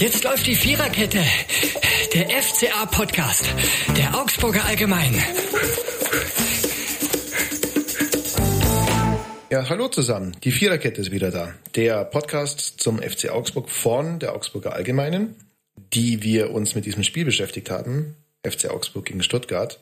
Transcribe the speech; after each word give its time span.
Jetzt 0.00 0.24
läuft 0.24 0.46
die 0.46 0.54
Viererkette. 0.54 1.22
Der 2.14 2.30
FCA-Podcast. 2.30 3.44
Der 3.98 4.18
Augsburger 4.18 4.64
Allgemein. 4.64 5.14
Ja, 9.50 9.68
hallo 9.68 9.88
zusammen. 9.88 10.34
Die 10.42 10.52
Viererkette 10.52 11.02
ist 11.02 11.10
wieder 11.10 11.30
da. 11.30 11.52
Der 11.74 12.06
Podcast 12.06 12.80
zum 12.80 13.02
FC 13.02 13.28
Augsburg 13.28 13.68
von 13.68 14.18
der 14.20 14.34
Augsburger 14.34 14.72
Allgemeinen, 14.72 15.36
die 15.92 16.22
wir 16.22 16.50
uns 16.52 16.74
mit 16.74 16.86
diesem 16.86 17.02
Spiel 17.02 17.26
beschäftigt 17.26 17.68
haben. 17.68 18.16
FC 18.42 18.70
Augsburg 18.70 19.04
gegen 19.04 19.22
Stuttgart. 19.22 19.80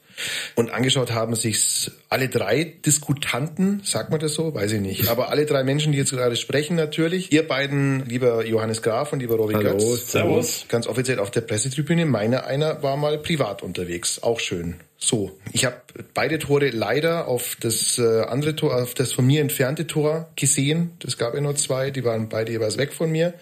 Und 0.54 0.70
angeschaut 0.70 1.12
haben 1.12 1.34
sich 1.36 1.90
alle 2.08 2.28
drei 2.28 2.64
Diskutanten, 2.64 3.80
sagt 3.84 4.10
man 4.10 4.20
das 4.20 4.34
so? 4.34 4.54
Weiß 4.54 4.72
ich 4.72 4.80
nicht. 4.80 5.08
Aber 5.08 5.30
alle 5.30 5.46
drei 5.46 5.62
Menschen, 5.64 5.92
die 5.92 5.98
jetzt 5.98 6.10
gerade 6.10 6.36
sprechen 6.36 6.76
natürlich. 6.76 7.32
Ihr 7.32 7.46
beiden, 7.46 8.04
lieber 8.06 8.44
Johannes 8.44 8.82
Graf 8.82 9.12
und 9.12 9.20
lieber 9.20 9.36
Robi 9.36 9.54
Hallo, 9.54 9.76
Götz. 9.76 10.12
servus. 10.12 10.64
Ganz 10.68 10.86
offiziell 10.86 11.18
auf 11.18 11.30
der 11.30 11.42
Pressetribüne. 11.42 12.06
Meiner 12.06 12.45
einer 12.46 12.82
war 12.82 12.96
mal 12.96 13.18
privat 13.18 13.62
unterwegs. 13.62 14.23
Auch 14.23 14.40
schön. 14.40 14.76
So, 14.96 15.38
ich 15.52 15.64
habe 15.64 15.76
beide 16.12 16.40
Tore 16.40 16.70
leider 16.70 17.28
auf 17.28 17.56
das 17.60 17.98
äh, 17.98 18.23
andere 18.23 18.56
Tor, 18.56 18.74
auf 18.82 18.95
das 18.95 19.12
von 19.12 19.26
mir 19.26 19.40
entfernte 19.40 19.87
Tor 19.87 20.28
gesehen. 20.34 20.90
Das 20.98 21.16
gab 21.18 21.34
ja 21.34 21.40
nur 21.40 21.54
zwei, 21.54 21.90
die 21.90 22.04
waren 22.04 22.28
beide 22.28 22.50
jeweils 22.50 22.78
weg 22.78 22.92
von 22.92 23.10
mir. 23.10 23.34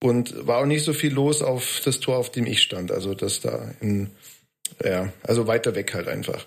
Und 0.00 0.46
war 0.46 0.58
auch 0.58 0.66
nicht 0.66 0.84
so 0.84 0.92
viel 0.92 1.12
los 1.12 1.42
auf 1.42 1.80
das 1.84 2.00
Tor, 2.00 2.18
auf 2.18 2.30
dem 2.30 2.46
ich 2.46 2.62
stand. 2.62 2.92
Also 2.92 3.14
das 3.14 3.40
da 3.40 3.72
in 3.80 4.10
ja, 4.84 5.08
also 5.22 5.46
weiter 5.46 5.74
weg 5.74 5.94
halt 5.94 6.08
einfach. 6.08 6.46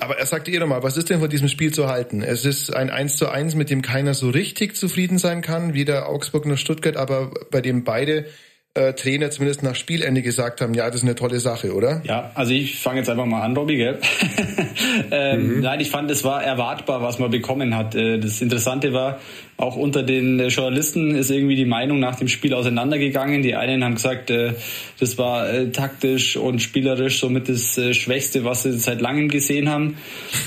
Aber 0.00 0.18
er 0.18 0.26
sagte 0.26 0.50
ihr 0.50 0.60
doch 0.60 0.66
mal, 0.66 0.82
was 0.82 0.96
ist 0.96 1.10
denn 1.10 1.20
von 1.20 1.30
diesem 1.30 1.48
Spiel 1.48 1.72
zu 1.72 1.88
halten? 1.88 2.22
Es 2.22 2.44
ist 2.44 2.74
ein 2.74 2.90
1 2.90 3.16
zu 3.16 3.28
1, 3.28 3.54
mit 3.54 3.70
dem 3.70 3.82
keiner 3.82 4.14
so 4.14 4.30
richtig 4.30 4.76
zufrieden 4.76 5.18
sein 5.18 5.42
kann, 5.42 5.74
weder 5.74 6.08
Augsburg 6.08 6.46
noch 6.46 6.58
Stuttgart, 6.58 6.96
aber 6.96 7.32
bei 7.50 7.60
dem 7.60 7.84
beide 7.84 8.26
äh, 8.74 8.94
Trainer 8.94 9.30
zumindest 9.30 9.62
nach 9.62 9.74
Spielende 9.74 10.22
gesagt 10.22 10.62
haben, 10.62 10.72
ja, 10.72 10.86
das 10.86 10.96
ist 10.96 11.02
eine 11.02 11.14
tolle 11.14 11.40
Sache, 11.40 11.74
oder? 11.74 12.00
Ja, 12.04 12.30
also 12.34 12.52
ich 12.52 12.78
fange 12.78 13.00
jetzt 13.00 13.10
einfach 13.10 13.26
mal 13.26 13.42
an, 13.42 13.54
Robby, 13.54 13.76
gell? 13.76 13.98
ähm, 15.10 15.56
mhm. 15.56 15.60
Nein, 15.60 15.80
ich 15.80 15.90
fand, 15.90 16.10
es 16.10 16.24
war 16.24 16.42
erwartbar, 16.42 17.02
was 17.02 17.18
man 17.18 17.30
bekommen 17.30 17.76
hat. 17.76 17.94
Äh, 17.94 18.18
das 18.18 18.40
Interessante 18.40 18.94
war, 18.94 19.20
auch 19.62 19.76
unter 19.76 20.02
den 20.02 20.40
äh, 20.40 20.48
Journalisten 20.48 21.14
ist 21.14 21.30
irgendwie 21.30 21.54
die 21.54 21.64
Meinung 21.64 22.00
nach 22.00 22.16
dem 22.16 22.26
Spiel 22.26 22.52
auseinandergegangen. 22.52 23.42
Die 23.42 23.54
einen 23.54 23.84
haben 23.84 23.94
gesagt, 23.94 24.30
äh, 24.30 24.54
das 24.98 25.18
war 25.18 25.48
äh, 25.48 25.70
taktisch 25.70 26.36
und 26.36 26.60
spielerisch 26.60 27.20
somit 27.20 27.48
das 27.48 27.80
Schwächste, 27.92 28.44
was 28.44 28.64
sie 28.64 28.72
seit 28.72 29.00
langem 29.00 29.28
gesehen 29.28 29.68
haben. 29.68 29.96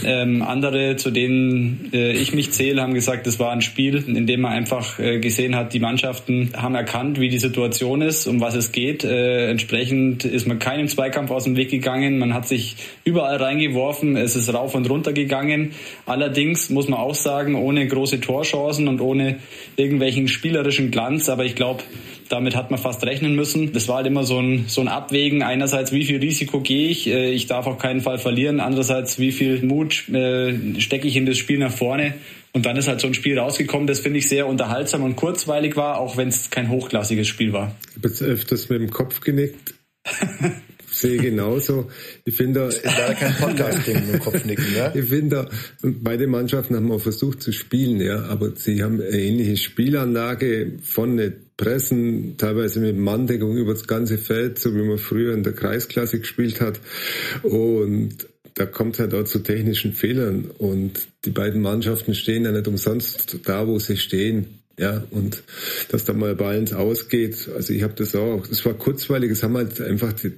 Ähm, 0.03 0.41
andere, 0.41 0.97
zu 0.97 1.11
denen 1.11 1.89
ich 1.91 2.33
mich 2.33 2.51
zähle, 2.51 2.81
haben 2.81 2.93
gesagt, 2.93 3.25
das 3.27 3.39
war 3.39 3.51
ein 3.51 3.61
Spiel, 3.61 4.03
in 4.07 4.27
dem 4.27 4.41
man 4.41 4.51
einfach 4.51 4.97
gesehen 4.97 5.55
hat, 5.55 5.73
die 5.73 5.79
Mannschaften 5.79 6.51
haben 6.55 6.75
erkannt, 6.75 7.19
wie 7.19 7.29
die 7.29 7.37
Situation 7.37 8.01
ist, 8.01 8.27
um 8.27 8.41
was 8.41 8.55
es 8.55 8.71
geht. 8.71 9.03
Entsprechend 9.03 10.25
ist 10.25 10.47
man 10.47 10.59
keinem 10.59 10.87
Zweikampf 10.87 11.31
aus 11.31 11.45
dem 11.45 11.55
Weg 11.55 11.69
gegangen. 11.69 12.17
Man 12.17 12.33
hat 12.33 12.47
sich 12.47 12.75
überall 13.03 13.37
reingeworfen. 13.37 14.17
Es 14.17 14.35
ist 14.35 14.53
rauf 14.53 14.75
und 14.75 14.89
runter 14.89 15.13
gegangen. 15.13 15.71
Allerdings 16.05 16.69
muss 16.69 16.87
man 16.87 16.99
auch 16.99 17.15
sagen, 17.15 17.55
ohne 17.55 17.87
große 17.87 18.19
Torchancen 18.19 18.87
und 18.87 18.99
ohne 19.05 19.37
irgendwelchen 19.77 20.27
spielerischen 20.27 20.91
Glanz. 20.91 21.29
Aber 21.29 21.45
ich 21.45 21.55
glaube, 21.55 21.83
damit 22.29 22.55
hat 22.55 22.71
man 22.71 22.79
fast 22.79 23.05
rechnen 23.05 23.35
müssen. 23.35 23.71
Das 23.73 23.87
war 23.87 23.97
halt 23.97 24.07
immer 24.07 24.23
so 24.23 24.39
ein, 24.39 24.65
so 24.67 24.81
ein 24.81 24.87
Abwägen. 24.87 25.43
Einerseits, 25.43 25.91
wie 25.91 26.05
viel 26.05 26.19
Risiko 26.19 26.61
gehe 26.61 26.89
ich? 26.89 27.07
Äh, 27.07 27.31
ich 27.31 27.47
darf 27.47 27.67
auf 27.67 27.77
keinen 27.77 28.01
Fall 28.01 28.17
verlieren. 28.17 28.59
Andererseits, 28.59 29.19
wie 29.19 29.31
viel 29.31 29.61
Mut 29.63 30.09
äh, 30.09 30.79
stecke 30.79 31.07
ich 31.07 31.15
in 31.15 31.25
das 31.25 31.37
Spiel 31.37 31.59
nach 31.59 31.71
vorne? 31.71 32.15
Und 32.53 32.65
dann 32.65 32.77
ist 32.77 32.87
halt 32.87 33.01
so 33.01 33.07
ein 33.07 33.13
Spiel 33.13 33.37
rausgekommen, 33.37 33.85
das 33.85 33.99
finde 33.99 34.19
ich 34.19 34.29
sehr 34.29 34.47
unterhaltsam 34.47 35.03
und 35.03 35.17
kurzweilig 35.17 35.75
war, 35.75 35.99
auch 35.99 36.15
wenn 36.15 36.29
es 36.29 36.49
kein 36.49 36.69
hochklassiges 36.69 37.27
Spiel 37.27 37.51
war. 37.51 37.75
Ich 37.89 37.97
habe 37.97 38.07
jetzt 38.07 38.21
öfters 38.21 38.69
mit 38.69 38.79
dem 38.79 38.91
Kopf 38.91 39.19
genickt. 39.19 39.73
sehe 40.95 41.17
genauso. 41.17 41.89
Ich 42.23 42.35
finde, 42.35 42.65
ist 42.65 42.83
leider 42.83 43.13
kein 43.13 43.35
Podcast-Ding 43.35 44.09
im 44.13 44.19
Kopfnicken, 44.19 44.75
ja? 44.75 44.93
Ich 44.95 45.05
finde, 45.05 45.49
beide 45.81 46.27
Mannschaften 46.27 46.75
haben 46.75 46.91
auch 46.91 47.01
versucht 47.01 47.41
zu 47.41 47.51
spielen, 47.51 48.01
ja, 48.01 48.23
aber 48.25 48.55
sie 48.55 48.83
haben 48.83 49.01
eine 49.01 49.09
ähnliche 49.09 49.57
Spielanlage 49.57 50.73
von 50.81 51.17
Pressen, 51.57 52.35
teilweise 52.37 52.79
mit 52.79 52.97
Manndeckung 52.97 53.55
über 53.55 53.73
das 53.73 53.87
ganze 53.87 54.17
Feld, 54.17 54.59
so 54.59 54.75
wie 54.75 54.83
man 54.83 54.97
früher 54.97 55.33
in 55.33 55.43
der 55.43 55.53
Kreisklasse 55.53 56.19
gespielt 56.19 56.59
hat. 56.59 56.79
Und 57.43 58.27
da 58.55 58.65
kommt 58.65 58.99
halt 58.99 59.13
auch 59.13 59.23
zu 59.23 59.39
technischen 59.39 59.93
Fehlern. 59.93 60.51
Und 60.57 61.07
die 61.23 61.29
beiden 61.29 61.61
Mannschaften 61.61 62.13
stehen 62.13 62.43
ja 62.43 62.51
nicht 62.51 62.67
umsonst 62.67 63.39
da, 63.45 63.67
wo 63.67 63.79
sie 63.79 63.97
stehen. 63.97 64.59
Ja, 64.77 65.05
und 65.11 65.43
dass 65.89 66.03
da 66.03 66.11
mal 66.11 66.35
Ball 66.35 66.57
ins 66.57 66.73
Ausgeht, 66.73 67.49
also 67.55 67.71
ich 67.71 67.83
habe 67.83 67.93
das 67.93 68.13
auch, 68.13 68.45
das 68.45 68.65
war 68.65 68.73
kurzweilig, 68.73 69.31
es 69.31 69.41
haben 69.41 69.55
halt 69.55 69.79
einfach 69.79 70.11
die, 70.11 70.33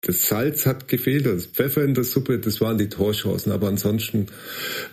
das 0.00 0.28
Salz 0.28 0.66
hat 0.66 0.88
gefehlt, 0.88 1.26
das 1.26 1.46
Pfeffer 1.46 1.82
in 1.82 1.94
der 1.94 2.04
Suppe, 2.04 2.38
das 2.38 2.60
waren 2.60 2.78
die 2.78 2.88
Torchancen. 2.88 3.52
Aber 3.52 3.68
ansonsten 3.68 4.26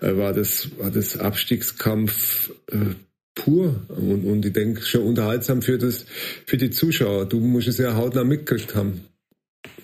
äh, 0.01 0.15
war 0.17 0.33
das 0.33 0.69
war 0.77 0.91
das 0.91 1.17
Abstiegskampf 1.17 2.51
äh, 2.71 2.95
pur 3.35 3.85
und, 3.89 4.25
und 4.25 4.45
ich 4.45 4.53
denke 4.53 4.81
schon 4.81 5.03
unterhaltsam 5.03 5.61
für 5.61 5.77
das 5.77 6.05
für 6.45 6.57
die 6.57 6.71
Zuschauer. 6.71 7.25
Du 7.25 7.39
musst 7.39 7.67
es 7.67 7.77
ja 7.77 7.95
hautnah 7.95 8.23
mitgekriegt 8.23 8.75
haben, 8.75 9.05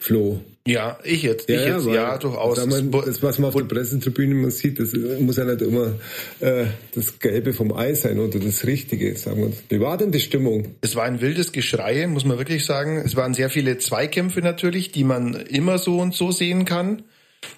Flo. 0.02 0.42
Ja, 0.66 0.98
ich 1.04 1.22
jetzt. 1.22 1.48
Ja, 1.48 1.62
ich 1.62 1.68
jetzt, 1.68 1.86
ja, 1.86 1.94
ja 1.94 2.18
durchaus. 2.18 2.66
Man, 2.66 2.92
das, 2.92 3.22
was 3.22 3.38
man 3.38 3.50
auf 3.50 3.56
der 3.56 3.66
Pressetribüne 3.66 4.34
man 4.34 4.50
sieht, 4.50 4.80
das 4.80 4.94
muss 4.94 5.38
ja 5.38 5.46
nicht 5.46 5.62
immer 5.62 5.94
äh, 6.40 6.66
das 6.96 7.20
Gelbe 7.20 7.54
vom 7.54 7.72
Ei 7.72 7.94
sein 7.94 8.20
oder 8.20 8.40
das 8.40 8.66
Richtige. 8.66 9.16
Sagen 9.16 9.42
wir. 9.42 9.54
Wie 9.70 9.80
war 9.80 9.98
denn 9.98 10.12
die 10.12 10.20
Stimmung? 10.20 10.76
Es 10.82 10.96
war 10.96 11.04
ein 11.04 11.22
wildes 11.22 11.52
Geschrei, 11.52 12.08
muss 12.08 12.26
man 12.26 12.40
wirklich 12.40 12.66
sagen. 12.66 12.98
Es 12.98 13.16
waren 13.16 13.36
sehr 13.36 13.52
viele 13.52 13.78
Zweikämpfe 13.78 14.42
natürlich, 14.42 14.92
die 14.92 15.04
man 15.04 15.36
immer 15.36 15.78
so 15.78 16.00
und 16.00 16.16
so 16.16 16.32
sehen 16.32 16.66
kann 16.66 17.04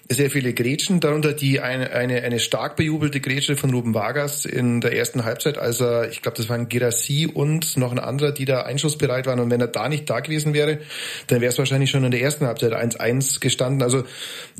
sehr 0.08 0.30
viele 0.30 0.52
Grätschen, 0.52 1.00
darunter 1.00 1.32
die 1.32 1.60
eine, 1.60 1.90
eine, 1.90 2.22
eine 2.22 2.38
stark 2.38 2.76
bejubelte 2.76 3.20
Grätsche 3.20 3.56
von 3.56 3.70
Ruben 3.72 3.94
Vargas 3.94 4.44
in 4.44 4.80
der 4.80 4.96
ersten 4.96 5.24
Halbzeit, 5.24 5.58
als 5.58 5.80
er, 5.80 6.10
ich 6.10 6.22
glaube, 6.22 6.36
das 6.36 6.48
waren 6.48 6.68
Girassi 6.68 7.26
und 7.32 7.76
noch 7.76 7.92
ein 7.92 7.98
anderer, 7.98 8.32
die 8.32 8.44
da 8.44 8.62
einschussbereit 8.62 9.26
waren. 9.26 9.40
Und 9.40 9.50
wenn 9.50 9.60
er 9.60 9.68
da 9.68 9.88
nicht 9.88 10.08
da 10.08 10.20
gewesen 10.20 10.54
wäre, 10.54 10.80
dann 11.28 11.40
wäre 11.40 11.52
es 11.52 11.58
wahrscheinlich 11.58 11.90
schon 11.90 12.04
in 12.04 12.10
der 12.10 12.20
ersten 12.20 12.46
Halbzeit 12.46 12.72
1-1 12.72 13.40
gestanden. 13.40 13.82
Also 13.82 14.04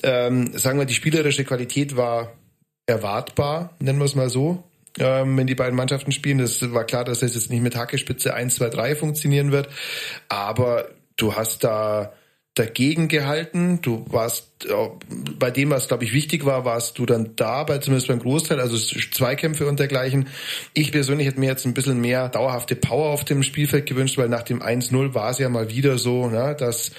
ähm, 0.03 0.57
sagen 0.57 0.79
wir, 0.79 0.87
die 0.87 0.95
spielerische 0.95 1.45
Qualität 1.45 1.97
war 1.97 2.33
erwartbar, 2.87 3.77
nennen 3.79 3.99
wir 3.99 4.05
es 4.07 4.15
mal 4.15 4.31
so. 4.31 4.65
Ähm, 4.99 5.37
wenn 5.37 5.47
die 5.47 5.57
beiden 5.57 5.75
Mannschaften 5.75 6.13
spielen, 6.13 6.39
das 6.39 6.73
war 6.73 6.84
klar, 6.84 7.05
dass 7.05 7.21
das 7.21 7.34
jetzt 7.34 7.51
nicht 7.51 7.63
mit 7.63 7.77
Hackespitze 7.77 8.33
1, 8.34 8.57
2, 8.57 8.69
3 8.71 8.97
funktionieren 8.97 9.53
wird. 9.53 9.69
Aber 10.29 10.89
du 11.17 11.34
hast 11.34 11.65
da 11.65 12.13
dagegen 12.54 13.09
gehalten. 13.09 13.81
Du 13.82 14.06
warst 14.09 14.69
bei 15.38 15.50
dem, 15.50 15.70
was 15.70 15.88
glaube 15.88 16.04
ich 16.04 16.12
wichtig 16.12 16.44
war, 16.44 16.65
warst 16.65 16.98
du 16.98 17.06
dann 17.06 17.34
da, 17.37 17.65
bei 17.65 17.78
zumindest 17.78 18.09
beim 18.09 18.20
Großteil, 18.20 18.60
also 18.60 18.76
Zweikämpfe 18.76 19.66
und 19.66 19.81
dergleichen. 19.81 20.28
Ich 20.72 20.92
persönlich 20.92 21.26
hätte 21.26 21.41
mir 21.41 21.47
jetzt 21.47 21.66
ein 21.66 21.75
bisschen 21.75 22.00
mehr 22.00 22.28
dauerhafte 22.28 22.76
Power 22.76 23.10
auf 23.10 23.25
dem 23.25 23.42
Spielfeld 23.42 23.87
gewünscht, 23.87 24.19
weil 24.19 24.28
nach 24.28 24.42
dem 24.42 24.62
1-0 24.62 25.15
war 25.15 25.31
es 25.31 25.38
ja 25.38 25.48
mal 25.48 25.69
wieder 25.70 25.98
so, 25.98 26.28
ne, 26.28 26.56
dass 26.59 26.92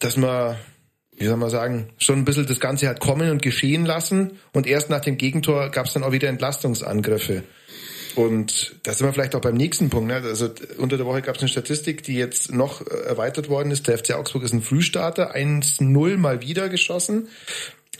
dass 0.00 0.16
man 0.16 0.56
wie 1.16 1.26
soll 1.26 1.36
man 1.36 1.50
sagen, 1.50 1.90
schon 1.98 2.18
ein 2.18 2.24
bisschen 2.24 2.46
das 2.46 2.60
Ganze 2.60 2.88
hat 2.88 3.00
kommen 3.00 3.30
und 3.30 3.40
geschehen 3.40 3.86
lassen 3.86 4.32
und 4.52 4.66
erst 4.66 4.90
nach 4.90 5.00
dem 5.00 5.16
Gegentor 5.16 5.70
gab 5.70 5.86
es 5.86 5.92
dann 5.92 6.02
auch 6.02 6.12
wieder 6.12 6.28
Entlastungsangriffe. 6.28 7.44
Und 8.14 8.76
da 8.84 8.92
sind 8.92 9.06
wir 9.06 9.12
vielleicht 9.12 9.34
auch 9.34 9.40
beim 9.40 9.56
nächsten 9.56 9.90
Punkt. 9.90 10.08
Ne? 10.08 10.14
Also 10.14 10.50
unter 10.78 10.96
der 10.96 11.06
Woche 11.06 11.22
gab 11.22 11.36
es 11.36 11.42
eine 11.42 11.48
Statistik, 11.48 12.02
die 12.02 12.14
jetzt 12.14 12.52
noch 12.52 12.80
äh, 12.86 12.94
erweitert 13.06 13.48
worden 13.48 13.70
ist. 13.70 13.88
Der 13.88 13.98
FC 13.98 14.12
Augsburg 14.12 14.44
ist 14.44 14.52
ein 14.52 14.62
Frühstarter, 14.62 15.34
1-0 15.34 16.16
mal 16.16 16.40
wieder 16.40 16.68
geschossen 16.68 17.28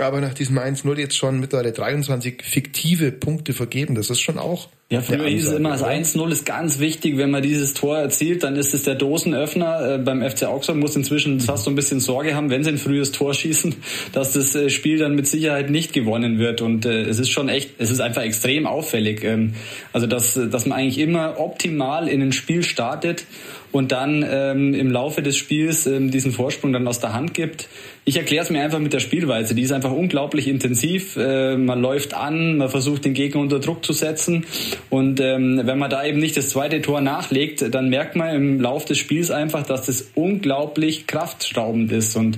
aber 0.00 0.20
nach 0.20 0.34
diesem 0.34 0.58
1-0 0.58 0.98
jetzt 0.98 1.16
schon 1.16 1.40
mittlerweile 1.40 1.72
23 1.72 2.42
fiktive 2.42 3.12
Punkte 3.12 3.52
vergeben. 3.52 3.94
Das 3.94 4.10
ist 4.10 4.20
schon 4.20 4.38
auch. 4.38 4.68
Ja, 4.90 5.00
früher 5.00 5.26
hieß 5.26 5.48
es 5.48 5.54
immer, 5.54 5.70
das 5.70 5.82
1-0 5.82 6.30
ist 6.30 6.44
ganz 6.44 6.78
wichtig. 6.78 7.16
Wenn 7.16 7.30
man 7.30 7.42
dieses 7.42 7.72
Tor 7.72 7.98
erzielt, 7.98 8.42
dann 8.42 8.54
ist 8.54 8.74
es 8.74 8.82
der 8.82 8.94
Dosenöffner. 8.94 9.94
Äh, 9.94 9.98
beim 9.98 10.22
FC 10.22 10.44
Augsburg 10.44 10.76
muss 10.76 10.94
inzwischen 10.94 11.40
fast 11.40 11.64
so 11.64 11.70
ein 11.70 11.74
bisschen 11.74 12.00
Sorge 12.00 12.34
haben, 12.34 12.50
wenn 12.50 12.62
sie 12.62 12.70
ein 12.70 12.78
frühes 12.78 13.10
Tor 13.10 13.34
schießen, 13.34 13.74
dass 14.12 14.34
das 14.34 14.54
äh, 14.54 14.68
Spiel 14.70 14.98
dann 14.98 15.14
mit 15.14 15.26
Sicherheit 15.26 15.70
nicht 15.70 15.94
gewonnen 15.94 16.38
wird. 16.38 16.60
Und 16.60 16.84
äh, 16.84 17.02
es 17.02 17.18
ist 17.18 17.30
schon 17.30 17.48
echt, 17.48 17.70
es 17.78 17.90
ist 17.90 18.00
einfach 18.00 18.22
extrem 18.22 18.66
auffällig. 18.66 19.24
Ähm, 19.24 19.54
also, 19.92 20.06
dass, 20.06 20.34
dass 20.34 20.66
man 20.66 20.78
eigentlich 20.78 20.98
immer 20.98 21.40
optimal 21.40 22.06
in 22.06 22.20
ein 22.22 22.32
Spiel 22.32 22.62
startet 22.62 23.24
und 23.72 23.90
dann 23.90 24.24
ähm, 24.28 24.72
im 24.74 24.90
Laufe 24.90 25.22
des 25.22 25.36
Spiels 25.36 25.86
ähm, 25.86 26.12
diesen 26.12 26.30
Vorsprung 26.30 26.72
dann 26.72 26.86
aus 26.86 27.00
der 27.00 27.12
Hand 27.12 27.34
gibt. 27.34 27.68
Ich 28.06 28.18
erkläre 28.18 28.44
es 28.44 28.50
mir 28.50 28.62
einfach 28.62 28.80
mit 28.80 28.92
der 28.92 28.98
Spielweise. 29.00 29.54
Die 29.54 29.62
ist 29.62 29.72
einfach 29.72 29.90
unglaublich 29.90 30.46
intensiv. 30.46 31.16
Äh, 31.16 31.56
man 31.56 31.80
läuft 31.80 32.12
an, 32.12 32.58
man 32.58 32.68
versucht 32.68 33.06
den 33.06 33.14
Gegner 33.14 33.40
unter 33.40 33.60
Druck 33.60 33.82
zu 33.82 33.94
setzen 33.94 34.44
Und 34.90 35.20
ähm, 35.20 35.62
wenn 35.64 35.78
man 35.78 35.88
da 35.88 36.04
eben 36.04 36.18
nicht 36.18 36.36
das 36.36 36.50
zweite 36.50 36.82
Tor 36.82 37.00
nachlegt, 37.00 37.74
dann 37.74 37.88
merkt 37.88 38.14
man 38.14 38.36
im 38.36 38.60
Lauf 38.60 38.84
des 38.84 38.98
Spiels 38.98 39.30
einfach, 39.30 39.64
dass 39.64 39.86
das 39.86 40.10
unglaublich 40.14 41.06
kraftstaubend 41.06 41.92
ist. 41.92 42.14
Und 42.14 42.36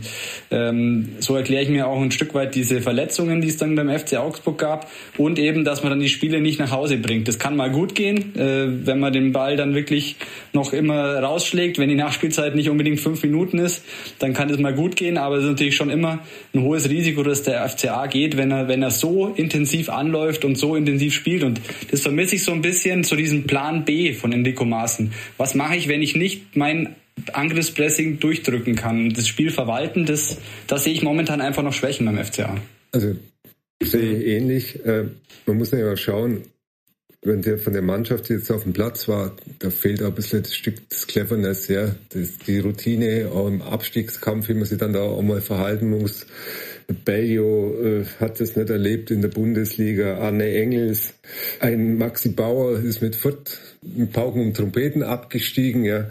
ähm, 0.53 1.17
so 1.19 1.35
erkläre 1.35 1.65
ich 1.65 1.69
mir 1.69 1.89
auch 1.89 2.01
ein 2.01 2.13
Stück 2.13 2.33
weit 2.35 2.55
diese 2.55 2.81
Verletzungen, 2.81 3.41
die 3.41 3.49
es 3.49 3.57
dann 3.57 3.75
beim 3.75 3.91
FC 3.91 4.19
Augsburg 4.19 4.59
gab. 4.59 4.89
Und 5.19 5.41
eben, 5.41 5.65
dass 5.65 5.83
man 5.83 5.91
dann 5.91 6.01
die 6.01 6.09
Spiele 6.09 6.41
nicht 6.41 6.61
nach 6.61 6.71
Hause 6.71 6.97
bringt. 6.97 7.27
Das 7.27 7.41
kann 7.41 7.57
mal 7.57 7.73
gut 7.73 7.97
gehen, 7.97 8.37
äh, 8.37 8.87
wenn 8.87 9.01
man 9.01 9.13
den 9.13 9.33
Ball 9.33 9.57
dann 9.57 9.75
wirklich 9.75 10.15
noch 10.53 10.73
immer 10.73 11.19
rausschlägt. 11.19 11.81
Wenn 11.81 11.89
die 11.89 11.97
Nachspielzeit 11.97 12.55
nicht 12.55 12.71
unbedingt 12.71 13.01
fünf 13.01 13.25
Minuten 13.25 13.59
ist, 13.59 13.83
dann 14.21 14.33
kann 14.33 14.49
es 14.49 14.59
mal 14.59 14.73
gut 14.73 14.95
gehen. 14.95 15.19
Aber 15.19 15.41
natürlich 15.57 15.77
schon 15.77 15.91
immer 15.91 16.23
ein 16.55 16.63
hohes 16.63 16.91
Risiko, 16.91 17.23
dass 17.23 17.43
der 17.43 17.67
FCA 17.67 18.07
geht, 18.07 18.37
wenn 18.37 18.51
er, 18.51 18.69
wenn 18.69 18.83
er 18.83 18.91
so 18.91 19.29
intensiv 19.29 19.89
anläuft 19.89 20.45
und 20.45 20.57
so 20.57 20.77
intensiv 20.77 21.15
spielt. 21.15 21.43
Und 21.43 21.61
das 21.91 22.03
vermisse 22.03 22.35
ich 22.35 22.45
so 22.45 22.53
ein 22.53 22.61
bisschen 22.61 23.05
zu 23.05 23.17
diesem 23.17 23.45
Plan 23.45 23.85
B 23.87 24.13
von 24.13 24.33
Enrico 24.33 24.65
Maaßen. 24.65 25.13
Was 25.39 25.55
mache 25.55 25.77
ich, 25.77 25.89
wenn 25.89 26.03
ich 26.03 26.15
nicht 26.15 26.57
mein 26.57 26.95
Angriffspressing 27.33 28.21
durchdrücken 28.21 28.77
kann, 28.77 29.11
das 29.15 29.27
Spiel 29.27 29.51
verwalten, 29.51 30.05
das, 30.05 30.37
das 30.67 30.85
sehe 30.85 30.93
ich 30.93 31.03
momentan 31.03 31.41
einfach 31.41 31.63
noch 31.63 31.73
Schwächen 31.73 32.05
beim 32.05 32.23
FCA. 32.23 32.57
Also 32.93 33.17
sehe 33.83 34.19
ich 34.19 34.27
ähnlich. 34.27 34.85
Äh, 34.85 35.05
man 35.47 35.57
muss 35.57 35.71
ja 35.71 35.79
mal 35.79 35.97
schauen, 35.97 36.43
wenn 37.27 37.43
der 37.43 37.59
von 37.59 37.73
der 37.73 37.83
Mannschaft 37.83 38.31
jetzt 38.31 38.51
auf 38.51 38.63
dem 38.63 38.73
Platz 38.73 39.09
war, 39.09 39.33
da 39.59 39.71
fehlt 39.71 40.03
auch 40.03 40.09
ein 40.09 40.15
bisschen 40.15 40.43
das 40.43 40.55
Stück 40.55 40.89
des 40.89 41.07
Cleverness, 41.07 41.69
ja, 41.69 41.95
das, 42.11 42.39
die 42.47 42.61
Routine 42.61 43.31
auch 43.33 43.49
im 43.49 43.63
Abstiegskampf, 43.63 44.49
wie 44.49 44.55
man 44.55 44.65
sich 44.65 44.79
dann 44.79 44.93
da 44.93 45.01
auch 45.01 45.23
mal 45.23 45.41
verhalten 45.41 45.91
muss. 45.91 46.27
Bellio 47.05 47.75
äh, 47.83 48.05
hat 48.21 48.41
das 48.41 48.55
nicht 48.55 48.71
erlebt 48.71 49.11
in 49.11 49.21
der 49.21 49.29
Bundesliga. 49.29 50.19
Arne 50.19 50.55
Engels, 50.55 51.15
ein 51.59 51.99
Maxi 51.99 52.29
Bauer 52.29 52.79
ist 52.79 53.03
mit 53.03 53.17
Fürth 53.17 53.59
mit 53.95 54.13
Pauken 54.13 54.43
und 54.43 54.57
Trompeten 54.57 55.03
abgestiegen. 55.03 55.85
Ja. 55.85 56.09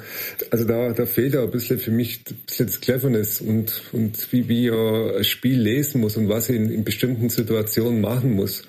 Also 0.51 0.65
da, 0.65 0.93
da 0.93 1.05
fehlt 1.05 1.35
auch 1.35 1.43
ein 1.43 1.51
bisschen 1.51 1.79
für 1.79 1.91
mich 1.91 2.21
ein 2.29 2.35
bisschen 2.45 2.67
das 2.67 2.81
Cleverness 2.81 3.41
und, 3.41 3.83
und 3.91 4.31
wie, 4.31 4.47
wie 4.47 4.67
er 4.67 5.17
ein 5.17 5.23
Spiel 5.23 5.59
lesen 5.59 6.01
muss 6.01 6.17
und 6.17 6.29
was 6.29 6.49
er 6.49 6.55
in, 6.55 6.69
in 6.69 6.83
bestimmten 6.83 7.29
Situationen 7.29 8.01
machen 8.01 8.33
muss. 8.33 8.63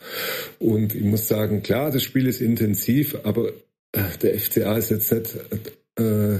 Und 0.58 0.94
ich 0.94 1.05
muss 1.05 1.29
sagen, 1.29 1.62
klar, 1.62 1.91
das 1.91 2.03
Spiel 2.03 2.26
ist 2.26 2.41
intensiv, 2.41 3.17
aber 3.23 3.49
äh, 3.93 4.03
der 4.23 4.38
FCA 4.38 4.76
ist 4.76 4.91
jetzt 4.91 5.12
nicht 5.12 5.37
äh, 5.99 6.38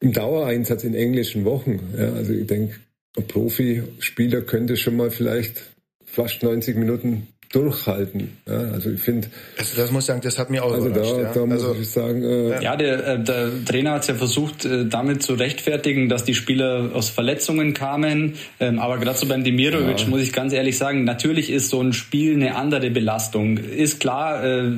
im 0.00 0.12
Dauereinsatz 0.12 0.84
in 0.84 0.94
englischen 0.94 1.44
Wochen. 1.44 1.80
Ja. 1.96 2.12
Also 2.12 2.32
ich 2.32 2.46
denke, 2.46 2.76
ein 3.16 3.26
Profispieler 3.26 4.42
könnte 4.42 4.76
schon 4.76 4.96
mal 4.96 5.10
vielleicht 5.10 5.62
fast 6.04 6.42
90 6.42 6.76
Minuten 6.76 7.28
durchhalten. 7.50 8.36
Ja, 8.46 8.58
also 8.58 8.90
ich 8.90 9.00
finde. 9.00 9.28
Also 9.56 9.80
das 9.80 9.90
muss 9.90 10.02
ich 10.02 10.06
sagen, 10.08 10.20
das 10.22 10.38
hat 10.38 10.50
mir 10.50 10.62
auch 10.62 10.72
also. 10.72 10.90
Da, 10.90 11.02
ja. 11.02 11.32
da 11.32 11.46
muss 11.46 11.64
also, 11.64 11.76
ich 11.80 11.88
sagen. 11.88 12.22
Äh, 12.22 12.62
ja, 12.62 12.76
der, 12.76 13.06
äh, 13.06 13.22
der 13.22 13.64
Trainer 13.64 13.92
hat 13.92 14.02
es 14.02 14.08
ja 14.08 14.14
versucht, 14.14 14.66
äh, 14.66 14.84
damit 14.84 15.22
zu 15.22 15.34
rechtfertigen, 15.34 16.10
dass 16.10 16.24
die 16.24 16.34
Spieler 16.34 16.90
aus 16.92 17.08
Verletzungen 17.08 17.72
kamen. 17.72 18.34
Ähm, 18.60 18.78
aber 18.78 18.98
gerade 18.98 19.16
so 19.16 19.26
beim 19.26 19.44
Demirovic 19.44 20.00
ja. 20.00 20.08
muss 20.08 20.20
ich 20.20 20.34
ganz 20.34 20.52
ehrlich 20.52 20.76
sagen, 20.76 21.04
natürlich 21.04 21.50
ist 21.50 21.70
so 21.70 21.80
ein 21.80 21.94
Spiel 21.94 22.34
eine 22.34 22.54
andere 22.54 22.90
Belastung. 22.90 23.56
Ist 23.56 24.00
klar, 24.00 24.44
äh, 24.44 24.72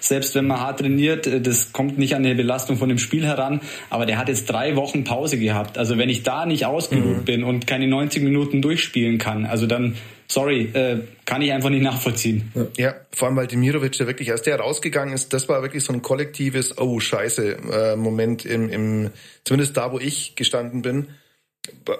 selbst 0.00 0.34
wenn 0.34 0.46
man 0.46 0.60
hart 0.60 0.80
trainiert, 0.80 1.46
das 1.46 1.72
kommt 1.72 1.98
nicht 1.98 2.14
an 2.14 2.26
eine 2.26 2.34
Belastung 2.34 2.76
von 2.76 2.90
dem 2.90 2.98
Spiel 2.98 3.24
heran. 3.24 3.62
Aber 3.88 4.04
der 4.04 4.18
hat 4.18 4.28
jetzt 4.28 4.50
drei 4.50 4.76
Wochen 4.76 5.04
Pause 5.04 5.38
gehabt. 5.38 5.78
Also 5.78 5.96
wenn 5.96 6.10
ich 6.10 6.22
da 6.22 6.44
nicht 6.44 6.66
ausgeruht 6.66 7.20
mhm. 7.20 7.24
bin 7.24 7.42
und 7.42 7.66
keine 7.66 7.88
90 7.88 8.22
Minuten 8.22 8.60
durchspielen 8.60 9.16
kann, 9.16 9.46
also 9.46 9.66
dann 9.66 9.94
sorry, 10.32 10.70
äh, 10.72 11.00
kann 11.24 11.42
ich 11.42 11.52
einfach 11.52 11.70
nicht 11.70 11.82
nachvollziehen. 11.82 12.52
Ja, 12.76 12.94
vor 13.12 13.28
allem 13.28 13.36
weil 13.36 13.46
Demirovic 13.46 13.98
ja 13.98 14.06
wirklich, 14.06 14.30
als 14.30 14.42
der 14.42 14.58
rausgegangen 14.58 15.14
ist, 15.14 15.32
das 15.32 15.48
war 15.48 15.62
wirklich 15.62 15.84
so 15.84 15.92
ein 15.92 16.02
kollektives, 16.02 16.78
oh 16.78 17.00
scheiße, 17.00 17.56
äh, 17.72 17.96
Moment 17.96 18.44
im, 18.44 18.68
im, 18.68 19.10
zumindest 19.44 19.76
da, 19.76 19.92
wo 19.92 19.98
ich 19.98 20.34
gestanden 20.34 20.82
bin. 20.82 21.08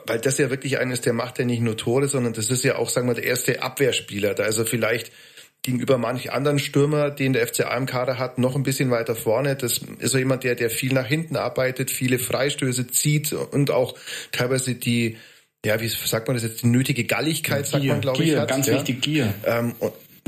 Weil 0.07 0.19
das 0.19 0.39
ja 0.39 0.51
wirklich 0.51 0.79
eines, 0.79 1.03
der 1.03 1.13
macht 1.13 1.39
ja 1.39 1.45
nicht 1.45 1.61
nur 1.61 1.77
Tore, 1.77 2.09
sondern 2.09 2.33
das 2.33 2.51
ist 2.51 2.65
ja 2.65 2.77
auch, 2.77 2.89
sagen 2.89 3.07
wir, 3.07 3.15
der 3.15 3.25
erste 3.25 3.63
Abwehrspieler. 3.63 4.35
Da 4.35 4.47
ist 4.47 4.59
er 4.59 4.67
vielleicht 4.67 5.13
gegenüber 5.63 5.99
manch 5.99 6.33
anderen 6.33 6.59
Stürmer, 6.59 7.11
den 7.11 7.33
der 7.33 7.47
FCA 7.47 7.77
im 7.77 7.87
Kader 7.87 8.19
hat, 8.19 8.39
noch 8.39 8.57
ein 8.57 8.65
bisschen 8.65 8.91
weiter 8.91 9.15
vorne. 9.15 9.55
Das 9.55 9.79
ist 9.79 10.11
so 10.11 10.19
jemand, 10.19 10.43
der, 10.43 10.57
der 10.57 10.71
viel 10.71 10.93
nach 10.93 11.07
hinten 11.07 11.37
arbeitet, 11.37 11.93
viele 11.93 12.19
Freistöße 12.19 12.89
zieht 12.89 13.33
und 13.33 13.71
auch 13.71 13.97
teilweise 14.33 14.75
die, 14.75 15.19
ja, 15.65 15.81
wie 15.81 15.89
sagt 15.89 16.27
man 16.27 16.37
das 16.37 16.43
jetzt, 16.43 16.63
die 16.63 16.67
nötige 16.67 17.05
Galligkeit, 17.05 17.67
sagt 17.67 17.85
man, 17.85 18.01
glaube 18.01 18.23
ich, 18.25 18.37
hat. 18.37 18.49
Ganz 18.49 18.67
ja. 18.67 18.75
wichtig, 18.75 19.01
Gier. 19.01 19.33
Ähm, 19.47 19.75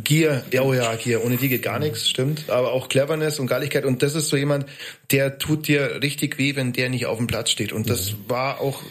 Gier, 0.02 0.42
ja, 0.52 0.62
oh 0.62 0.74
ja, 0.74 0.94
Gier, 0.96 1.24
ohne 1.24 1.36
die 1.36 1.48
geht 1.48 1.62
gar 1.62 1.78
nichts, 1.78 2.08
stimmt. 2.08 2.50
Aber 2.50 2.72
auch 2.72 2.88
Cleverness 2.88 3.38
und 3.38 3.46
Galligkeit. 3.46 3.84
Und 3.84 4.02
das 4.02 4.14
ist 4.14 4.28
so 4.28 4.36
jemand, 4.36 4.66
der 5.10 5.38
tut 5.38 5.66
dir 5.66 6.02
richtig 6.02 6.38
weh, 6.38 6.56
wenn 6.56 6.72
der 6.72 6.88
nicht 6.88 7.06
auf 7.06 7.18
dem 7.18 7.26
Platz 7.26 7.50
steht. 7.50 7.72
Und 7.72 7.88
das 7.88 8.12
mhm. 8.12 8.16
war 8.28 8.60
auch, 8.60 8.82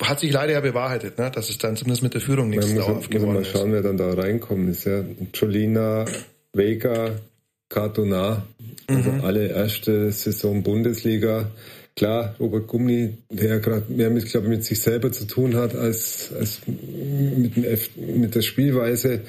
hat 0.00 0.20
sich 0.20 0.32
leider 0.32 0.54
ja 0.54 0.60
bewahrheitet, 0.60 1.18
ne? 1.18 1.30
dass 1.30 1.48
es 1.48 1.58
dann 1.58 1.76
zumindest 1.76 2.02
mit 2.02 2.14
der 2.14 2.20
Führung 2.20 2.50
nichts 2.50 2.74
dauerhaft 2.74 3.10
geworden 3.10 3.42
ist. 3.42 3.52
Mal 3.52 3.60
schauen, 3.60 3.72
wer 3.72 3.82
dann 3.82 3.96
da 3.96 4.12
reinkommt. 4.12 4.68
Ist 4.68 4.84
ja 4.84 5.04
Jolina, 5.32 6.06
Vega, 6.52 7.12
Cardona, 7.68 8.46
also 8.88 9.10
mhm. 9.10 9.24
alle 9.24 9.48
erste 9.48 10.10
Saison 10.12 10.62
Bundesliga. 10.62 11.50
Klar, 11.98 12.36
Robert 12.38 12.68
Gummi, 12.68 13.18
der 13.28 13.58
gerade 13.58 13.92
mehr 13.92 14.08
mit, 14.08 14.26
glaube 14.26 14.46
mit 14.46 14.64
sich 14.64 14.80
selber 14.80 15.10
zu 15.10 15.24
tun 15.24 15.56
hat 15.56 15.74
als, 15.74 16.32
als 16.32 16.60
mit, 16.68 17.56
dem 17.56 17.64
F, 17.64 17.90
mit 17.96 18.36
der 18.36 18.42
Spielweise. 18.42 19.22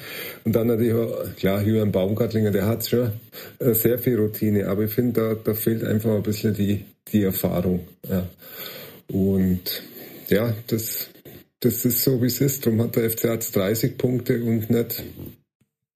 Und 0.44 0.54
dann 0.54 0.68
natürlich, 0.68 0.94
auch, 0.94 1.34
klar, 1.34 1.62
Julian 1.62 1.90
Baumgartlinger, 1.90 2.52
der 2.52 2.66
hat 2.66 2.86
schon 2.86 3.10
äh, 3.58 3.74
sehr 3.74 3.98
viel 3.98 4.20
Routine, 4.20 4.68
aber 4.68 4.84
ich 4.84 4.92
finde, 4.92 5.20
da, 5.20 5.34
da 5.34 5.54
fehlt 5.54 5.82
einfach 5.82 6.14
ein 6.14 6.22
bisschen 6.22 6.54
die, 6.54 6.84
die 7.08 7.24
Erfahrung. 7.24 7.88
Ja. 8.08 8.28
Und 9.08 9.82
ja, 10.28 10.54
das, 10.68 11.10
das 11.58 11.84
ist 11.84 12.04
so, 12.04 12.22
wie 12.22 12.26
es 12.26 12.40
ist. 12.40 12.64
Darum 12.64 12.82
hat 12.82 12.94
der 12.94 13.10
FC 13.10 13.24
jetzt 13.24 13.56
30 13.56 13.98
Punkte 13.98 14.44
und 14.44 14.70
nicht 14.70 15.02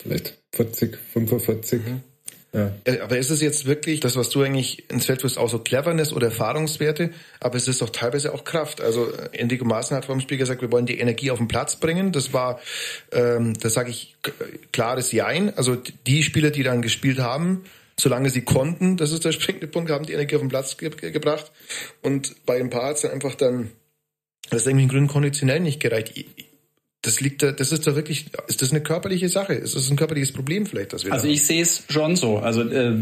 vielleicht 0.03 0.43
40, 0.53 0.99
45. 1.13 1.81
Mhm. 1.87 2.14
Ja. 2.55 2.71
Äh, 2.85 3.01
aber 3.01 3.19
ist 3.19 3.31
es 3.31 3.43
jetzt 3.43 3.67
wirklich 3.67 3.99
das, 3.99 4.15
was 4.15 4.31
du 4.31 4.43
eigentlich 4.43 4.89
ins 4.89 5.07
Feld 5.07 5.25
wirst, 5.25 5.39
auch 5.39 5.51
so 5.51 5.59
Cleverness 5.59 6.13
oder 6.13 6.29
Erfahrungswerte, 6.29 7.11
aber 7.41 7.57
es 7.57 7.67
ist 7.67 7.83
doch 7.83 7.91
teilweise 7.91 8.33
auch 8.33 8.45
Kraft. 8.45 8.81
Also 8.81 9.11
äh, 9.13 9.37
Enrico 9.37 9.65
Maaßen 9.65 9.97
hat 9.97 10.05
vor 10.05 10.15
dem 10.15 10.21
Spiel 10.21 10.39
gesagt, 10.39 10.63
wir 10.63 10.71
wollen 10.71 10.87
die 10.87 11.01
Energie 11.01 11.33
auf 11.33 11.39
den 11.39 11.49
Platz 11.49 11.77
bringen. 11.77 12.13
Das 12.13 12.33
war, 12.33 12.61
ähm, 13.11 13.55
das 13.59 13.75
sage 13.75 13.91
ich, 13.91 14.15
klares 14.73 15.11
Jein. 15.11 15.57
Also 15.57 15.77
die 16.07 16.23
Spieler, 16.23 16.51
die 16.51 16.63
dann 16.63 16.81
gespielt 16.81 17.19
haben, 17.19 17.65
solange 17.99 18.31
sie 18.31 18.43
konnten, 18.43 18.97
das 18.97 19.11
ist 19.11 19.25
der 19.25 19.33
springende 19.33 19.67
Punkt, 19.67 19.91
haben 19.91 20.07
die 20.07 20.13
Energie 20.13 20.37
auf 20.37 20.43
den 20.43 20.49
Platz 20.49 20.77
ge 20.77 20.91
gebracht. 21.11 21.51
Und 22.03 22.47
bei 22.47 22.61
ein 22.61 22.71
paar 22.71 22.91
hat 22.91 22.99
es 22.99 23.05
einfach 23.05 23.35
dann, 23.35 23.73
das 24.51 24.61
ist 24.61 24.69
irgendwie 24.69 24.87
Gründen 24.87 25.09
konditionell 25.09 25.59
nicht 25.59 25.81
gereicht 25.81 26.17
das 27.05 27.21
liegt 27.21 27.43
da, 27.43 27.53
das 27.53 27.71
ist 27.71 27.87
da 27.87 27.95
wirklich, 27.95 28.27
ist 28.49 28.63
das 28.63 28.71
eine 28.71 28.83
körperliche 28.83 29.29
Sache? 29.29 29.53
Ist 29.55 29.77
das 29.77 29.91
ein 29.91 29.97
körperliches 29.97 30.33
Problem 30.33 30.65
vielleicht, 30.65 30.93
dass 30.93 31.05
wir 31.05 31.13
Also 31.13 31.29
ich 31.29 31.45
sehe 31.47 31.63
es 31.63 31.85
schon 31.89 32.17
so. 32.17 32.39
Also 32.39 32.63
äh, 32.63 32.97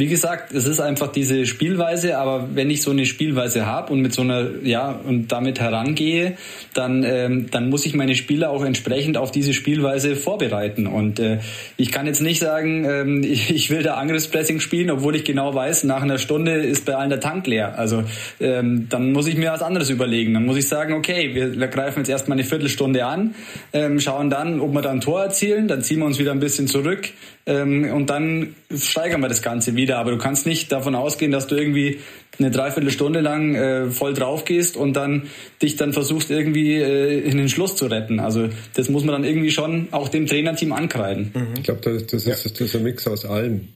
wie 0.00 0.08
gesagt, 0.08 0.52
es 0.52 0.66
ist 0.66 0.80
einfach 0.80 1.12
diese 1.12 1.46
Spielweise, 1.46 2.18
aber 2.18 2.48
wenn 2.54 2.70
ich 2.70 2.82
so 2.82 2.90
eine 2.90 3.06
Spielweise 3.06 3.66
habe 3.66 3.92
und 3.92 4.00
mit 4.00 4.12
so 4.12 4.22
einer, 4.22 4.48
ja, 4.64 4.90
und 4.90 5.28
damit 5.28 5.60
herangehe, 5.60 6.36
dann, 6.74 7.04
ähm, 7.04 7.50
dann 7.50 7.70
muss 7.70 7.86
ich 7.86 7.94
meine 7.94 8.14
Spieler 8.14 8.50
auch 8.50 8.64
entsprechend 8.64 9.16
auf 9.16 9.30
diese 9.30 9.52
Spielweise 9.54 10.16
vorbereiten. 10.16 10.86
Und 10.86 11.20
äh, 11.20 11.38
ich 11.76 11.92
kann 11.92 12.06
jetzt 12.06 12.20
nicht 12.20 12.40
sagen, 12.40 12.84
ähm, 12.84 13.22
ich, 13.24 13.70
will 13.70 13.82
da 13.82 13.94
Angriffspressing 13.94 14.58
spielen, 14.58 14.90
obwohl 14.90 15.14
ich 15.14 15.24
genau 15.24 15.54
weiß, 15.54 15.84
nach 15.84 16.02
einer 16.02 16.18
Stunde 16.18 16.54
ist 16.54 16.86
bei 16.86 16.96
allen 16.96 17.10
der 17.10 17.20
Tank 17.20 17.46
leer. 17.46 17.78
Also 17.78 18.02
ähm, 18.40 18.88
dann 18.88 19.12
muss 19.12 19.28
ich 19.28 19.36
mir 19.36 19.52
was 19.52 19.62
anderes 19.62 19.90
überlegen. 19.90 20.34
Dann 20.34 20.46
muss 20.46 20.56
ich 20.56 20.66
sagen, 20.66 20.94
okay, 20.94 21.34
wir, 21.34 21.68
greifen 21.68 22.00
jetzt 22.00 22.08
erstmal 22.08 22.36
eine 22.36 22.44
Viertelstunde 22.44 23.04
an 23.04 23.34
ähm, 23.72 24.00
schauen 24.00 24.30
dann, 24.30 24.60
ob 24.60 24.72
wir 24.72 24.82
dann 24.82 24.96
ein 24.96 25.00
Tor 25.00 25.22
erzielen, 25.22 25.68
dann 25.68 25.82
ziehen 25.82 25.98
wir 25.98 26.06
uns 26.06 26.18
wieder 26.18 26.32
ein 26.32 26.40
bisschen 26.40 26.66
zurück 26.66 27.10
ähm, 27.46 27.90
und 27.92 28.10
dann 28.10 28.54
steigern 28.74 29.20
wir 29.20 29.28
das 29.28 29.42
Ganze 29.42 29.74
wieder. 29.76 29.98
Aber 29.98 30.10
du 30.10 30.18
kannst 30.18 30.46
nicht 30.46 30.70
davon 30.72 30.94
ausgehen, 30.94 31.32
dass 31.32 31.46
du 31.46 31.56
irgendwie 31.56 31.98
eine 32.38 32.50
Dreiviertelstunde 32.50 33.20
lang 33.20 33.54
äh, 33.54 33.90
voll 33.90 34.14
drauf 34.14 34.44
gehst 34.44 34.76
und 34.76 34.94
dann 34.94 35.24
dich 35.62 35.76
dann 35.76 35.92
versuchst 35.92 36.30
irgendwie 36.30 36.76
äh, 36.76 37.20
in 37.20 37.36
den 37.36 37.48
Schluss 37.48 37.76
zu 37.76 37.86
retten. 37.86 38.20
Also 38.20 38.48
das 38.74 38.88
muss 38.88 39.04
man 39.04 39.12
dann 39.12 39.24
irgendwie 39.24 39.50
schon 39.50 39.88
auch 39.90 40.08
dem 40.08 40.26
Trainerteam 40.26 40.72
ankreiden. 40.72 41.32
Mhm. 41.34 41.54
Ich 41.56 41.62
glaube, 41.64 41.80
das, 41.82 42.06
das, 42.06 42.26
ist, 42.26 42.44
das 42.44 42.60
ist 42.60 42.76
ein 42.76 42.82
Mix 42.82 43.06
aus 43.06 43.24
allem. 43.24 43.68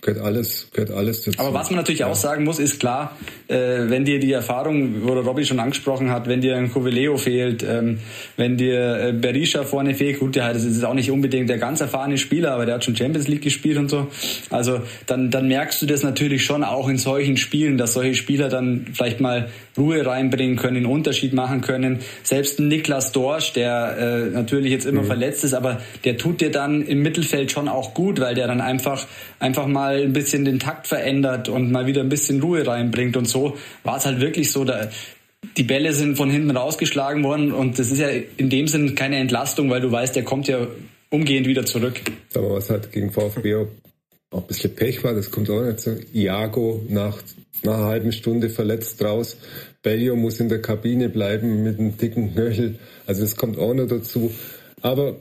Gehört 0.00 0.24
alles, 0.24 0.68
gehört 0.72 0.92
alles 0.92 1.22
dazu. 1.22 1.40
Aber 1.40 1.52
was 1.54 1.70
man 1.70 1.78
natürlich 1.78 2.00
ja. 2.00 2.06
auch 2.06 2.14
sagen 2.14 2.44
muss, 2.44 2.60
ist 2.60 2.78
klar, 2.78 3.16
äh, 3.48 3.56
wenn 3.88 4.04
dir 4.04 4.20
die 4.20 4.32
Erfahrung, 4.32 5.02
wo 5.02 5.14
der 5.14 5.24
Robby 5.24 5.44
schon 5.44 5.58
angesprochen 5.58 6.10
hat, 6.10 6.28
wenn 6.28 6.40
dir 6.40 6.56
ein 6.56 6.72
Covileo 6.72 7.16
fehlt, 7.16 7.64
ähm, 7.68 7.98
wenn 8.36 8.56
dir 8.56 9.08
äh, 9.08 9.12
Berisha 9.12 9.64
vorne 9.64 9.94
fehlt, 9.94 10.20
gut, 10.20 10.36
ja, 10.36 10.52
das 10.52 10.64
ist 10.64 10.84
auch 10.84 10.94
nicht 10.94 11.10
unbedingt 11.10 11.48
der 11.48 11.58
ganz 11.58 11.80
erfahrene 11.80 12.16
Spieler, 12.16 12.52
aber 12.52 12.64
der 12.64 12.76
hat 12.76 12.84
schon 12.84 12.94
Champions 12.94 13.26
League 13.26 13.42
gespielt 13.42 13.76
und 13.76 13.88
so. 13.88 14.06
Also 14.50 14.82
dann, 15.06 15.30
dann 15.30 15.48
merkst 15.48 15.82
du 15.82 15.86
das 15.86 16.04
natürlich 16.04 16.44
schon 16.44 16.62
auch 16.62 16.88
in 16.88 16.98
solchen 16.98 17.36
Spielen, 17.36 17.76
dass 17.76 17.94
solche 17.94 18.14
Spieler 18.14 18.48
dann 18.48 18.86
vielleicht 18.92 19.20
mal 19.20 19.48
Ruhe 19.76 20.04
reinbringen 20.04 20.56
können, 20.56 20.78
einen 20.78 20.86
Unterschied 20.86 21.32
machen 21.32 21.60
können. 21.60 22.00
Selbst 22.22 22.58
ein 22.60 22.68
Niklas 22.68 23.12
Dorsch, 23.12 23.52
der 23.52 23.96
äh, 23.98 24.30
natürlich 24.30 24.70
jetzt 24.70 24.86
immer 24.86 25.02
mhm. 25.02 25.06
verletzt 25.06 25.44
ist, 25.44 25.54
aber 25.54 25.80
der 26.04 26.16
tut 26.16 26.40
dir 26.40 26.50
dann 26.50 26.82
im 26.82 27.02
Mittelfeld 27.02 27.50
schon 27.50 27.68
auch 27.68 27.94
gut, 27.94 28.20
weil 28.20 28.34
der 28.34 28.46
dann 28.46 28.60
einfach 28.60 29.06
einfach 29.40 29.66
mal 29.66 29.87
ein 29.88 30.12
bisschen 30.12 30.44
den 30.44 30.58
Takt 30.58 30.86
verändert 30.86 31.48
und 31.48 31.70
mal 31.70 31.86
wieder 31.86 32.00
ein 32.00 32.08
bisschen 32.08 32.40
Ruhe 32.40 32.66
reinbringt 32.66 33.16
und 33.16 33.26
so 33.26 33.56
war 33.82 33.96
es 33.96 34.06
halt 34.06 34.20
wirklich 34.20 34.52
so, 34.52 34.64
da 34.64 34.88
die 35.56 35.62
Bälle 35.62 35.92
sind 35.92 36.16
von 36.16 36.30
hinten 36.30 36.50
rausgeschlagen 36.50 37.22
worden 37.22 37.52
und 37.52 37.78
das 37.78 37.90
ist 37.90 37.98
ja 37.98 38.08
in 38.36 38.50
dem 38.50 38.68
Sinn 38.68 38.94
keine 38.94 39.16
Entlastung, 39.16 39.70
weil 39.70 39.80
du 39.80 39.90
weißt, 39.90 40.16
der 40.16 40.24
kommt 40.24 40.48
ja 40.48 40.66
umgehend 41.10 41.46
wieder 41.46 41.64
zurück. 41.64 42.00
Aber 42.34 42.54
was 42.54 42.70
halt 42.70 42.92
gegen 42.92 43.10
VfB 43.10 43.54
auch 43.54 43.68
ein 44.32 44.46
bisschen 44.46 44.74
Pech 44.74 45.02
war, 45.04 45.14
das 45.14 45.30
kommt 45.30 45.48
auch 45.50 45.62
nicht 45.62 45.80
so. 45.80 45.96
Iago 46.12 46.84
nach, 46.88 47.18
nach 47.62 47.74
einer 47.74 47.84
halben 47.84 48.12
Stunde 48.12 48.50
verletzt 48.50 49.02
raus. 49.02 49.36
Bellio 49.82 50.16
muss 50.16 50.40
in 50.40 50.48
der 50.48 50.60
Kabine 50.60 51.08
bleiben 51.08 51.62
mit 51.62 51.78
einem 51.78 51.96
dicken 51.96 52.34
Knöchel. 52.34 52.78
Also 53.06 53.22
das 53.22 53.36
kommt 53.36 53.58
auch 53.58 53.74
noch 53.74 53.86
dazu. 53.86 54.32
Aber 54.82 55.16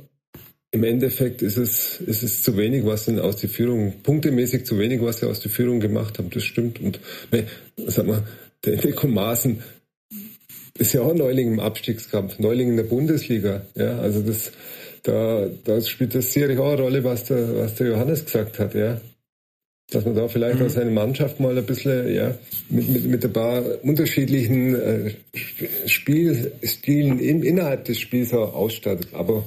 im 0.72 0.84
Endeffekt 0.84 1.42
ist 1.42 1.58
es, 1.58 2.02
ist 2.02 2.24
es 2.24 2.44
zu 2.44 2.58
wenig, 2.58 2.86
was 2.86 3.06
sie 3.06 3.22
aus 3.22 3.38
der 3.38 3.50
Führung, 3.50 3.94
punktemäßig 4.04 4.66
zu 4.66 4.78
wenig, 4.78 5.02
was 5.02 5.20
sie 5.20 5.28
aus 5.28 5.40
der 5.40 5.52
Führung 5.52 5.80
gemacht 5.80 6.18
haben. 6.18 6.30
Das 6.30 6.44
stimmt. 6.44 6.82
Und 6.82 7.00
ne, 7.32 7.46
sag 7.88 8.06
mal, 8.06 8.24
der 8.66 8.84
Nico 8.84 9.08
Maaßen 9.08 9.64
ist 10.78 10.94
ja 10.94 11.02
auch 11.02 11.14
Neuling 11.14 11.54
im 11.54 11.60
Abstiegskampf, 11.60 12.40
Neuling 12.40 12.70
in 12.70 12.78
der 12.78 12.84
Bundesliga. 12.84 13.66
Ja, 13.76 13.98
also 14.00 14.22
das, 14.22 14.52
da, 15.04 15.48
da 15.64 15.82
spielt 15.82 16.14
das 16.14 16.34
sicherlich 16.34 16.60
auch 16.60 16.74
eine 16.74 16.82
Rolle, 16.82 17.04
was 17.04 17.26
der, 17.26 17.58
was 17.58 17.76
der 17.76 17.88
Johannes 17.88 18.26
gesagt 18.26 18.60
hat, 18.60 18.76
ja. 18.76 19.00
Dass 19.90 20.04
man 20.04 20.16
da 20.16 20.28
vielleicht 20.28 20.60
mhm. 20.60 20.66
auch 20.66 20.70
seine 20.70 20.92
Mannschaft 20.92 21.40
mal 21.40 21.58
ein 21.58 21.66
bisschen, 21.66 22.14
ja, 22.14 22.38
mit, 22.70 22.90
mit, 22.90 23.06
mit 23.06 23.24
ein 23.24 23.32
paar 23.32 23.64
unterschiedlichen 23.84 24.76
äh, 24.76 25.12
Spielstilen 25.86 27.20
in, 27.20 27.42
innerhalb 27.42 27.86
des 27.86 27.98
Spiels 27.98 28.34
auch 28.34 28.54
ausstattet. 28.54 29.08
Aber 29.14 29.46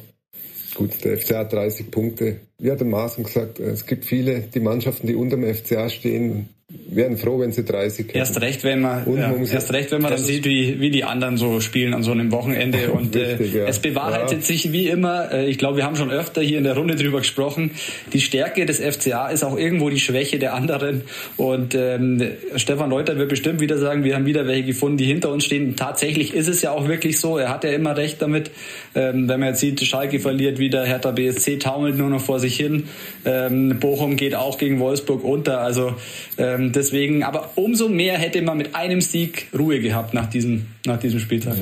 gut, 0.80 1.04
der 1.04 1.18
FCA 1.18 1.40
hat 1.40 1.52
30 1.52 1.90
Punkte. 1.90 2.40
Wie 2.58 2.70
hat 2.70 2.80
der 2.80 2.86
Maaßen 2.86 3.24
gesagt, 3.24 3.60
es 3.60 3.84
gibt 3.84 4.06
viele, 4.06 4.40
die 4.40 4.60
Mannschaften, 4.60 5.06
die 5.06 5.14
unter 5.14 5.36
dem 5.36 5.54
FCA 5.54 5.90
stehen, 5.90 6.48
wären 6.90 7.16
froh, 7.16 7.38
wenn 7.40 7.52
sie 7.52 7.64
30 7.64 8.08
hätten. 8.08 8.18
Erst 8.18 8.40
recht, 8.40 8.64
wenn 8.64 8.80
man, 8.80 9.04
ja, 9.16 9.32
erst 9.52 9.72
recht, 9.72 9.90
wenn 9.92 10.02
man 10.02 10.12
dann 10.12 10.20
sieht, 10.20 10.44
wie, 10.44 10.80
wie 10.80 10.90
die 10.90 11.04
anderen 11.04 11.36
so 11.36 11.60
spielen 11.60 11.94
an 11.94 12.02
so 12.02 12.12
einem 12.12 12.32
Wochenende. 12.32 12.90
Und 12.92 13.14
Richtig, 13.14 13.54
äh, 13.54 13.58
ja. 13.60 13.66
es 13.66 13.78
bewahrheitet 13.78 14.38
ja. 14.38 14.44
sich 14.44 14.72
wie 14.72 14.88
immer, 14.88 15.32
äh, 15.32 15.46
ich 15.48 15.58
glaube, 15.58 15.78
wir 15.78 15.84
haben 15.84 15.96
schon 15.96 16.10
öfter 16.10 16.42
hier 16.42 16.58
in 16.58 16.64
der 16.64 16.76
Runde 16.76 16.96
drüber 16.96 17.18
gesprochen, 17.18 17.72
die 18.12 18.20
Stärke 18.20 18.66
des 18.66 18.80
FCA 18.80 19.28
ist 19.28 19.44
auch 19.44 19.56
irgendwo 19.56 19.90
die 19.90 20.00
Schwäche 20.00 20.38
der 20.38 20.54
anderen. 20.54 21.02
Und 21.36 21.74
ähm, 21.74 22.22
Stefan 22.56 22.92
Reuter 22.92 23.16
wird 23.16 23.28
bestimmt 23.28 23.60
wieder 23.60 23.78
sagen, 23.78 24.04
wir 24.04 24.14
haben 24.14 24.26
wieder 24.26 24.46
welche 24.46 24.66
gefunden, 24.66 24.98
die 24.98 25.06
hinter 25.06 25.30
uns 25.30 25.44
stehen. 25.44 25.76
Tatsächlich 25.76 26.34
ist 26.34 26.48
es 26.48 26.62
ja 26.62 26.72
auch 26.72 26.88
wirklich 26.88 27.18
so, 27.18 27.38
er 27.38 27.50
hat 27.50 27.64
ja 27.64 27.70
immer 27.70 27.96
recht 27.96 28.20
damit. 28.22 28.50
Ähm, 28.94 29.28
wenn 29.28 29.40
man 29.40 29.50
jetzt 29.50 29.60
sieht, 29.60 29.80
Schalke 29.84 30.18
verliert 30.18 30.58
wieder, 30.58 30.84
Hertha 30.84 31.12
BSC 31.12 31.58
taumelt 31.58 31.96
nur 31.96 32.10
noch 32.10 32.20
vor 32.20 32.40
sich 32.40 32.56
hin, 32.56 32.84
ähm, 33.24 33.78
Bochum 33.78 34.16
geht 34.16 34.34
auch 34.34 34.58
gegen 34.58 34.80
Wolfsburg 34.80 35.24
unter. 35.24 35.60
Also 35.60 35.94
ähm, 36.38 36.59
ähm, 36.60 36.72
deswegen, 36.72 37.22
aber 37.22 37.50
umso 37.56 37.88
mehr 37.88 38.18
hätte 38.18 38.42
man 38.42 38.58
mit 38.58 38.74
einem 38.74 39.00
Sieg 39.00 39.48
Ruhe 39.56 39.80
gehabt 39.80 40.14
nach 40.14 40.28
diesem, 40.28 40.66
nach 40.86 40.98
diesem 40.98 41.20
Spieltag. 41.20 41.56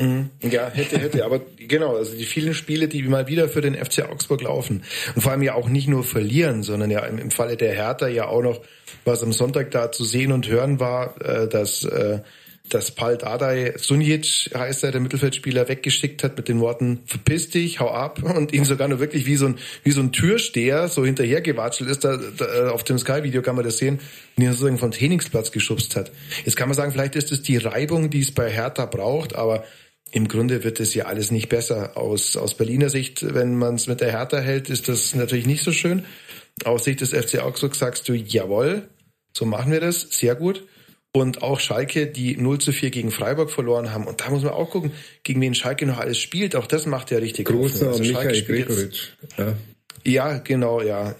Mhm. 0.00 0.30
Ja, 0.42 0.70
hätte, 0.70 0.98
hätte, 0.98 1.24
aber 1.24 1.40
genau, 1.56 1.96
also 1.96 2.16
die 2.16 2.24
vielen 2.24 2.54
Spiele, 2.54 2.86
die 2.86 3.02
mal 3.02 3.26
wieder 3.26 3.48
für 3.48 3.60
den 3.60 3.74
FC 3.74 4.08
Augsburg 4.08 4.42
laufen 4.42 4.84
und 5.14 5.22
vor 5.22 5.32
allem 5.32 5.42
ja 5.42 5.54
auch 5.54 5.68
nicht 5.68 5.88
nur 5.88 6.04
verlieren, 6.04 6.62
sondern 6.62 6.90
ja 6.90 7.00
im, 7.00 7.18
im 7.18 7.30
Falle 7.30 7.56
der 7.56 7.72
Hertha 7.72 8.06
ja 8.06 8.28
auch 8.28 8.42
noch, 8.42 8.60
was 9.04 9.22
am 9.22 9.32
Sonntag 9.32 9.72
da 9.72 9.90
zu 9.90 10.04
sehen 10.04 10.30
und 10.30 10.48
hören 10.48 10.78
war, 10.78 11.20
äh, 11.20 11.48
dass 11.48 11.84
äh, 11.84 12.20
dass 12.68 12.90
Pal 12.90 13.18
Dardai 13.18 13.74
Sunjic, 13.76 14.50
heißt 14.54 14.84
er, 14.84 14.92
der 14.92 15.00
Mittelfeldspieler, 15.00 15.68
weggeschickt 15.68 16.22
hat 16.22 16.36
mit 16.36 16.48
den 16.48 16.60
Worten, 16.60 17.00
verpiss 17.06 17.50
dich, 17.50 17.80
hau 17.80 17.90
ab 17.90 18.22
und 18.36 18.52
ihn 18.52 18.64
sogar 18.64 18.88
nur 18.88 19.00
wirklich 19.00 19.26
wie 19.26 19.36
so 19.36 19.46
ein, 19.46 19.58
wie 19.82 19.90
so 19.90 20.00
ein 20.00 20.12
Türsteher 20.12 20.88
so 20.88 21.04
hinterhergewatschelt 21.04 21.90
ist, 21.90 22.04
da, 22.04 22.16
da 22.16 22.70
auf 22.70 22.84
dem 22.84 22.98
Sky-Video 22.98 23.42
kann 23.42 23.56
man 23.56 23.64
das 23.64 23.78
sehen, 23.78 24.00
und 24.36 24.42
ihn 24.42 24.50
sozusagen 24.50 24.78
vom 24.78 24.90
Trainingsplatz 24.90 25.52
geschubst 25.52 25.96
hat. 25.96 26.12
Jetzt 26.44 26.56
kann 26.56 26.68
man 26.68 26.76
sagen, 26.76 26.92
vielleicht 26.92 27.16
ist 27.16 27.32
es 27.32 27.42
die 27.42 27.56
Reibung, 27.56 28.10
die 28.10 28.20
es 28.20 28.32
bei 28.32 28.50
Hertha 28.50 28.86
braucht, 28.86 29.34
aber 29.34 29.64
im 30.10 30.28
Grunde 30.28 30.64
wird 30.64 30.80
es 30.80 30.94
ja 30.94 31.04
alles 31.04 31.30
nicht 31.30 31.48
besser. 31.48 31.96
Aus, 31.96 32.36
aus 32.36 32.54
Berliner 32.54 32.88
Sicht, 32.88 33.34
wenn 33.34 33.56
man 33.56 33.74
es 33.74 33.86
mit 33.86 34.00
der 34.00 34.10
Hertha 34.10 34.38
hält, 34.38 34.70
ist 34.70 34.88
das 34.88 35.14
natürlich 35.14 35.46
nicht 35.46 35.62
so 35.62 35.72
schön. 35.72 36.04
Aus 36.64 36.84
Sicht 36.84 37.00
des 37.00 37.10
FC 37.10 37.40
Augsburg 37.40 37.74
sagst 37.74 38.08
du, 38.08 38.14
jawohl, 38.14 38.88
so 39.36 39.44
machen 39.44 39.70
wir 39.70 39.80
das, 39.80 40.06
sehr 40.10 40.34
gut 40.34 40.64
und 41.12 41.42
auch 41.42 41.60
Schalke, 41.60 42.06
die 42.06 42.36
0 42.36 42.58
zu 42.58 42.72
4 42.72 42.90
gegen 42.90 43.10
Freiburg 43.10 43.50
verloren 43.50 43.92
haben. 43.92 44.06
Und 44.06 44.20
da 44.20 44.30
muss 44.30 44.42
man 44.42 44.52
auch 44.52 44.70
gucken, 44.70 44.92
gegen 45.22 45.40
wen 45.40 45.54
Schalke 45.54 45.86
noch 45.86 45.98
alles 45.98 46.18
spielt. 46.18 46.54
Auch 46.54 46.66
das 46.66 46.86
macht 46.86 47.10
ja 47.10 47.18
richtig 47.18 47.46
Großer 47.46 47.88
also 47.88 48.02
Michael 48.02 48.42
Gregoritsch. 48.42 49.10
Ja. 49.36 49.54
ja, 50.04 50.38
genau, 50.38 50.82
ja. 50.82 51.14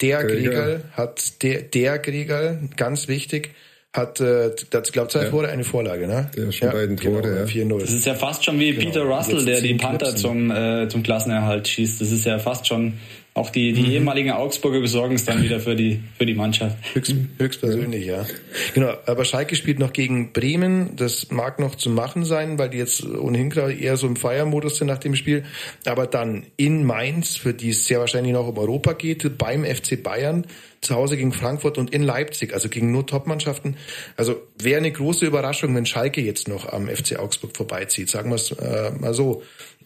Der 0.00 0.24
Gregal 0.24 0.84
hat, 0.92 1.42
der, 1.42 1.62
der 1.62 1.98
Gregal, 1.98 2.68
ganz 2.76 3.08
wichtig, 3.08 3.50
hat, 3.92 4.20
äh, 4.20 4.54
das 4.70 4.92
glaube 4.92 5.08
zwei 5.08 5.24
ja. 5.24 5.30
Tore, 5.30 5.48
eine 5.48 5.64
Vorlage, 5.64 6.06
ne? 6.06 6.30
Der 6.36 6.52
schon 6.52 6.68
ja, 6.68 6.74
beiden 6.74 6.96
Tore, 6.96 7.22
genau, 7.22 7.36
ja. 7.38 7.44
4-0. 7.44 7.80
Das 7.80 7.90
ist 7.90 8.06
ja 8.06 8.14
fast 8.14 8.44
schon 8.44 8.60
wie 8.60 8.72
genau. 8.72 8.84
Peter 8.84 9.02
Russell, 9.02 9.44
der 9.44 9.60
die 9.60 9.74
Panther 9.74 10.14
zum, 10.14 10.50
äh, 10.50 10.88
zum 10.88 11.02
Klassenerhalt 11.02 11.66
schießt. 11.66 12.00
Das 12.00 12.12
ist 12.12 12.24
ja 12.24 12.38
fast 12.38 12.68
schon 12.68 12.98
auch 13.32 13.50
die, 13.50 13.72
die 13.72 13.82
mhm. 13.82 13.90
ehemaligen 13.90 14.32
Augsburger 14.32 14.80
besorgen 14.80 15.14
es 15.14 15.24
dann 15.24 15.42
wieder 15.42 15.60
für 15.60 15.76
die, 15.76 16.02
für 16.18 16.26
die 16.26 16.34
Mannschaft. 16.34 16.76
Höchst, 16.94 17.14
höchstpersönlich, 17.38 18.04
ja. 18.04 18.26
Genau, 18.74 18.92
aber 19.06 19.24
Schalke 19.24 19.54
spielt 19.54 19.78
noch 19.78 19.92
gegen 19.92 20.32
Bremen. 20.32 20.96
Das 20.96 21.30
mag 21.30 21.60
noch 21.60 21.76
zu 21.76 21.90
machen 21.90 22.24
sein, 22.24 22.58
weil 22.58 22.70
die 22.70 22.78
jetzt 22.78 23.04
ohnehin 23.04 23.48
gerade 23.48 23.72
eher 23.72 23.96
so 23.96 24.08
im 24.08 24.16
Feiermodus 24.16 24.78
sind 24.78 24.88
nach 24.88 24.98
dem 24.98 25.14
Spiel. 25.14 25.44
Aber 25.84 26.08
dann 26.08 26.46
in 26.56 26.84
Mainz, 26.84 27.36
für 27.36 27.54
die 27.54 27.70
es 27.70 27.86
sehr 27.86 28.00
wahrscheinlich 28.00 28.32
noch 28.32 28.48
um 28.48 28.58
Europa 28.58 28.94
geht, 28.94 29.38
beim 29.38 29.64
FC 29.64 30.02
Bayern, 30.02 30.46
zu 30.80 30.94
Hause 30.94 31.16
gegen 31.16 31.32
Frankfurt 31.32 31.78
und 31.78 31.92
in 31.92 32.02
Leipzig, 32.02 32.54
also 32.54 32.68
gegen 32.68 32.90
nur 32.90 33.06
Top-Mannschaften. 33.06 33.76
Also 34.16 34.36
wäre 34.58 34.78
eine 34.78 34.90
große 34.90 35.26
Überraschung, 35.26 35.74
wenn 35.74 35.86
Schalke 35.86 36.20
jetzt 36.20 36.48
noch 36.48 36.72
am 36.72 36.88
FC 36.88 37.18
Augsburg 37.18 37.56
vorbeizieht, 37.56 38.08
sagen 38.08 38.30
wir 38.30 38.36
es 38.36 38.50
äh, 38.52 38.90
mal 38.98 39.14
so. 39.14 39.42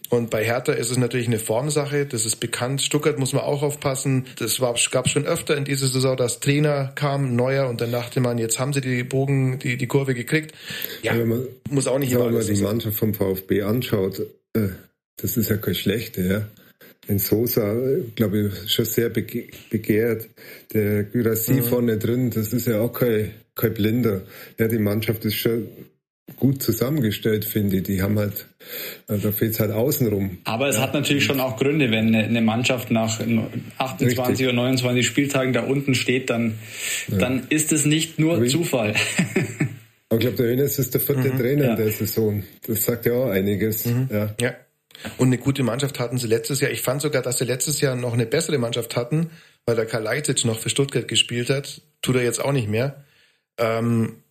Und 0.09 0.29
bei 0.29 0.43
Hertha 0.43 0.73
ist 0.73 0.91
es 0.91 0.97
natürlich 0.97 1.27
eine 1.27 1.39
Formsache, 1.39 2.05
das 2.05 2.25
ist 2.25 2.37
bekannt. 2.37 2.81
Stuttgart 2.81 3.17
muss 3.17 3.33
man 3.33 3.43
auch 3.43 3.63
aufpassen. 3.63 4.25
Das 4.37 4.59
war, 4.59 4.75
gab 4.91 5.09
schon 5.09 5.25
öfter 5.25 5.57
in 5.57 5.65
dieser 5.65 5.87
Saison, 5.87 6.15
dass 6.15 6.39
Trainer 6.39 6.91
kam, 6.95 7.35
neuer, 7.35 7.69
und 7.69 7.81
dann 7.81 7.91
dachte 7.91 8.19
man, 8.19 8.37
jetzt 8.37 8.59
haben 8.59 8.73
sie 8.73 8.81
die 8.81 9.03
Bogen, 9.03 9.59
die, 9.59 9.77
die 9.77 9.87
Kurve 9.87 10.13
gekriegt. 10.13 10.53
Ja, 11.01 11.17
wenn 11.17 11.27
man, 11.27 11.47
muss 11.69 11.87
auch 11.87 11.99
nicht 11.99 12.11
immer 12.11 12.27
Wenn 12.27 12.35
man 12.35 12.45
die 12.45 12.61
Mannschaft 12.61 12.97
vom 12.97 13.13
VfB 13.13 13.63
anschaut, 13.63 14.19
äh, 14.53 14.69
das 15.17 15.37
ist 15.37 15.49
ja 15.49 15.57
kein 15.57 15.75
schlechter, 15.75 16.23
ja. 16.23 16.47
In 17.07 17.19
Sosa, 17.19 17.75
glaube 18.15 18.47
ich, 18.47 18.71
schon 18.71 18.85
sehr 18.85 19.09
begehrt. 19.09 20.27
Der 20.73 21.03
Gyrassi 21.03 21.53
mhm. 21.53 21.63
vorne 21.63 21.97
drin, 21.97 22.31
das 22.31 22.51
ist 22.51 22.65
ja 22.65 22.79
auch 22.79 22.93
kein, 22.93 23.31
kein 23.53 23.75
Blinder. 23.75 24.23
Ja, 24.57 24.67
die 24.67 24.79
Mannschaft 24.79 25.23
ist 25.23 25.35
schon 25.35 25.67
gut 26.37 26.61
zusammengestellt, 26.61 27.45
finde 27.45 27.77
ich. 27.77 27.83
Die 27.83 28.01
haben 28.01 28.17
halt, 28.17 28.47
also 29.07 29.29
da 29.29 29.31
fehlt 29.31 29.53
es 29.53 29.59
halt 29.59 29.71
außenrum. 29.71 30.39
Aber 30.43 30.67
es 30.67 30.75
ja. 30.75 30.81
hat 30.81 30.93
natürlich 30.93 31.23
schon 31.23 31.39
auch 31.39 31.57
Gründe, 31.57 31.91
wenn 31.91 32.13
eine 32.15 32.41
Mannschaft 32.41 32.91
nach 32.91 33.19
28 33.19 34.19
Richtig. 34.19 34.47
oder 34.47 34.53
29 34.53 35.05
Spieltagen 35.05 35.53
da 35.53 35.61
unten 35.61 35.95
steht, 35.95 36.29
dann, 36.29 36.57
ja. 37.07 37.17
dann 37.17 37.47
ist 37.49 37.71
es 37.71 37.85
nicht 37.85 38.19
nur 38.19 38.41
Richtig. 38.41 38.53
Zufall. 38.59 38.95
Aber 40.09 40.19
ich 40.19 40.19
glaube, 40.19 40.37
der 40.37 40.47
Hönes 40.47 40.79
ist 40.79 40.93
der 40.93 41.01
vierte 41.01 41.29
mhm. 41.29 41.37
Trainer 41.37 41.65
ja. 41.65 41.71
in 41.71 41.77
der 41.77 41.91
Saison. 41.91 42.43
Das 42.65 42.83
sagt 42.83 43.05
ja 43.05 43.13
auch 43.13 43.29
einiges. 43.29 43.85
Mhm. 43.85 44.09
Ja. 44.11 44.35
ja. 44.39 44.55
Und 45.17 45.27
eine 45.27 45.37
gute 45.37 45.61
Mannschaft 45.61 45.99
hatten 45.99 46.17
sie 46.17 46.27
letztes 46.27 46.61
Jahr. 46.61 46.71
Ich 46.71 46.81
fand 46.81 47.01
sogar, 47.01 47.21
dass 47.21 47.37
sie 47.37 47.45
letztes 47.45 47.81
Jahr 47.81 47.95
noch 47.95 48.13
eine 48.13 48.25
bessere 48.25 48.57
Mannschaft 48.57 48.95
hatten, 48.95 49.29
weil 49.65 49.75
der 49.75 49.85
Kalajdzic 49.85 50.45
noch 50.45 50.57
für 50.57 50.69
Stuttgart 50.69 51.07
gespielt 51.07 51.49
hat. 51.49 51.81
Tut 52.01 52.15
er 52.15 52.23
jetzt 52.23 52.43
auch 52.43 52.53
nicht 52.53 52.69
mehr. 52.69 53.03
Ähm, 53.57 54.23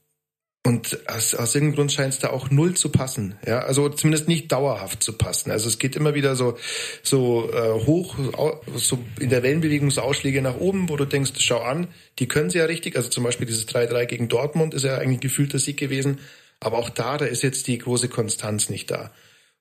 und 0.67 0.99
aus, 1.11 1.35
aus 1.35 1.55
irgendeinem 1.55 1.77
Grund 1.77 1.93
scheint 1.93 2.15
es 2.15 2.21
da 2.21 2.31
auch 2.31 2.51
null 2.51 2.75
zu 2.75 2.89
passen. 2.89 3.35
Ja, 3.47 3.61
also 3.61 3.91
zumindest 3.91 4.29
nicht 4.29 4.51
dauerhaft 4.51 5.03
zu 5.03 5.13
passen. 5.13 5.51
Also 5.51 5.69
es 5.69 5.79
geht 5.79 5.95
immer 5.95 6.15
wieder 6.15 6.37
so, 6.37 6.57
so 7.03 7.53
äh, 7.53 7.85
hoch, 7.85 8.17
so 8.75 8.99
in 9.21 9.29
der 9.29 9.43
Wellenbewegung 9.43 9.91
so 9.91 10.01
Ausschläge 10.01 10.41
nach 10.41 10.57
oben, 10.57 10.89
wo 10.89 10.97
du 10.97 11.05
denkst, 11.05 11.33
schau 11.39 11.61
an, 11.61 11.89
die 12.19 12.29
können 12.29 12.49
sie 12.49 12.59
ja 12.59 12.65
richtig. 12.65 12.97
Also 12.97 13.11
zum 13.11 13.25
Beispiel 13.25 13.47
dieses 13.47 13.69
3-3 13.69 14.07
gegen 14.07 14.29
Dortmund 14.29 14.73
ist 14.73 14.85
ja 14.85 14.97
eigentlich 14.97 15.21
gefühlter 15.21 15.59
Sieg 15.59 15.77
gewesen. 15.77 16.19
Aber 16.61 16.79
auch 16.79 16.89
da, 16.89 17.19
da 17.19 17.27
ist 17.27 17.43
jetzt 17.43 17.67
die 17.67 17.77
große 17.77 18.09
Konstanz 18.09 18.71
nicht 18.71 18.91
da. 18.91 19.13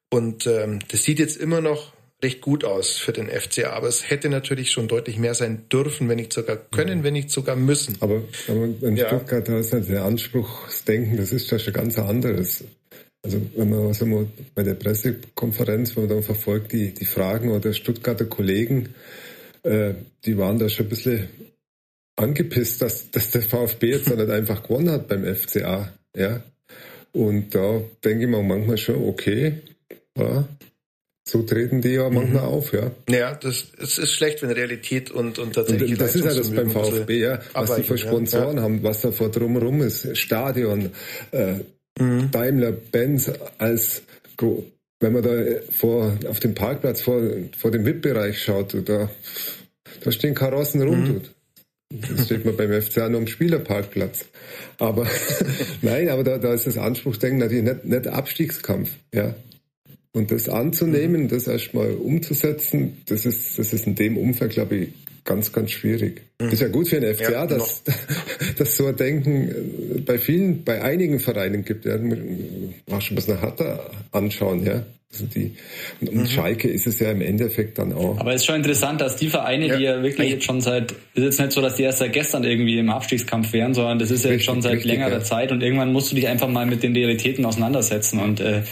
Und 0.09 0.47
ähm, 0.47 0.79
das 0.87 1.03
sieht 1.03 1.19
jetzt 1.19 1.35
immer 1.35 1.59
noch 1.59 1.91
recht 2.23 2.41
gut 2.41 2.63
aus 2.63 2.97
für 2.97 3.13
den 3.13 3.29
FCA, 3.29 3.71
aber 3.71 3.87
es 3.87 4.09
hätte 4.09 4.29
natürlich 4.29 4.71
schon 4.71 4.87
deutlich 4.87 5.17
mehr 5.17 5.33
sein 5.33 5.69
dürfen, 5.71 6.09
wenn 6.09 6.17
nicht 6.17 6.33
sogar 6.33 6.57
können, 6.57 7.03
wenn 7.03 7.13
nicht 7.13 7.29
sogar 7.29 7.55
müssen. 7.55 7.97
Aber, 7.99 8.23
aber 8.47 8.69
in 8.81 8.95
ja. 8.95 9.07
Stuttgart 9.07 9.47
da 9.47 9.59
ist 9.59 9.73
halt 9.73 9.89
der 9.89 10.03
Anspruchsdenken, 10.05 11.17
das 11.17 11.31
ist 11.31 11.51
ja 11.51 11.59
schon 11.59 11.73
ganz 11.73 11.99
anderes. 11.99 12.63
Also 13.25 13.41
wenn 13.55 13.69
man 13.69 13.87
also 13.87 14.29
bei 14.53 14.63
der 14.63 14.73
Pressekonferenz, 14.73 15.95
wenn 15.95 16.03
man 16.03 16.15
dann 16.15 16.23
verfolgt, 16.23 16.73
die, 16.73 16.93
die 16.93 17.05
Fragen 17.05 17.61
der 17.61 17.73
Stuttgarter 17.73 18.25
Kollegen, 18.25 18.89
äh, 19.63 19.93
die 20.25 20.37
waren 20.37 20.59
da 20.59 20.67
schon 20.67 20.87
ein 20.87 20.89
bisschen 20.89 21.29
angepisst, 22.15 22.81
dass, 22.81 23.11
dass 23.11 23.31
der 23.31 23.41
VfB 23.41 23.91
jetzt 23.91 24.09
nicht 24.09 24.29
einfach 24.29 24.63
gewonnen 24.63 24.91
hat 24.91 25.07
beim 25.07 25.23
FCA. 25.23 25.93
Ja. 26.15 26.43
Und 27.13 27.55
da 27.55 27.81
denke 28.03 28.25
ich 28.25 28.29
mir 28.29 28.43
manchmal 28.43 28.77
schon, 28.77 29.07
okay, 29.07 29.61
ja, 30.17 30.47
so 31.33 31.41
treten 31.41 31.81
die 31.81 31.93
ja 31.93 32.11
manchmal 32.11 32.43
mhm. 32.43 32.47
auf, 32.47 32.73
ja. 32.73 32.91
Ja, 33.09 33.33
das, 33.33 33.65
es 33.81 33.97
ist 33.97 34.11
schlecht, 34.11 34.43
wenn 34.43 34.51
Realität 34.51 35.09
und, 35.09 35.39
und 35.39 35.55
tatsächlich. 35.55 35.93
Und 35.93 36.01
das 36.01 36.15
ist 36.15 36.25
ja 36.25 36.33
das 36.35 36.51
beim 36.51 36.69
VfB, 36.69 37.19
ja, 37.19 37.39
was 37.53 37.75
die 37.75 37.81
für 37.81 37.97
Sponsoren 37.97 38.57
ja. 38.57 38.61
haben, 38.61 38.83
was 38.83 39.01
da 39.01 39.11
vor 39.11 39.31
drumherum 39.31 39.81
ist. 39.81 40.15
Stadion, 40.15 40.91
äh, 41.31 41.55
mhm. 41.99 42.29
Daimler, 42.29 42.71
Benz 42.71 43.31
als 43.57 44.03
wenn 44.99 45.13
man 45.13 45.23
da 45.23 45.31
vor, 45.71 46.15
auf 46.29 46.39
dem 46.39 46.53
Parkplatz 46.53 47.01
vor, 47.01 47.19
vor 47.57 47.71
dem 47.71 47.83
VIP-Bereich 47.83 48.43
schaut, 48.43 48.75
da, 48.87 49.09
da 50.03 50.11
stehen 50.11 50.35
Karossen 50.35 50.83
rum, 50.83 51.03
mhm. 51.03 51.21
Das 51.89 52.25
steht 52.25 52.43
man 52.43 52.57
beim 52.57 52.81
FCA 52.81 53.07
nur 53.07 53.21
am 53.21 53.27
Spielerparkplatz. 53.27 54.25
Aber 54.79 55.07
nein, 55.83 56.09
aber 56.09 56.23
da, 56.23 56.39
da 56.39 56.53
ist 56.53 56.65
das 56.65 56.77
Anspruchsdenken 56.77 57.39
natürlich 57.39 57.63
nicht, 57.63 57.85
nicht 57.85 58.07
Abstiegskampf. 58.07 58.91
Ja. 59.13 59.35
Und 60.15 60.29
das 60.29 60.47
anzunehmen, 60.47 61.27
das 61.27 61.47
erstmal 61.47 61.91
umzusetzen, 61.91 63.01
das 63.07 63.25
ist, 63.25 63.57
das 63.57 63.73
ist 63.73 63.87
in 63.87 63.95
dem 63.95 64.15
Umfeld, 64.17 64.51
glaube 64.51 64.75
ich, 64.75 64.89
ganz, 65.23 65.51
ganz 65.51 65.71
schwierig. 65.71 66.21
Mhm. 66.39 66.49
Ist 66.49 66.61
ja 66.61 66.67
gut 66.67 66.87
für 66.87 66.99
den 66.99 67.15
FCA, 67.15 67.31
ja, 67.31 67.47
dass, 67.47 67.83
dass 68.57 68.77
so 68.77 68.85
ein 68.87 68.95
Denken 68.95 69.49
äh, 69.49 69.99
bei 70.01 70.19
vielen, 70.19 70.63
bei 70.63 70.81
einigen 70.81 71.19
Vereinen 71.19 71.65
gibt. 71.65 71.85
Ja, 71.85 71.97
man 71.97 73.01
schon 73.01 73.17
was 73.17 73.27
nach 73.27 73.41
Hatter 73.41 73.89
anschauen, 74.11 74.63
ja. 74.65 74.85
Also 75.11 75.27
die, 75.27 75.55
und 76.01 76.15
mhm. 76.15 76.25
Schalke 76.25 76.67
ist 76.67 76.87
es 76.87 76.99
ja 76.99 77.11
im 77.11 77.21
Endeffekt 77.21 77.77
dann 77.77 77.93
auch. 77.93 78.19
Aber 78.19 78.33
es 78.33 78.41
ist 78.41 78.47
schon 78.47 78.55
interessant, 78.55 78.99
dass 78.99 79.15
die 79.15 79.29
Vereine, 79.29 79.67
ja. 79.67 79.77
die 79.77 79.83
ja 79.83 80.03
wirklich 80.03 80.31
jetzt 80.31 80.45
schon 80.45 80.59
seit, 80.59 80.91
ist 81.13 81.23
jetzt 81.23 81.39
nicht 81.39 81.51
so, 81.51 81.61
dass 81.61 81.75
die 81.75 81.83
erst 81.83 81.99
seit 81.99 82.13
gestern 82.13 82.43
irgendwie 82.43 82.79
im 82.79 82.89
Abstiegskampf 82.89 83.53
wären, 83.53 83.75
sondern 83.75 83.99
das 83.99 84.09
ist 84.09 84.25
ja 84.25 84.31
jetzt 84.31 84.45
schon 84.45 84.63
seit 84.63 84.73
richtig, 84.73 84.91
längerer 84.91 85.11
ja. 85.11 85.23
Zeit 85.23 85.51
und 85.51 85.61
irgendwann 85.61 85.93
musst 85.93 86.11
du 86.11 86.15
dich 86.15 86.27
einfach 86.27 86.49
mal 86.49 86.65
mit 86.65 86.81
den 86.81 86.95
Realitäten 86.95 87.45
auseinandersetzen 87.45 88.19
und 88.19 88.39
äh, 88.39 88.63